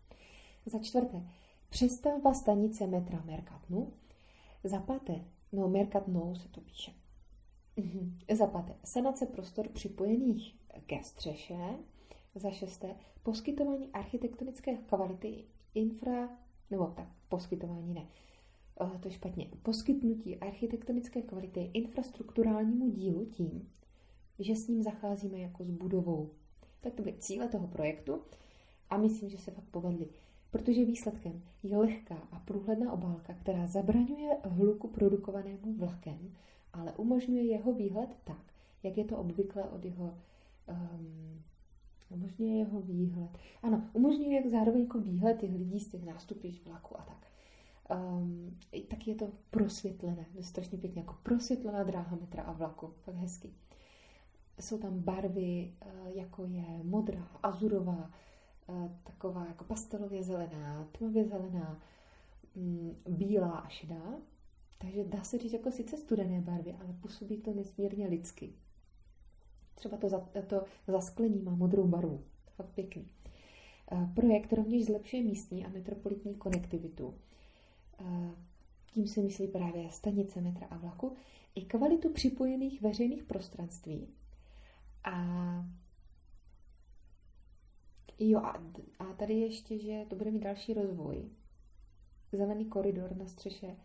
Za 0.65 0.79
čtvrté, 0.79 1.23
přestavba 1.69 2.33
stanice 2.33 2.87
metra 2.87 3.23
Mercatnu. 3.25 3.93
Za 4.63 4.79
páté, 4.79 5.25
no 5.51 5.69
Mercatnou 5.69 6.35
se 6.35 6.49
to 6.49 6.61
píše. 6.61 7.00
Mhm. 7.81 8.19
Za 8.37 8.47
páté, 8.47 8.75
sanace 8.83 9.25
prostor 9.25 9.67
připojených 9.67 10.55
ke 10.85 11.03
střeše. 11.03 11.57
Za 12.35 12.51
šesté, 12.51 12.95
poskytování 13.23 13.91
architektonické 13.91 14.75
kvality 14.77 15.45
infra, 15.75 16.29
nebo 16.69 16.87
tak, 16.87 17.07
poskytování 17.29 17.93
ne, 17.93 18.07
eh, 18.81 18.99
to 18.99 19.07
je 19.07 19.11
špatně, 19.11 19.49
poskytnutí 19.63 20.37
architektonické 20.37 21.21
kvality 21.21 21.69
infrastrukturálnímu 21.73 22.89
dílu 22.89 23.25
tím, 23.25 23.69
že 24.39 24.55
s 24.55 24.67
ním 24.67 24.83
zacházíme 24.83 25.39
jako 25.39 25.63
s 25.63 25.69
budovou. 25.69 26.29
Tak 26.81 26.93
to 26.93 27.03
byly 27.03 27.15
cíle 27.19 27.47
toho 27.47 27.67
projektu 27.67 28.21
a 28.89 28.97
myslím, 28.97 29.29
že 29.29 29.37
se 29.37 29.51
fakt 29.51 29.69
povedly, 29.71 30.07
protože 30.51 30.85
výsledkem 30.85 31.41
je 31.63 31.77
lehká 31.77 32.15
a 32.31 32.39
průhledná 32.39 32.93
obálka, 32.93 33.33
která 33.33 33.67
zabraňuje 33.67 34.37
hluku 34.43 34.87
produkovanému 34.87 35.73
vlakem 35.73 36.35
ale 36.73 36.91
umožňuje 36.91 37.45
jeho 37.45 37.73
výhled 37.73 38.09
tak, 38.23 38.41
jak 38.83 38.97
je 38.97 39.05
to 39.05 39.17
obvykle 39.17 39.63
od 39.63 39.85
jeho 39.85 40.17
um, 40.69 41.41
umožňuje 42.09 42.57
jeho 42.57 42.81
výhled. 42.81 43.29
Ano, 43.63 43.83
umožňuje 43.93 44.35
jak 44.35 44.47
zároveň 44.47 44.81
jako 44.81 44.99
výhled 44.99 45.37
těch 45.37 45.53
lidí 45.53 45.79
z 45.79 45.87
těch 45.87 46.05
nástupišť 46.05 46.65
vlaku 46.65 46.99
a 46.99 47.03
tak. 47.03 47.27
Um, 47.97 48.57
tak 48.87 49.07
je 49.07 49.15
to 49.15 49.29
prosvětlené, 49.49 50.25
to 50.31 50.37
je 50.37 50.43
strašně 50.43 50.77
pěkně, 50.77 51.01
jako 51.01 51.15
prosvětlená 51.23 51.83
dráha 51.83 52.17
metra 52.21 52.43
a 52.43 52.51
vlaku, 52.51 52.93
fakt 53.01 53.15
hezky. 53.15 53.53
Jsou 54.59 54.77
tam 54.77 54.99
barvy, 54.99 55.73
uh, 55.85 56.07
jako 56.07 56.45
je 56.45 56.83
modrá, 56.83 57.27
azurová, 57.43 58.11
uh, 58.67 58.91
taková 59.03 59.45
jako 59.45 59.63
pastelově 59.63 60.23
zelená, 60.23 60.87
tmavě 60.91 61.25
zelená, 61.25 61.79
um, 62.55 62.95
bílá 63.09 63.51
a 63.51 63.69
šedá. 63.69 64.15
Takže 64.81 65.03
dá 65.03 65.23
se 65.23 65.37
říct 65.37 65.53
jako 65.53 65.71
sice 65.71 65.97
studené 65.97 66.41
barvy, 66.41 66.75
ale 66.79 66.93
působí 67.01 67.37
to 67.37 67.53
nesmírně 67.53 68.07
lidsky. 68.07 68.53
Třeba 69.75 69.97
to, 69.97 70.09
za, 70.09 70.19
to 70.47 70.65
zasklení 70.87 71.41
má 71.41 71.55
modrou 71.55 71.87
barvu. 71.87 72.23
Fakt 72.55 72.69
pěkný. 72.69 73.07
Eh, 73.91 74.09
projekt 74.15 74.53
rovněž 74.53 74.85
zlepšuje 74.85 75.23
místní 75.23 75.65
a 75.65 75.69
metropolitní 75.69 76.35
konektivitu. 76.35 77.15
Eh, 77.99 78.31
tím 78.93 79.07
se 79.07 79.21
myslí 79.21 79.47
právě 79.47 79.91
stanice 79.91 80.41
metra 80.41 80.67
a 80.67 80.77
vlaku, 80.77 81.15
i 81.55 81.65
kvalitu 81.65 82.09
připojených 82.09 82.81
veřejných 82.81 83.23
prostranství. 83.23 84.07
A 85.03 85.25
jo, 88.19 88.39
a, 88.39 88.63
a 88.99 89.13
tady 89.13 89.33
ještě, 89.33 89.79
že 89.79 90.05
to 90.09 90.15
bude 90.15 90.31
mít 90.31 90.43
další 90.43 90.73
rozvoj. 90.73 91.29
Zelený 92.31 92.65
koridor 92.65 93.15
na 93.15 93.27
střeše 93.27 93.75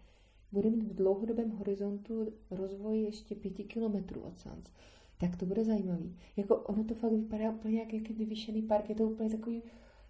bude 0.52 0.70
mít 0.70 0.84
v 0.84 0.94
dlouhodobém 0.94 1.50
horizontu 1.50 2.32
rozvoj 2.50 3.00
ještě 3.00 3.34
pěti 3.34 3.64
kilometrů 3.64 4.20
od 4.20 4.38
Sans. 4.38 4.70
Tak 5.18 5.36
to 5.36 5.46
bude 5.46 5.64
zajímavý. 5.64 6.16
Jako 6.36 6.56
ono 6.56 6.84
to 6.84 6.94
fakt 6.94 7.12
vypadá 7.12 7.50
úplně 7.50 7.80
jak 7.80 7.92
jaký 7.92 8.12
vyvýšený 8.12 8.62
park, 8.62 8.88
je 8.88 8.94
to 8.94 9.04
úplně 9.04 9.30
takový, 9.30 9.62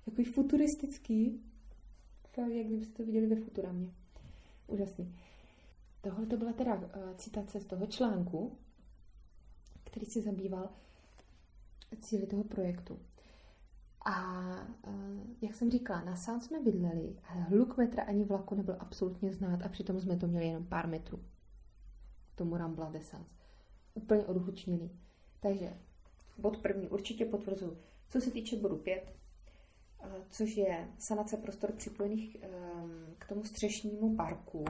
takový 0.05 0.25
futuristický. 0.25 1.41
Fakt, 2.33 2.51
jak 2.53 2.67
kdybyste 2.67 2.95
to 2.97 3.05
viděli 3.05 3.27
ve 3.27 3.37
Futuramě. 3.37 3.91
Úžasný. 4.67 5.15
Tohle 6.01 6.27
to 6.27 6.37
byla 6.37 6.53
teda 6.53 6.75
uh, 6.75 6.83
citace 7.17 7.61
z 7.61 7.65
toho 7.65 7.87
článku, 7.87 8.53
který 9.85 10.07
si 10.07 10.23
zabýval 10.23 10.69
cíly 12.01 12.27
toho 12.27 12.45
projektu. 12.45 12.99
A 14.09 14.23
uh, 14.87 14.95
jak 15.43 15.55
jsem 15.55 15.71
říkala, 15.71 16.05
na 16.05 16.17
sám 16.17 16.41
jsme 16.41 16.61
bydleli, 16.61 17.17
ale 17.29 17.41
hluk 17.41 17.77
metra 17.77 18.03
ani 18.03 18.25
vlaku 18.25 18.55
nebyl 18.55 18.77
absolutně 18.79 19.33
znát 19.33 19.63
a 19.63 19.69
přitom 19.69 20.01
jsme 20.01 20.17
to 20.17 20.27
měli 20.27 20.47
jenom 20.47 20.67
pár 20.67 20.89
metrů. 20.89 21.21
tomu 22.35 22.57
Rambla 22.57 22.91
Desans. 22.91 23.27
Úplně 23.95 24.25
odhučněný. 24.25 24.91
Takže 25.41 25.77
bod 26.39 26.57
první 26.57 26.89
určitě 26.89 27.25
potvrzuji. 27.25 27.79
Co 28.09 28.21
se 28.21 28.31
týče 28.31 28.57
bodu 28.57 28.77
5, 28.77 29.17
což 30.31 30.57
je 30.57 30.89
sanace 30.99 31.37
prostor 31.37 31.73
připojených 31.73 32.37
k 33.19 33.29
tomu 33.29 33.45
střešnímu 33.45 34.17
parku, 34.17 34.65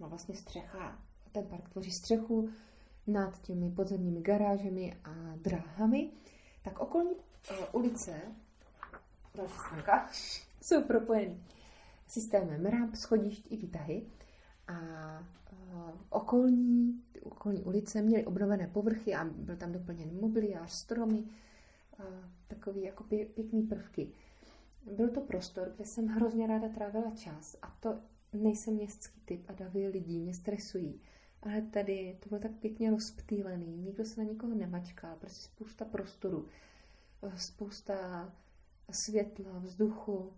no 0.00 0.08
vlastně 0.08 0.36
střecha, 0.36 1.02
ten 1.32 1.46
park 1.46 1.68
tvoří 1.68 1.90
střechu 1.90 2.48
nad 3.06 3.42
těmi 3.42 3.70
podzemními 3.70 4.22
garážemi 4.22 4.96
a 5.04 5.36
dráhami, 5.36 6.10
tak 6.62 6.80
okolní 6.80 7.14
ulice, 7.72 8.22
další 9.34 10.42
jsou 10.60 10.82
propojeny 10.82 11.36
systémem 12.08 12.66
ramp, 12.66 12.94
schodišť 12.94 13.52
i 13.52 13.56
výtahy 13.56 14.06
a 14.68 14.78
okolní, 16.10 17.02
okolní 17.22 17.62
ulice 17.62 18.02
měly 18.02 18.26
obnovené 18.26 18.66
povrchy 18.66 19.14
a 19.14 19.24
byl 19.24 19.56
tam 19.56 19.72
doplněn 19.72 20.20
mobiliář, 20.20 20.70
stromy, 20.72 21.24
takový 22.48 22.82
jako 22.82 23.04
pěkný 23.04 23.62
prvky. 23.62 24.08
Byl 24.96 25.08
to 25.08 25.20
prostor, 25.20 25.72
kde 25.76 25.84
jsem 25.84 26.06
hrozně 26.06 26.46
ráda 26.46 26.68
trávila 26.68 27.10
čas 27.10 27.56
a 27.62 27.76
to 27.80 27.98
nejsem 28.32 28.74
městský 28.74 29.20
typ 29.20 29.44
a 29.48 29.52
davy 29.52 29.88
lidí 29.88 30.18
mě 30.18 30.34
stresují. 30.34 31.00
Ale 31.42 31.62
tady 31.62 32.18
to 32.22 32.28
bylo 32.28 32.40
tak 32.40 32.50
pěkně 32.52 32.90
rozptýlený, 32.90 33.76
nikdo 33.76 34.04
se 34.04 34.24
na 34.24 34.30
nikoho 34.30 34.54
nemačká, 34.54 35.16
prostě 35.16 35.42
spousta 35.42 35.84
prostoru, 35.84 36.46
spousta 37.36 38.32
světla, 38.92 39.58
vzduchu 39.58 40.32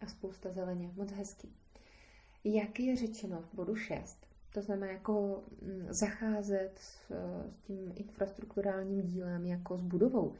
a 0.00 0.06
spousta 0.06 0.50
zeleně, 0.50 0.90
moc 0.96 1.10
hezký. 1.10 1.52
Jak 2.44 2.80
je 2.80 2.96
řečeno 2.96 3.42
v 3.42 3.54
bodu 3.54 3.76
6, 3.76 4.26
to 4.54 4.62
znamená 4.62 4.92
jako 4.92 5.42
mm, 5.62 5.86
zacházet 5.90 6.78
s, 6.78 7.10
s 7.50 7.58
tím 7.58 7.92
infrastrukturálním 7.94 9.02
dílem 9.02 9.46
jako 9.46 9.76
s 9.76 9.82
budovou, 9.82 10.34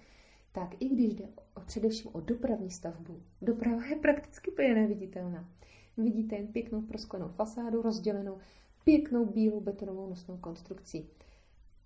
tak 0.52 0.82
i 0.82 0.88
když 0.88 1.14
jde 1.14 1.28
o, 1.54 1.60
především 1.60 2.10
o 2.14 2.20
dopravní 2.20 2.70
stavbu, 2.70 3.22
doprava 3.42 3.86
je 3.86 3.96
prakticky 3.96 4.50
úplně 4.50 4.74
neviditelná. 4.74 5.48
Vidíte 5.96 6.36
jen 6.36 6.46
pěknou 6.46 6.82
prosklenou 6.82 7.28
fasádu 7.28 7.82
rozdělenou 7.82 8.38
pěknou 8.84 9.26
bílou 9.26 9.60
betonovou 9.60 10.08
nosnou 10.08 10.36
konstrukcí. 10.36 11.10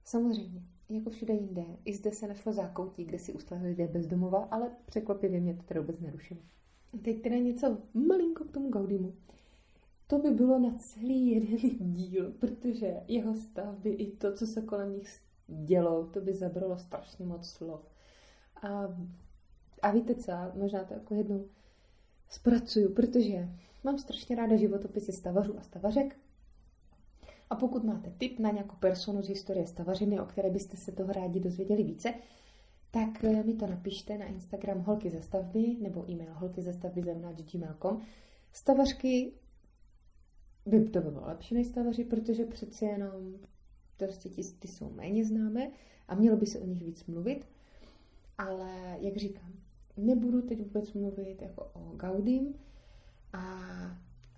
Samozřejmě, 0.07 0.63
jako 0.89 1.11
všude 1.11 1.35
jinde, 1.35 1.65
i 1.85 1.95
zde 1.95 2.13
se 2.13 2.29
našlo 2.29 2.53
zákoutí, 2.53 3.05
kde 3.05 3.19
si 3.19 3.33
ustáli 3.33 3.69
lidé 3.69 3.87
bez 3.87 4.07
domova, 4.07 4.49
ale 4.51 4.71
překvapivě 4.85 5.41
mě 5.41 5.55
to 5.55 5.63
teda 5.63 5.81
vůbec 5.81 6.01
nerušilo. 6.01 6.41
Teď 7.03 7.23
teda 7.23 7.37
něco 7.37 7.79
malinko 7.95 8.45
k 8.45 8.51
tomu 8.51 8.71
Gaudimu. 8.71 9.15
To 10.07 10.19
by 10.19 10.31
bylo 10.31 10.59
na 10.59 10.75
celý 10.79 11.31
jeden 11.31 11.59
díl, 11.95 12.33
protože 12.33 13.01
jeho 13.09 13.35
stavby 13.35 13.91
i 13.91 14.17
to, 14.17 14.35
co 14.35 14.47
se 14.47 14.63
kolem 14.63 14.93
nich 14.93 15.21
dělo, 15.49 16.07
to 16.07 16.21
by 16.21 16.35
zabralo 16.35 16.79
strašně 16.79 17.27
moc 17.27 17.49
slov. 17.49 17.81
A, 18.63 18.97
a 19.83 19.91
víte 19.91 20.15
co, 20.15 20.33
možná 20.55 20.85
to 20.85 20.95
jako 20.95 21.15
jednou 21.15 21.49
zpracuju, 22.29 22.95
protože 22.95 23.49
mám 23.85 23.99
strašně 23.99 24.37
ráda 24.37 24.57
životopisy 24.57 25.13
stavařů 25.13 25.59
a 25.59 25.63
stavařek. 25.63 26.17
A 27.51 27.57
pokud 27.57 27.85
máte 27.85 28.11
tip 28.19 28.39
na 28.39 28.51
nějakou 28.51 28.77
personu 28.77 29.23
z 29.23 29.29
historie 29.29 29.67
stavařiny, 29.67 30.21
o 30.21 30.27
které 30.27 30.51
byste 30.51 30.77
se 30.77 30.93
toho 30.93 31.13
rádi 31.13 31.41
dozvěděli 31.41 31.83
více, 31.83 32.15
tak 32.91 33.25
eh, 33.25 33.43
mi 33.43 33.55
to 33.55 33.67
napište 33.67 34.19
na 34.19 34.25
Instagram 34.25 34.81
holky 34.81 35.11
ze 35.11 35.23
stavby 35.23 35.77
nebo 35.81 36.11
e-mail 36.11 36.35
holky 36.35 36.63
ze 36.63 36.73
stavby 36.73 37.03
gmail.com. 37.03 38.01
Stavařky 38.53 39.33
by 40.67 40.89
to 40.89 41.01
bylo 41.01 41.27
lepší 41.27 41.55
než 41.55 41.67
stavaři, 41.67 42.05
protože 42.05 42.45
přeci 42.45 42.85
jenom 42.85 43.35
prostě 43.97 44.29
ty, 44.29 44.43
ty 44.59 44.69
jsou 44.69 44.91
méně 44.91 45.25
známé 45.25 45.71
a 46.09 46.15
mělo 46.15 46.37
by 46.37 46.47
se 46.47 46.59
o 46.59 46.67
nich 46.67 46.83
víc 46.83 47.05
mluvit. 47.07 47.47
Ale 48.39 48.97
jak 49.01 49.17
říkám, 49.17 49.53
nebudu 49.97 50.43
teď 50.43 50.59
vůbec 50.59 50.93
mluvit 50.93 51.43
jako 51.43 51.71
o 51.75 51.97
Gaudim 51.97 52.55
a 53.33 53.41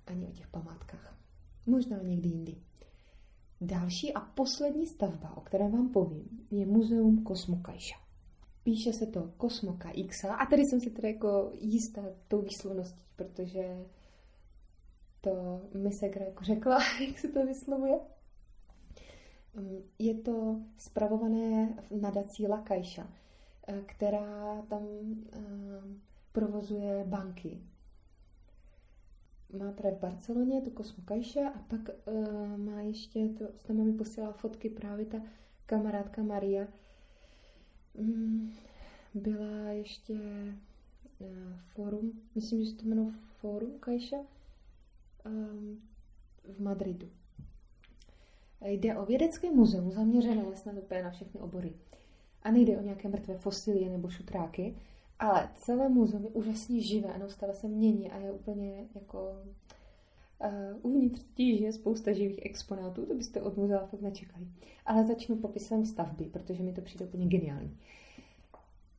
ani 0.07 0.27
o 0.27 0.31
těch 0.31 0.47
památkách. 0.47 1.17
Možná 1.67 2.03
někdy 2.03 2.29
jindy. 2.29 2.57
Další 3.61 4.15
a 4.15 4.21
poslední 4.21 4.87
stavba, 4.87 5.37
o 5.37 5.41
které 5.41 5.69
vám 5.69 5.89
povím, 5.89 6.47
je 6.51 6.67
Muzeum 6.67 7.25
Kosmokajša. 7.25 7.97
Píše 8.63 8.93
se 8.93 9.07
to 9.07 9.33
Kosmoka 9.37 9.91
X 9.91 10.25
a 10.25 10.47
tady 10.51 10.63
jsem 10.63 10.81
si 10.81 10.91
tedy 10.91 11.09
jako 11.09 11.51
jistá 11.61 12.03
tou 12.29 12.43
výslovností, 12.43 13.03
protože 13.17 13.87
to 15.21 15.61
mi 15.75 15.93
se 15.93 16.07
jako 16.07 16.45
řekla, 16.45 16.79
jak 17.09 17.19
se 17.19 17.29
to 17.29 17.47
vyslovuje. 17.47 18.01
Je 19.99 20.15
to 20.15 20.61
spravované 20.77 21.79
nadací 22.01 22.47
Lakajša, 22.47 23.11
která 23.87 24.63
tam 24.63 24.87
eh, 25.33 25.39
provozuje 26.33 27.05
banky. 27.05 27.61
Má 29.53 29.73
právě 29.73 29.99
v 29.99 30.01
Barceloně 30.01 30.61
tu 30.61 30.71
Kosmo 30.71 31.05
Kajša 31.05 31.49
a 31.49 31.59
pak 31.59 31.81
uh, 32.07 32.57
má 32.57 32.81
ještě, 32.81 33.29
to 33.29 33.45
s 33.57 33.69
mi 33.69 33.93
posílala 33.93 34.33
fotky 34.33 34.71
právě 34.71 35.07
ta 35.07 35.19
kamarádka 35.67 36.23
Maria. 36.23 36.67
Um, 37.95 38.53
byla 39.15 39.71
ještě 39.71 40.15
uh, 41.19 41.29
forum, 41.75 42.13
myslím, 42.35 42.65
že 42.65 42.71
se 42.71 42.77
to 42.77 42.85
jmenuje 42.85 43.13
Forum 43.39 43.79
Kajša 43.81 44.17
um, 44.17 45.81
v 46.45 46.61
Madridu. 46.61 47.09
Jde 48.65 48.97
o 48.97 49.07
vědecké 49.07 49.51
muzeum 49.51 49.91
zaměřené 49.91 50.57
snad 50.57 50.79
úplně 50.79 51.03
na 51.03 51.11
všechny 51.11 51.41
obory. 51.41 51.73
A 52.43 52.51
nejde 52.51 52.79
o 52.79 52.83
nějaké 52.83 53.09
mrtvé 53.09 53.39
fosilie 53.39 53.91
nebo 53.91 54.09
šutráky, 54.09 54.77
ale 55.19 55.49
celé 55.55 55.89
muzeum 55.89 56.25
je 56.25 56.31
úžasně 56.31 56.81
živé 56.81 57.13
a 57.13 57.19
neustále 57.19 57.55
se 57.55 57.69
mění 57.69 58.11
a 58.11 58.19
je 58.19 58.33
úplně 58.33 58.89
jako 58.95 59.33
uh, 60.41 60.93
uvnitř 60.93 61.25
tíž 61.35 61.61
je 61.61 61.73
spousta 61.73 62.13
živých 62.13 62.47
exponátů, 62.47 63.07
to 63.07 63.15
byste 63.15 63.43
od 63.43 63.57
muzea 63.57 63.87
fakt 63.87 64.01
nečekali. 64.01 64.49
Ale 64.87 65.05
začnu 65.05 65.37
popisem 65.37 65.87
stavby, 65.87 66.25
protože 66.25 66.63
mi 66.63 66.73
to 66.73 66.81
přijde 66.81 67.05
úplně 67.05 67.27
geniální. 67.27 67.77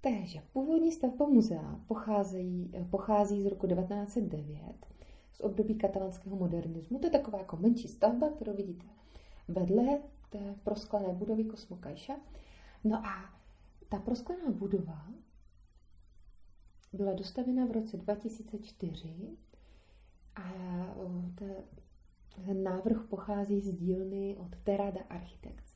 Takže 0.02 0.42
původní 0.54 0.92
stavba 0.92 1.28
muzea 1.28 1.80
pochází, 1.88 2.72
pochází 2.90 3.42
z 3.42 3.46
roku 3.46 3.68
1909, 3.68 4.60
z 5.34 5.42
období 5.42 5.76
katalánského 5.76 6.36
modernismu. 6.36 7.00
To 7.00 7.08
je 7.08 7.12
taková 7.12 7.38
jako 7.38 7.58
menší 7.58 7.88
stavba, 7.88 8.30
kterou 8.30 8.54
vidíte 8.54 8.86
vedle 9.48 10.00
té 10.30 10.56
prosklené 10.64 11.14
budovy 11.14 11.44
Kosmokajša. 11.44 12.16
No 12.84 13.06
a 13.06 13.30
ta 13.90 14.00
prosklená 14.00 14.52
budova 14.52 15.08
byla 16.94 17.14
dostavena 17.14 17.66
v 17.66 17.72
roce 17.72 17.98
2004 17.98 19.38
a 20.36 20.54
ten 22.46 22.64
návrh 22.64 23.04
pochází 23.10 23.62
z 23.62 23.74
dílny 23.74 24.38
od 24.40 24.56
Terada 24.64 25.02
Architects. 25.10 25.74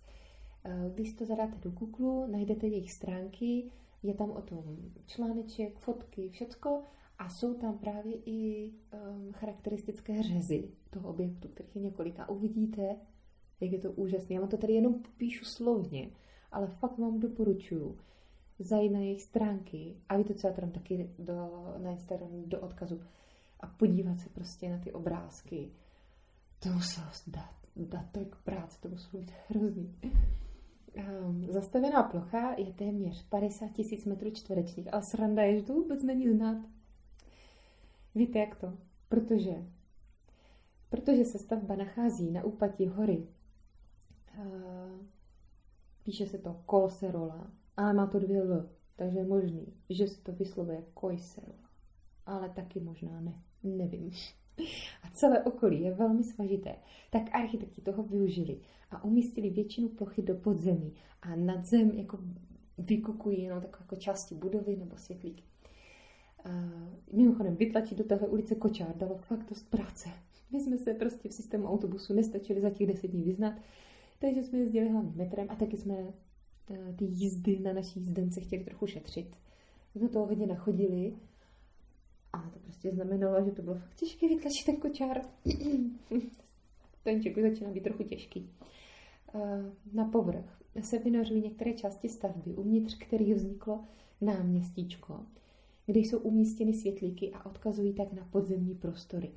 Když 0.93 1.13
to 1.13 1.25
zadáte 1.25 1.57
do 1.57 1.71
Google, 1.71 2.27
najdete 2.27 2.67
jejich 2.67 2.91
stránky, 2.91 3.71
je 4.03 4.13
tam 4.13 4.31
o 4.31 4.41
tom 4.41 4.77
článeček, 5.05 5.79
fotky, 5.79 6.29
všecko 6.29 6.83
a 7.19 7.29
jsou 7.29 7.53
tam 7.53 7.77
právě 7.77 8.13
i 8.25 8.71
um, 8.71 9.31
charakteristické 9.31 10.23
řezy 10.23 10.71
toho 10.89 11.09
objektu, 11.09 11.47
kterých 11.47 11.75
je 11.75 11.81
několik. 11.81 12.19
A 12.19 12.29
uvidíte, 12.29 12.95
jak 13.59 13.71
je 13.71 13.79
to 13.79 13.91
úžasné. 13.91 14.35
Já 14.35 14.41
vám 14.41 14.49
to 14.49 14.57
tady 14.57 14.73
jenom 14.73 14.93
popíšu 14.93 15.45
slovně, 15.45 16.11
ale 16.51 16.67
fakt 16.67 16.97
vám 16.97 17.19
doporučuju 17.19 17.97
zajít 18.65 18.91
na 18.91 18.99
jejich 18.99 19.21
stránky 19.21 19.95
a 20.09 20.17
víte, 20.17 20.33
co 20.33 20.47
já 20.47 20.53
tam 20.53 20.71
taky 20.71 21.09
do, 21.19 21.33
na 21.77 21.91
Instagram 21.91 22.29
do 22.45 22.59
odkazu 22.59 23.01
a 23.59 23.67
podívat 23.67 24.15
se 24.15 24.29
prostě 24.29 24.69
na 24.69 24.77
ty 24.77 24.91
obrázky. 24.91 25.71
To 26.59 26.69
muselo 26.69 27.07
dát, 27.27 27.55
dát 27.75 28.05
tak 28.11 28.35
práce, 28.35 28.77
to 28.81 28.89
muselo 28.89 29.21
být 29.23 29.31
hrozný. 29.49 29.95
Um, 31.27 31.47
zastavená 31.51 32.03
plocha 32.03 32.53
je 32.57 32.73
téměř 32.73 33.23
50 33.29 33.71
tisíc 33.71 34.05
metrů 34.05 34.31
čtverečních, 34.31 34.93
ale 34.93 35.03
sranda 35.03 35.43
je, 35.43 35.59
že 35.59 35.65
to 35.65 35.73
vůbec 35.73 36.03
není 36.03 36.29
znát. 36.29 36.57
Víte 38.15 38.39
jak 38.39 38.55
to? 38.55 38.77
Protože, 39.09 39.65
protože 40.89 41.25
se 41.25 41.39
stavba 41.39 41.75
nachází 41.75 42.31
na 42.31 42.43
úpatí 42.43 42.87
hory. 42.87 43.27
Uh, 44.37 45.05
píše 46.03 46.25
se 46.25 46.37
to 46.37 46.61
Kolserola, 46.65 47.51
ale 47.77 47.93
má 47.93 48.07
to 48.07 48.19
dvě 48.19 48.41
L, 48.41 48.69
takže 48.95 49.19
je 49.19 49.25
možný, 49.25 49.73
že 49.89 50.07
se 50.07 50.23
to 50.23 50.31
vyslovuje 50.31 50.83
Koiserola. 50.93 51.69
Ale 52.25 52.49
taky 52.49 52.79
možná 52.79 53.21
ne, 53.21 53.43
nevím. 53.63 54.11
A 55.03 55.09
celé 55.13 55.43
okolí 55.43 55.81
je 55.81 55.93
velmi 55.93 56.23
svažité, 56.23 56.75
tak 57.11 57.23
architekti 57.31 57.81
toho 57.81 58.03
využili 58.03 58.59
a 58.91 59.03
umístili 59.03 59.49
většinu 59.49 59.89
plochy 59.89 60.21
do 60.21 60.35
podzemí 60.35 60.93
a 61.21 61.35
nad 61.35 61.65
zem 61.65 61.91
jako 61.91 62.17
vykukují 62.77 63.41
jenom 63.41 63.61
takové 63.61 63.83
jako 63.83 63.95
části 63.95 64.35
budovy 64.35 64.75
nebo 64.75 64.97
světlíky. 64.97 65.43
Uh, 66.45 67.17
mimochodem, 67.17 67.55
vytlačit 67.55 67.97
do 67.97 68.03
téhle 68.03 68.27
ulice 68.27 68.55
kočár 68.55 68.97
dalo 68.97 69.17
fakt 69.17 69.49
dost 69.49 69.69
práce. 69.69 70.09
My 70.51 70.61
jsme 70.61 70.77
se 70.77 70.93
prostě 70.93 71.29
v 71.29 71.33
systému 71.33 71.67
autobusu 71.67 72.13
nestačili 72.13 72.61
za 72.61 72.69
těch 72.69 72.87
deset 72.87 73.07
dní 73.07 73.23
vyznat, 73.23 73.53
Takže 74.23 74.43
jsme 74.43 74.59
jezdili 74.59 74.89
hlavně 74.89 75.11
metrem 75.15 75.47
a 75.49 75.55
taky 75.55 75.77
jsme 75.77 75.95
ty 76.95 77.05
jízdy 77.05 77.59
na 77.59 77.73
naší 77.73 77.99
jízdence 77.99 78.41
chtěli 78.41 78.63
trochu 78.63 78.87
šetřit. 78.87 79.37
Jsme 79.95 80.09
toho 80.09 80.25
hodně 80.25 80.47
nachodili 80.47 81.13
a 82.33 82.49
to 82.53 82.59
prostě 82.59 82.91
znamenalo, 82.91 83.45
že 83.45 83.51
to 83.51 83.61
bylo 83.61 83.75
fakt 83.75 83.95
těžké 83.95 84.27
vytlačit 84.27 84.65
ten 84.65 84.75
kočár. 84.75 85.21
ten 87.03 87.23
ček 87.23 87.37
začíná 87.37 87.71
být 87.71 87.83
trochu 87.83 88.03
těžký. 88.03 88.49
Eh, 89.35 89.71
na 89.93 90.05
povrch 90.05 90.61
se 90.81 90.99
vynořují 90.99 91.41
některé 91.41 91.73
části 91.73 92.09
stavby, 92.09 92.53
uvnitř 92.53 92.97
kterých 92.97 93.35
vzniklo 93.35 93.83
náměstíčko, 94.21 95.25
kde 95.85 95.99
jsou 95.99 96.19
umístěny 96.19 96.73
světlíky 96.73 97.31
a 97.33 97.45
odkazují 97.45 97.93
tak 97.93 98.13
na 98.13 98.27
podzemní 98.31 98.75
prostory. 98.75 99.31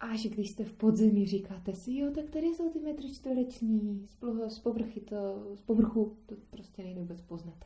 Až 0.00 0.26
když 0.26 0.50
jste 0.50 0.64
v 0.64 0.72
podzemí, 0.72 1.26
říkáte 1.26 1.74
si, 1.74 1.96
jo, 1.96 2.10
tak 2.14 2.30
tady 2.30 2.46
jsou 2.46 2.70
ty 2.70 2.80
metry 2.80 3.14
čtvereční, 3.14 4.06
z, 4.48 4.58
povrchy 4.58 5.00
to, 5.00 5.16
z 5.54 5.60
povrchu 5.60 6.16
to 6.26 6.34
prostě 6.50 6.82
nejde 6.82 7.00
vůbec 7.00 7.20
poznat. 7.20 7.64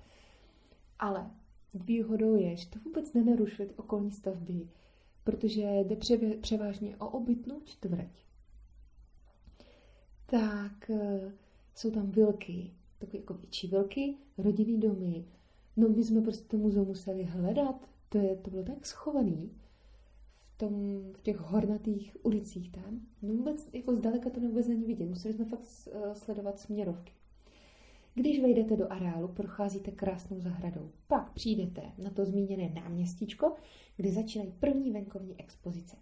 Ale 0.98 1.30
výhodou 1.74 2.34
je, 2.34 2.56
že 2.56 2.70
to 2.70 2.78
vůbec 2.78 3.12
nenarušuje 3.12 3.68
okolní 3.76 4.10
stavby, 4.10 4.68
protože 5.24 5.62
jde 5.62 5.96
převážně 6.40 6.96
o 6.96 7.08
obytnou 7.08 7.60
čtvrť. 7.64 8.24
Tak 10.26 10.90
eh, 10.90 11.32
jsou 11.74 11.90
tam 11.90 12.10
vilky, 12.10 12.70
takové 12.98 13.18
jako 13.18 13.34
větší 13.34 13.66
vilky, 13.66 14.16
rodinný 14.38 14.80
domy. 14.80 15.24
No 15.76 15.88
my 15.88 16.04
jsme 16.04 16.20
prostě 16.20 16.48
to 16.48 16.56
muzeum 16.56 16.86
museli 16.86 17.22
hledat, 17.24 17.88
to, 18.08 18.18
je, 18.18 18.36
to 18.36 18.50
bylo 18.50 18.62
tak 18.62 18.86
schovaný 18.86 19.50
tom, 20.56 21.02
v 21.12 21.22
těch 21.22 21.36
hornatých 21.36 22.16
ulicích 22.22 22.72
tam. 22.72 23.00
No 23.22 23.34
vůbec, 23.34 23.68
jako 23.72 23.96
zdaleka 23.96 24.30
to 24.30 24.40
vůbec 24.40 24.68
není 24.68 24.84
vidět, 24.84 25.06
museli 25.06 25.34
jsme 25.34 25.44
fakt 25.44 25.64
eh, 25.92 26.14
sledovat 26.14 26.58
směrovky. 26.60 27.12
Když 28.14 28.40
vejdete 28.40 28.76
do 28.76 28.92
areálu, 28.92 29.28
procházíte 29.28 29.90
krásnou 29.90 30.40
zahradou. 30.40 30.90
Pak 31.06 31.32
přijdete 31.32 31.82
na 31.98 32.10
to 32.10 32.24
zmíněné 32.24 32.70
náměstíčko, 32.74 33.52
kde 33.96 34.12
začínají 34.12 34.52
první 34.60 34.90
venkovní 34.90 35.40
expozice. 35.40 35.96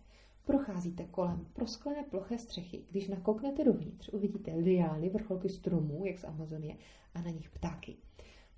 Procházíte 0.45 1.05
kolem 1.05 1.47
prosklené 1.53 2.03
ploché 2.03 2.39
střechy. 2.39 2.85
Když 2.91 3.09
nakouknete 3.09 3.65
dovnitř, 3.65 4.09
uvidíte 4.09 4.55
liány, 4.55 5.09
vrcholky 5.09 5.49
stromů, 5.49 6.07
jak 6.07 6.19
z 6.19 6.25
Amazonie, 6.25 6.77
a 7.15 7.23
na 7.23 7.31
nich 7.31 7.51
ptáky. 7.51 7.97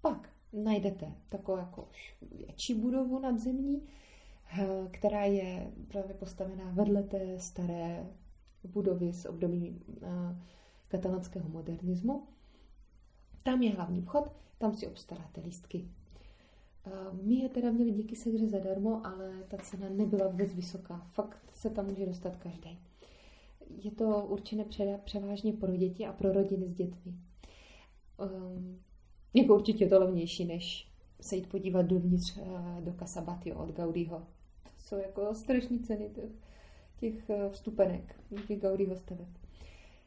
Pak 0.00 0.30
najdete 0.52 1.12
takovou 1.28 1.58
jako 1.58 1.88
větší 2.30 2.74
budovu 2.74 3.18
nadzemní, 3.18 3.82
která 4.90 5.24
je 5.24 5.72
právě 5.88 6.14
postavená 6.14 6.70
vedle 6.70 7.02
té 7.02 7.38
staré 7.38 8.06
budovy 8.64 9.12
z 9.12 9.26
období 9.26 9.80
eh, 10.02 10.06
katalánského 10.88 11.48
modernismu. 11.48 12.22
Tam 13.42 13.62
je 13.62 13.70
hlavní 13.70 14.02
vchod, 14.02 14.32
tam 14.58 14.74
si 14.74 14.86
obstaráte 14.86 15.40
lístky. 15.40 15.88
My 17.22 17.34
je 17.34 17.48
teda 17.48 17.70
měli 17.70 17.90
díky 17.90 18.30
hře 18.30 18.48
zadarmo, 18.48 19.06
ale 19.06 19.44
ta 19.48 19.56
cena 19.56 19.88
nebyla 19.88 20.28
vůbec 20.28 20.54
vysoká. 20.54 21.06
Fakt 21.12 21.38
se 21.52 21.70
tam 21.70 21.86
může 21.86 22.06
dostat 22.06 22.36
každý. 22.36 22.78
Je 23.70 23.90
to 23.90 24.26
určené 24.26 24.64
převážně 25.04 25.52
pro 25.52 25.76
děti 25.76 26.06
a 26.06 26.12
pro 26.12 26.32
rodiny 26.32 26.68
s 26.68 26.74
dětmi. 26.74 27.14
Um, 28.18 28.80
jako 29.34 29.54
určitě 29.54 29.84
je 29.84 29.90
to 29.90 30.00
levnější, 30.00 30.44
než 30.44 30.88
se 31.20 31.36
jít 31.36 31.48
podívat 31.48 31.82
dovnitř 31.82 32.38
do 32.80 32.92
Casabatio 32.92 33.58
od 33.58 33.76
Gaudího. 33.76 34.26
Jsou 34.94 35.00
jako 35.00 35.34
strašní 35.34 35.80
ceny 35.80 36.10
těch, 36.14 36.30
těch 37.00 37.28
uh, 37.28 37.52
vstupenek, 37.52 38.16
těch 38.48 38.60
Gaudího 38.60 38.96
staveb. 38.96 39.28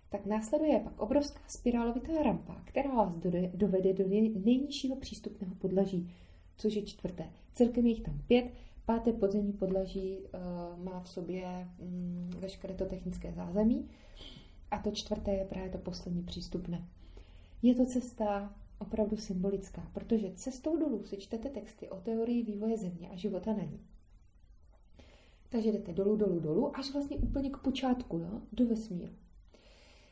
Tak 0.10 0.26
následuje 0.26 0.80
pak 0.80 1.00
obrovská 1.00 1.40
spirálovitá 1.48 2.24
rampa, 2.24 2.62
která 2.66 2.92
vás 2.92 3.14
dovede 3.54 3.94
do 3.94 4.08
nejnižšího 4.46 4.96
přístupného 4.96 5.56
podlaží, 5.56 6.12
což 6.58 6.74
je 6.74 6.82
čtvrté. 6.82 7.30
Celkem 7.54 7.86
je 7.86 7.92
jich 7.92 8.04
tam 8.04 8.22
pět. 8.28 8.46
Páté 8.86 9.14
podzemní 9.14 9.54
podlaží 9.54 10.18
uh, 10.18 10.84
má 10.84 11.00
v 11.00 11.10
sobě 11.10 11.68
um, 11.80 12.30
veškeré 12.40 12.74
to 12.74 12.86
technické 12.86 13.34
zázemí. 13.34 13.90
A 14.72 14.80
to 14.80 14.92
čtvrté 14.92 15.32
je 15.32 15.46
právě 15.46 15.70
to 15.70 15.78
poslední 15.78 16.24
přístupné. 16.24 16.88
Je 17.62 17.76
to 17.76 17.86
cesta 17.86 18.56
opravdu 18.80 19.18
symbolická, 19.18 19.92
protože 19.94 20.32
cestou 20.36 20.78
dolů 20.78 21.04
si 21.04 21.18
čtete 21.18 21.50
texty 21.50 21.90
o 21.90 21.98
teorii 21.98 22.44
vývoje 22.44 22.78
Země 22.78 23.10
a 23.10 23.16
života 23.16 23.54
na 23.54 23.64
ní. 23.64 23.80
Takže 25.50 25.72
jdete 25.72 25.94
dolů, 25.94 26.16
dolů, 26.16 26.40
dolů, 26.40 26.78
až 26.78 26.94
vlastně 26.94 27.18
úplně 27.18 27.50
k 27.50 27.58
počátku, 27.58 28.18
jo, 28.18 28.42
do 28.52 28.66
vesmíru. 28.66 29.14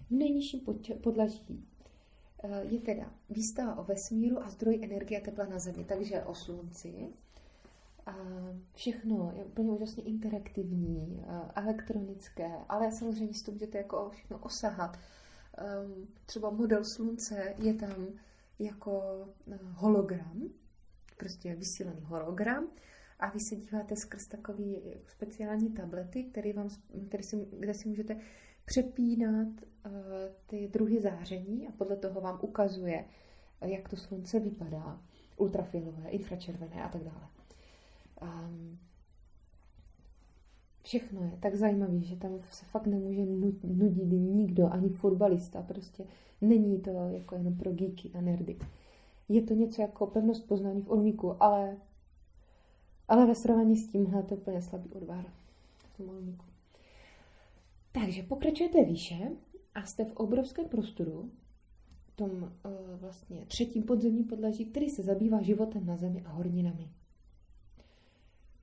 V 0.08 0.12
nejnižším 0.12 0.62
podlaží 1.04 1.66
Eh, 2.46 2.64
je 2.64 2.80
teda 2.80 3.12
výstava 3.30 3.76
o 3.76 3.84
vesmíru 3.84 4.44
a 4.44 4.50
zdroj 4.50 4.80
energie 4.84 5.22
a 5.22 5.24
tepla 5.24 5.46
na 5.46 5.60
Zemi, 5.60 5.84
takže 5.84 6.24
o 6.24 6.36
Slunci. 6.36 7.10
A 8.06 8.16
všechno 8.74 9.34
je 9.36 9.46
úplně 9.46 9.72
úžasně 9.72 10.04
interaktivní, 10.04 11.24
eh, 11.28 11.52
elektronické, 11.56 12.52
ale 12.70 12.92
samozřejmě 12.92 13.34
si 13.34 13.44
to 13.46 13.52
můžete 13.52 13.78
jako 13.78 14.10
všechno 14.10 14.38
osahat. 14.38 14.98
Ehm, 15.58 16.08
třeba 16.26 16.50
model 16.50 16.84
Slunce 16.84 17.56
je 17.58 17.74
tam 17.74 18.08
jako 18.60 19.26
eh, 19.52 19.60
hologram, 19.64 20.44
prostě 21.18 21.56
vysílený 21.56 22.02
hologram 22.02 22.68
a 23.20 23.30
vy 23.30 23.40
se 23.40 23.56
díváte 23.56 23.96
skrz 23.96 24.28
takový 24.28 24.82
speciální 25.08 25.70
tablety, 25.70 26.24
který 26.24 26.54
vám, 26.54 26.70
který 27.08 27.24
si, 27.24 27.48
kde 27.60 27.74
si 27.74 27.90
můžete 27.90 28.18
přepínat 28.66 29.48
uh, 29.48 29.92
ty 30.48 30.68
druhy 30.68 31.02
záření 31.02 31.68
a 31.68 31.72
podle 31.72 31.96
toho 31.96 32.22
vám 32.22 32.40
ukazuje, 32.42 33.06
jak 33.62 33.90
to 33.90 33.98
slunce 33.98 34.40
vypadá, 34.40 35.02
ultrafialové, 35.38 36.10
infračervené 36.10 36.84
a 36.84 36.90
tak 36.90 37.04
dále. 37.04 37.28
Um, 38.22 38.80
všechno 40.84 41.24
je 41.24 41.38
tak 41.40 41.56
zajímavé, 41.56 42.00
že 42.00 42.16
tam 42.16 42.40
se 42.52 42.66
fakt 42.66 42.88
nemůže 42.88 43.26
nudit 43.64 44.12
nikdo, 44.12 44.74
ani 44.74 44.90
fotbalista, 44.90 45.62
prostě 45.62 46.06
není 46.42 46.82
to 46.82 46.90
jako 46.90 47.36
jenom 47.36 47.58
pro 47.58 47.72
geeky 47.72 48.12
a 48.14 48.22
nerdy. 48.22 48.58
Je 49.30 49.42
to 49.42 49.54
něco 49.54 49.82
jako 49.82 50.08
pevnost 50.08 50.48
poznání 50.48 50.82
v 50.82 50.90
Olmíku, 50.90 51.44
ale, 51.44 51.78
ale 53.08 53.26
ve 53.26 53.36
srovnání 53.36 53.78
s 53.78 53.92
tímhle 53.92 54.24
to 54.24 54.34
je 54.34 54.38
úplně 54.38 54.62
slabý 54.62 54.90
odvar. 54.94 55.26
Takže 57.92 58.24
pokračujete 58.24 58.84
výše 58.84 59.32
a 59.76 59.86
jste 59.86 60.06
v 60.06 60.14
obrovském 60.14 60.70
prostoru, 60.70 61.32
tom 62.16 62.32
uh, 62.32 62.50
vlastně 63.00 63.46
třetím 63.46 63.84
podzemním 63.84 64.26
podlaží, 64.26 64.66
který 64.66 64.90
se 64.90 65.04
zabývá 65.04 65.42
životem 65.42 65.86
na 65.86 65.98
zemi 65.98 66.24
a 66.26 66.32
horninami. 66.32 66.90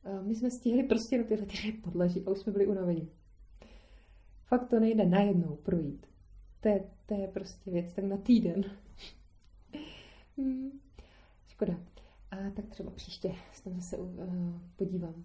Uh, 0.06 0.26
my 0.26 0.34
jsme 0.34 0.50
stihli 0.50 0.82
prostě 0.82 1.18
do 1.18 1.24
tyhle 1.24 1.46
ty 1.46 1.72
podlaží 1.72 2.24
a 2.26 2.30
už 2.30 2.38
jsme 2.38 2.52
byli 2.52 2.66
unaveni. 2.66 3.08
Fakt 4.44 4.68
to 4.68 4.80
nejde 4.80 5.04
najednou 5.04 5.56
projít. 5.56 6.06
To 6.60 6.68
je, 6.68 6.90
to 7.06 7.14
je 7.14 7.28
prostě 7.28 7.70
věc 7.70 7.92
tak 7.92 8.04
na 8.04 8.16
týden. 8.16 8.64
hmm. 10.36 10.80
Škoda. 11.46 11.91
A 12.32 12.50
tak 12.56 12.66
třeba 12.68 12.90
příště 12.90 13.34
se 13.52 13.64
tam 13.64 13.74
zase 13.74 13.96
uh, 13.96 14.14
podívám. 14.76 15.24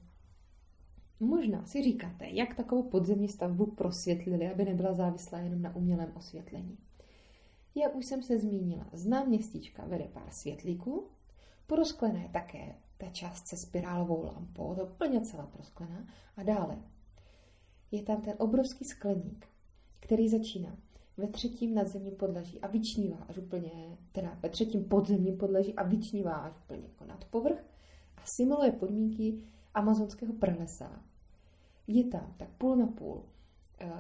Možná 1.20 1.66
si 1.66 1.84
říkáte, 1.84 2.30
jak 2.30 2.56
takovou 2.56 2.84
podzemní 2.84 3.28
stavbu 3.28 3.66
prosvětlili, 3.66 4.52
aby 4.52 4.66
nebyla 4.66 4.94
závislá 4.94 5.40
jenom 5.40 5.62
na 5.62 5.76
umělém 5.76 6.12
osvětlení. 6.16 6.78
Jak 7.76 7.96
už 7.96 8.06
jsem 8.06 8.24
se 8.24 8.40
zmínila, 8.40 8.90
z 8.94 9.06
náměstíčka 9.06 9.86
vede 9.86 10.08
pár 10.14 10.32
světlíků, 10.32 11.08
prosklená 11.68 12.22
je 12.22 12.30
také 12.30 12.76
ta 12.98 13.10
část 13.10 13.48
se 13.48 13.58
spirálovou 13.58 14.24
lampou, 14.24 14.76
to 14.76 14.86
plně 14.86 15.22
celá 15.22 15.46
prosklená, 15.46 16.08
a 16.38 16.44
dále 16.44 16.78
je 17.92 18.04
tam 18.04 18.22
ten 18.22 18.34
obrovský 18.38 18.86
skleník, 18.86 19.48
který 20.00 20.30
začíná 20.30 20.78
ve 21.18 21.28
třetím 21.28 21.76
nadzemním 21.76 22.16
podlaží 22.16 22.62
a 22.62 22.68
vyčnívá 22.68 23.18
až 23.28 23.38
úplně, 23.38 23.98
teda 24.12 24.38
ve 24.44 24.50
třetím 24.50 24.84
podzemním 24.84 25.38
podlaží 25.38 25.76
a 25.76 25.84
vyčnívá 25.84 26.34
až 26.34 26.54
úplně 26.64 26.84
jako 26.84 27.06
nad 27.06 27.26
povrch 27.26 27.66
a 28.18 28.26
simuluje 28.26 28.72
podmínky 28.72 29.42
amazonského 29.74 30.34
pralesa. 30.34 31.02
Je 31.88 32.04
tam 32.04 32.34
tak 32.38 32.50
půl 32.50 32.76
na 32.76 32.88
půl 32.88 33.16
uh, 33.16 33.92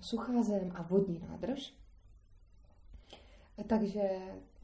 suchá 0.00 0.42
zem 0.42 0.72
a 0.74 0.82
vodní 0.82 1.18
nádrž. 1.18 1.74
Takže 3.66 4.18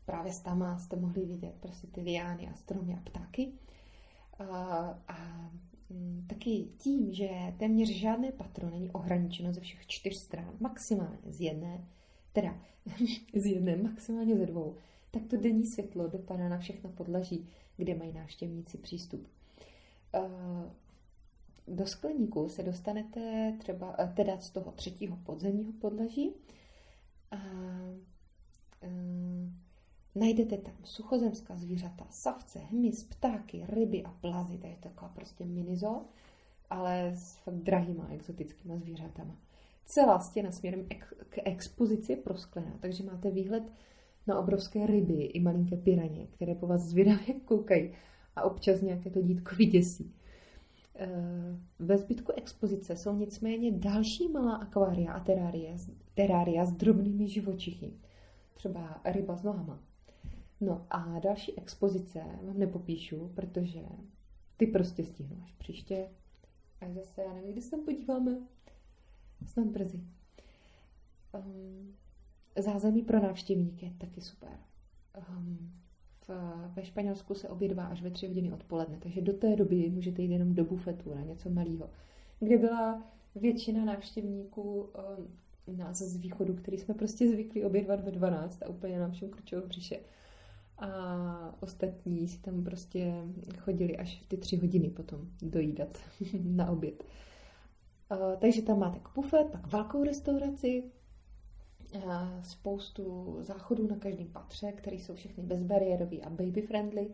právě 0.04 0.32
z 0.32 0.40
tam 0.40 0.78
jste 0.78 0.96
mohli 0.96 1.24
vidět 1.24 1.54
prostě 1.61 1.86
ty 1.86 2.00
liány 2.00 2.48
a 2.48 2.54
stromy 2.54 2.94
a 2.94 3.11
ptáky. 3.11 3.52
A 4.38 4.90
um, 4.90 5.67
taky 6.26 6.68
tím, 6.78 7.12
že 7.12 7.28
téměř 7.59 7.89
žádné 7.89 8.32
patro 8.32 8.70
není 8.70 8.91
ohraničeno 8.91 9.53
ze 9.53 9.61
všech 9.61 9.86
čtyř 9.86 10.16
stran, 10.16 10.57
maximálně 10.61 11.18
z 11.26 11.41
jedné, 11.41 11.84
teda 12.32 12.61
z 13.34 13.47
jedné, 13.47 13.76
maximálně 13.76 14.36
ze 14.36 14.47
dvou, 14.47 14.76
tak 15.11 15.22
to 15.26 15.36
denní 15.36 15.66
světlo 15.66 16.09
dopadá 16.09 16.49
na 16.49 16.59
všechno 16.59 16.91
podlaží, 16.91 17.49
kde 17.76 17.95
mají 17.95 18.12
návštěvníci 18.12 18.78
přístup. 18.78 19.28
Eh, 20.14 20.20
do 21.68 21.86
skleníku 21.86 22.49
se 22.49 22.62
dostanete 22.62 23.55
třeba 23.59 23.95
eh, 23.99 24.12
teda 24.16 24.41
z 24.41 24.51
toho 24.51 24.72
třetího 24.72 25.16
podzemního 25.16 25.72
podlaží 25.72 26.32
a 27.30 27.36
Najdete 30.18 30.56
tam 30.56 30.74
suchozemská 30.84 31.56
zvířata, 31.56 32.06
savce, 32.10 32.58
hmyz, 32.58 33.04
ptáky, 33.04 33.64
ryby 33.68 34.04
a 34.04 34.10
plazy, 34.10 34.58
to 34.58 34.66
je 34.66 34.76
taková 34.80 35.08
prostě 35.08 35.44
minizo, 35.44 36.04
ale 36.70 37.12
s 37.14 37.36
fakt 37.36 37.54
drahýma 37.54 38.08
exotickýma 38.10 38.76
zvířatama. 38.76 39.36
Celá 39.84 40.18
stěna 40.18 40.50
směrem 40.50 40.86
k 41.28 41.38
expozici 41.44 42.12
je 42.12 42.16
prosklená, 42.16 42.78
takže 42.80 43.04
máte 43.04 43.30
výhled 43.30 43.72
na 44.26 44.38
obrovské 44.38 44.86
ryby 44.86 45.22
i 45.22 45.40
malinké 45.40 45.76
piraně, 45.76 46.26
které 46.26 46.54
po 46.54 46.66
vás 46.66 46.82
zvědavě 46.82 47.40
koukají 47.44 47.92
a 48.36 48.42
občas 48.42 48.80
nějaké 48.80 49.10
to 49.10 49.22
dítko 49.22 49.56
vyděsí. 49.56 50.14
Eh, 50.94 51.08
ve 51.78 51.98
zbytku 51.98 52.32
expozice 52.36 52.96
jsou 52.96 53.14
nicméně 53.14 53.72
další 53.72 54.28
malá 54.28 54.56
akvária 54.56 55.12
a 55.12 55.20
terária, 55.20 55.76
terária 56.14 56.64
s 56.64 56.72
drobnými 56.72 57.28
živočichy. 57.28 57.92
Třeba 58.54 59.00
ryba 59.04 59.36
s 59.36 59.42
nohama. 59.42 59.88
No 60.61 60.86
a 60.90 61.18
další 61.18 61.59
expozice 61.59 62.20
vám 62.42 62.59
nepopíšu, 62.59 63.32
protože 63.34 63.80
ty 64.56 64.66
prostě 64.66 65.04
stihnu 65.04 65.42
až 65.44 65.52
příště. 65.52 66.09
A 66.80 66.92
zase, 66.92 67.22
já 67.22 67.32
nevím, 67.34 67.52
kdy 67.52 67.62
se 67.62 67.70
tam 67.70 67.84
podíváme. 67.84 68.38
Snad 69.46 69.66
brzy. 69.66 70.00
Um, 71.34 71.94
zázemí 72.59 73.02
pro 73.02 73.22
návštěvníky 73.22 73.86
je 73.86 73.92
taky 73.98 74.20
super. 74.20 74.59
Um, 75.28 75.72
v, 76.28 76.30
ve 76.74 76.84
Španělsku 76.84 77.34
se 77.34 77.48
obědvá 77.48 77.86
až 77.86 78.02
ve 78.02 78.11
tři 78.11 78.26
hodiny 78.26 78.52
odpoledne, 78.52 78.98
takže 78.98 79.20
do 79.20 79.32
té 79.32 79.56
doby 79.56 79.90
můžete 79.90 80.22
jít 80.22 80.32
jenom 80.32 80.54
do 80.54 80.64
bufetu 80.64 81.14
na 81.14 81.20
něco 81.20 81.50
malého. 81.50 81.90
Kde 82.40 82.59
byla 82.59 83.04
většina 83.34 83.84
návštěvníků 83.84 84.80
um, 85.68 85.76
nás 85.76 85.98
z 85.98 86.16
východu, 86.16 86.54
který 86.54 86.78
jsme 86.78 86.94
prostě 86.94 87.28
zvykli 87.28 87.64
obědvat 87.64 88.00
ve 88.00 88.11
12 88.11 88.62
a 88.62 88.68
úplně 88.68 88.98
nám 88.98 89.12
všem 89.12 89.30
kručilo 89.30 89.62
v 89.62 89.66
břiše 89.66 90.00
a 90.79 91.55
ostatní 91.61 92.29
si 92.29 92.39
tam 92.39 92.64
prostě 92.64 93.24
chodili 93.59 93.97
až 93.97 94.22
v 94.22 94.29
ty 94.29 94.37
tři 94.37 94.57
hodiny 94.57 94.91
potom 94.91 95.20
dojídat 95.43 95.99
na 96.45 96.70
oběd. 96.70 97.05
Takže 98.39 98.62
tam 98.62 98.79
máte 98.79 99.01
bufet, 99.14 99.47
pak 99.53 99.66
velkou 99.66 100.05
restauraci, 100.05 100.85
spoustu 102.43 103.37
záchodů 103.41 103.89
na 103.89 103.97
každém 103.97 104.29
patře, 104.29 104.72
které 104.72 104.97
jsou 104.97 105.14
všechny 105.14 105.43
bezbariérový 105.43 106.22
a 106.22 106.31
baby 106.31 106.62
friendly. 106.62 107.11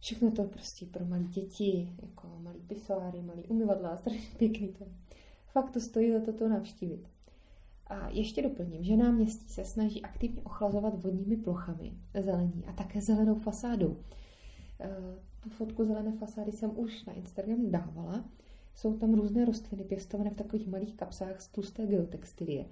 Všechno 0.00 0.30
to 0.30 0.44
prostě 0.44 0.86
pro 0.86 1.04
malé 1.04 1.22
děti, 1.22 1.92
jako 2.02 2.38
malý 2.38 2.60
pisoáry, 2.60 3.22
malý 3.22 3.44
umyvadla, 3.44 3.96
strašně 3.96 4.38
pěkný 4.38 4.68
to. 4.68 4.84
Fakt 5.52 5.70
to 5.70 5.80
stojí 5.80 6.12
za 6.12 6.20
toto 6.20 6.48
navštívit. 6.48 7.08
A 7.88 8.08
ještě 8.08 8.42
doplním, 8.42 8.84
že 8.84 8.96
náměstí 8.96 9.48
se 9.48 9.64
snaží 9.64 10.02
aktivně 10.02 10.42
ochlazovat 10.42 11.02
vodními 11.02 11.36
plochami, 11.36 11.92
zelení 12.22 12.64
a 12.66 12.72
také 12.72 13.00
zelenou 13.00 13.34
fasádou. 13.34 13.96
E, 14.80 14.90
tu 15.40 15.50
fotku 15.50 15.84
zelené 15.84 16.12
fasády 16.12 16.52
jsem 16.52 16.78
už 16.78 17.04
na 17.04 17.12
Instagram 17.12 17.70
dávala. 17.70 18.24
Jsou 18.74 18.98
tam 18.98 19.14
různé 19.14 19.44
rostliny 19.44 19.84
pěstované 19.84 20.30
v 20.30 20.36
takových 20.36 20.68
malých 20.68 20.96
kapsách 20.96 21.40
z 21.40 21.48
tlusté 21.48 21.86
geotextilie. 21.86 22.64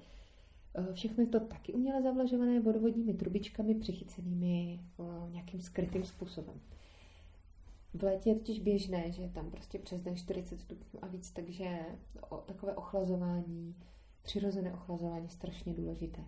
E, 0.74 0.92
všechno 0.92 1.22
je 1.22 1.28
to 1.28 1.40
taky 1.40 1.72
uměle 1.72 2.02
zavlažované 2.02 2.60
vodovodními 2.60 3.14
trubičkami 3.14 3.74
přichycenými 3.74 4.80
e, 4.98 5.30
nějakým 5.30 5.60
skrytým 5.60 6.04
způsobem. 6.04 6.60
V 7.94 8.02
létě 8.02 8.30
je 8.30 8.34
totiž 8.34 8.60
běžné, 8.60 9.12
že 9.12 9.22
je 9.22 9.28
tam 9.28 9.50
prostě 9.50 9.78
přes 9.78 10.00
den 10.00 10.16
40 10.16 10.60
stupňů 10.60 11.04
a 11.04 11.06
víc, 11.06 11.30
takže 11.30 11.78
takové 12.46 12.74
ochlazování 12.74 13.74
přirozené 14.26 14.74
ochlazování 14.74 15.28
strašně 15.28 15.74
důležité. 15.74 16.24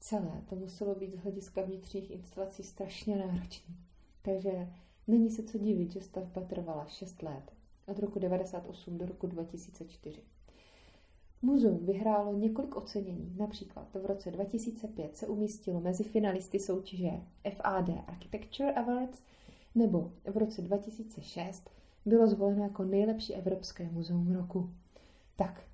Celé 0.00 0.42
to 0.48 0.56
muselo 0.56 0.94
být 0.94 1.14
z 1.14 1.18
hlediska 1.18 1.62
vnitřních 1.62 2.10
instalací 2.10 2.62
strašně 2.62 3.16
náročné. 3.16 3.74
Takže 4.22 4.68
není 5.06 5.30
se 5.30 5.42
co 5.42 5.58
divit, 5.58 5.92
že 5.92 6.00
stavba 6.00 6.42
trvala 6.42 6.86
6 6.86 7.22
let, 7.22 7.52
od 7.86 7.98
roku 7.98 8.18
1998 8.18 8.98
do 8.98 9.06
roku 9.06 9.26
2004. 9.26 10.22
Muzeum 11.42 11.86
vyhrálo 11.86 12.34
několik 12.34 12.76
ocenění, 12.76 13.34
například 13.36 13.94
v 13.94 14.06
roce 14.06 14.30
2005 14.30 15.16
se 15.16 15.26
umístilo 15.26 15.80
mezi 15.80 16.04
finalisty 16.04 16.58
soutěže 16.58 17.10
FAD 17.56 17.88
Architecture 18.06 18.72
Awards, 18.72 19.22
nebo 19.74 20.12
v 20.32 20.36
roce 20.36 20.62
2006 20.62 21.70
bylo 22.04 22.26
zvoleno 22.26 22.62
jako 22.62 22.84
nejlepší 22.84 23.34
evropské 23.34 23.90
muzeum 23.90 24.32
roku. 24.32 24.70
Tak, 25.36 25.71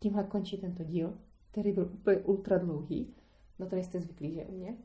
Tímhle 0.00 0.24
končí 0.24 0.58
tento 0.58 0.84
díl, 0.84 1.18
který 1.50 1.72
byl 1.72 1.90
úplně 1.94 2.16
ultra 2.16 2.58
dlouhý. 2.58 3.14
Na 3.58 3.66
to 3.66 3.76
jste 3.76 4.00
zvyklí, 4.00 4.32
že 4.34 4.44
u 4.44 4.56
mě. 4.56 4.76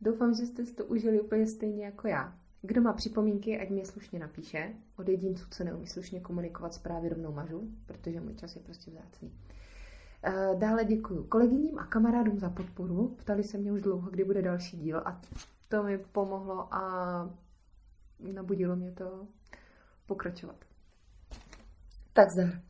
Doufám, 0.00 0.34
že 0.34 0.46
jste 0.46 0.66
si 0.66 0.74
to 0.74 0.84
užili 0.84 1.20
úplně 1.20 1.46
stejně 1.46 1.84
jako 1.84 2.08
já. 2.08 2.38
Kdo 2.62 2.80
má 2.80 2.92
připomínky, 2.92 3.60
ať 3.60 3.70
je 3.70 3.86
slušně 3.86 4.18
napíše. 4.18 4.74
Od 4.98 5.08
jedinců, 5.08 5.46
co 5.50 5.64
neumí 5.64 5.86
slušně 5.86 6.20
komunikovat 6.20 6.74
zprávy 6.74 7.08
rovnou 7.08 7.32
mažu, 7.32 7.70
protože 7.86 8.20
můj 8.20 8.34
čas 8.34 8.56
je 8.56 8.62
prostě 8.62 8.90
vzácný. 8.90 9.32
Eh, 10.22 10.54
dále 10.58 10.84
děkuji 10.84 11.24
kolegyním 11.24 11.78
a 11.78 11.86
kamarádům 11.86 12.38
za 12.38 12.50
podporu. 12.50 13.08
Ptali 13.08 13.44
se 13.44 13.58
mě 13.58 13.72
už 13.72 13.82
dlouho, 13.82 14.10
kdy 14.10 14.24
bude 14.24 14.42
další 14.42 14.76
díl 14.76 14.98
a 14.98 15.20
to 15.68 15.82
mi 15.82 15.98
pomohlo 15.98 16.74
a 16.74 17.30
nabudilo 18.32 18.76
mě 18.76 18.92
to 18.92 19.26
pokračovat. 20.06 20.56
Tak 22.12 22.30
zdar. 22.30 22.69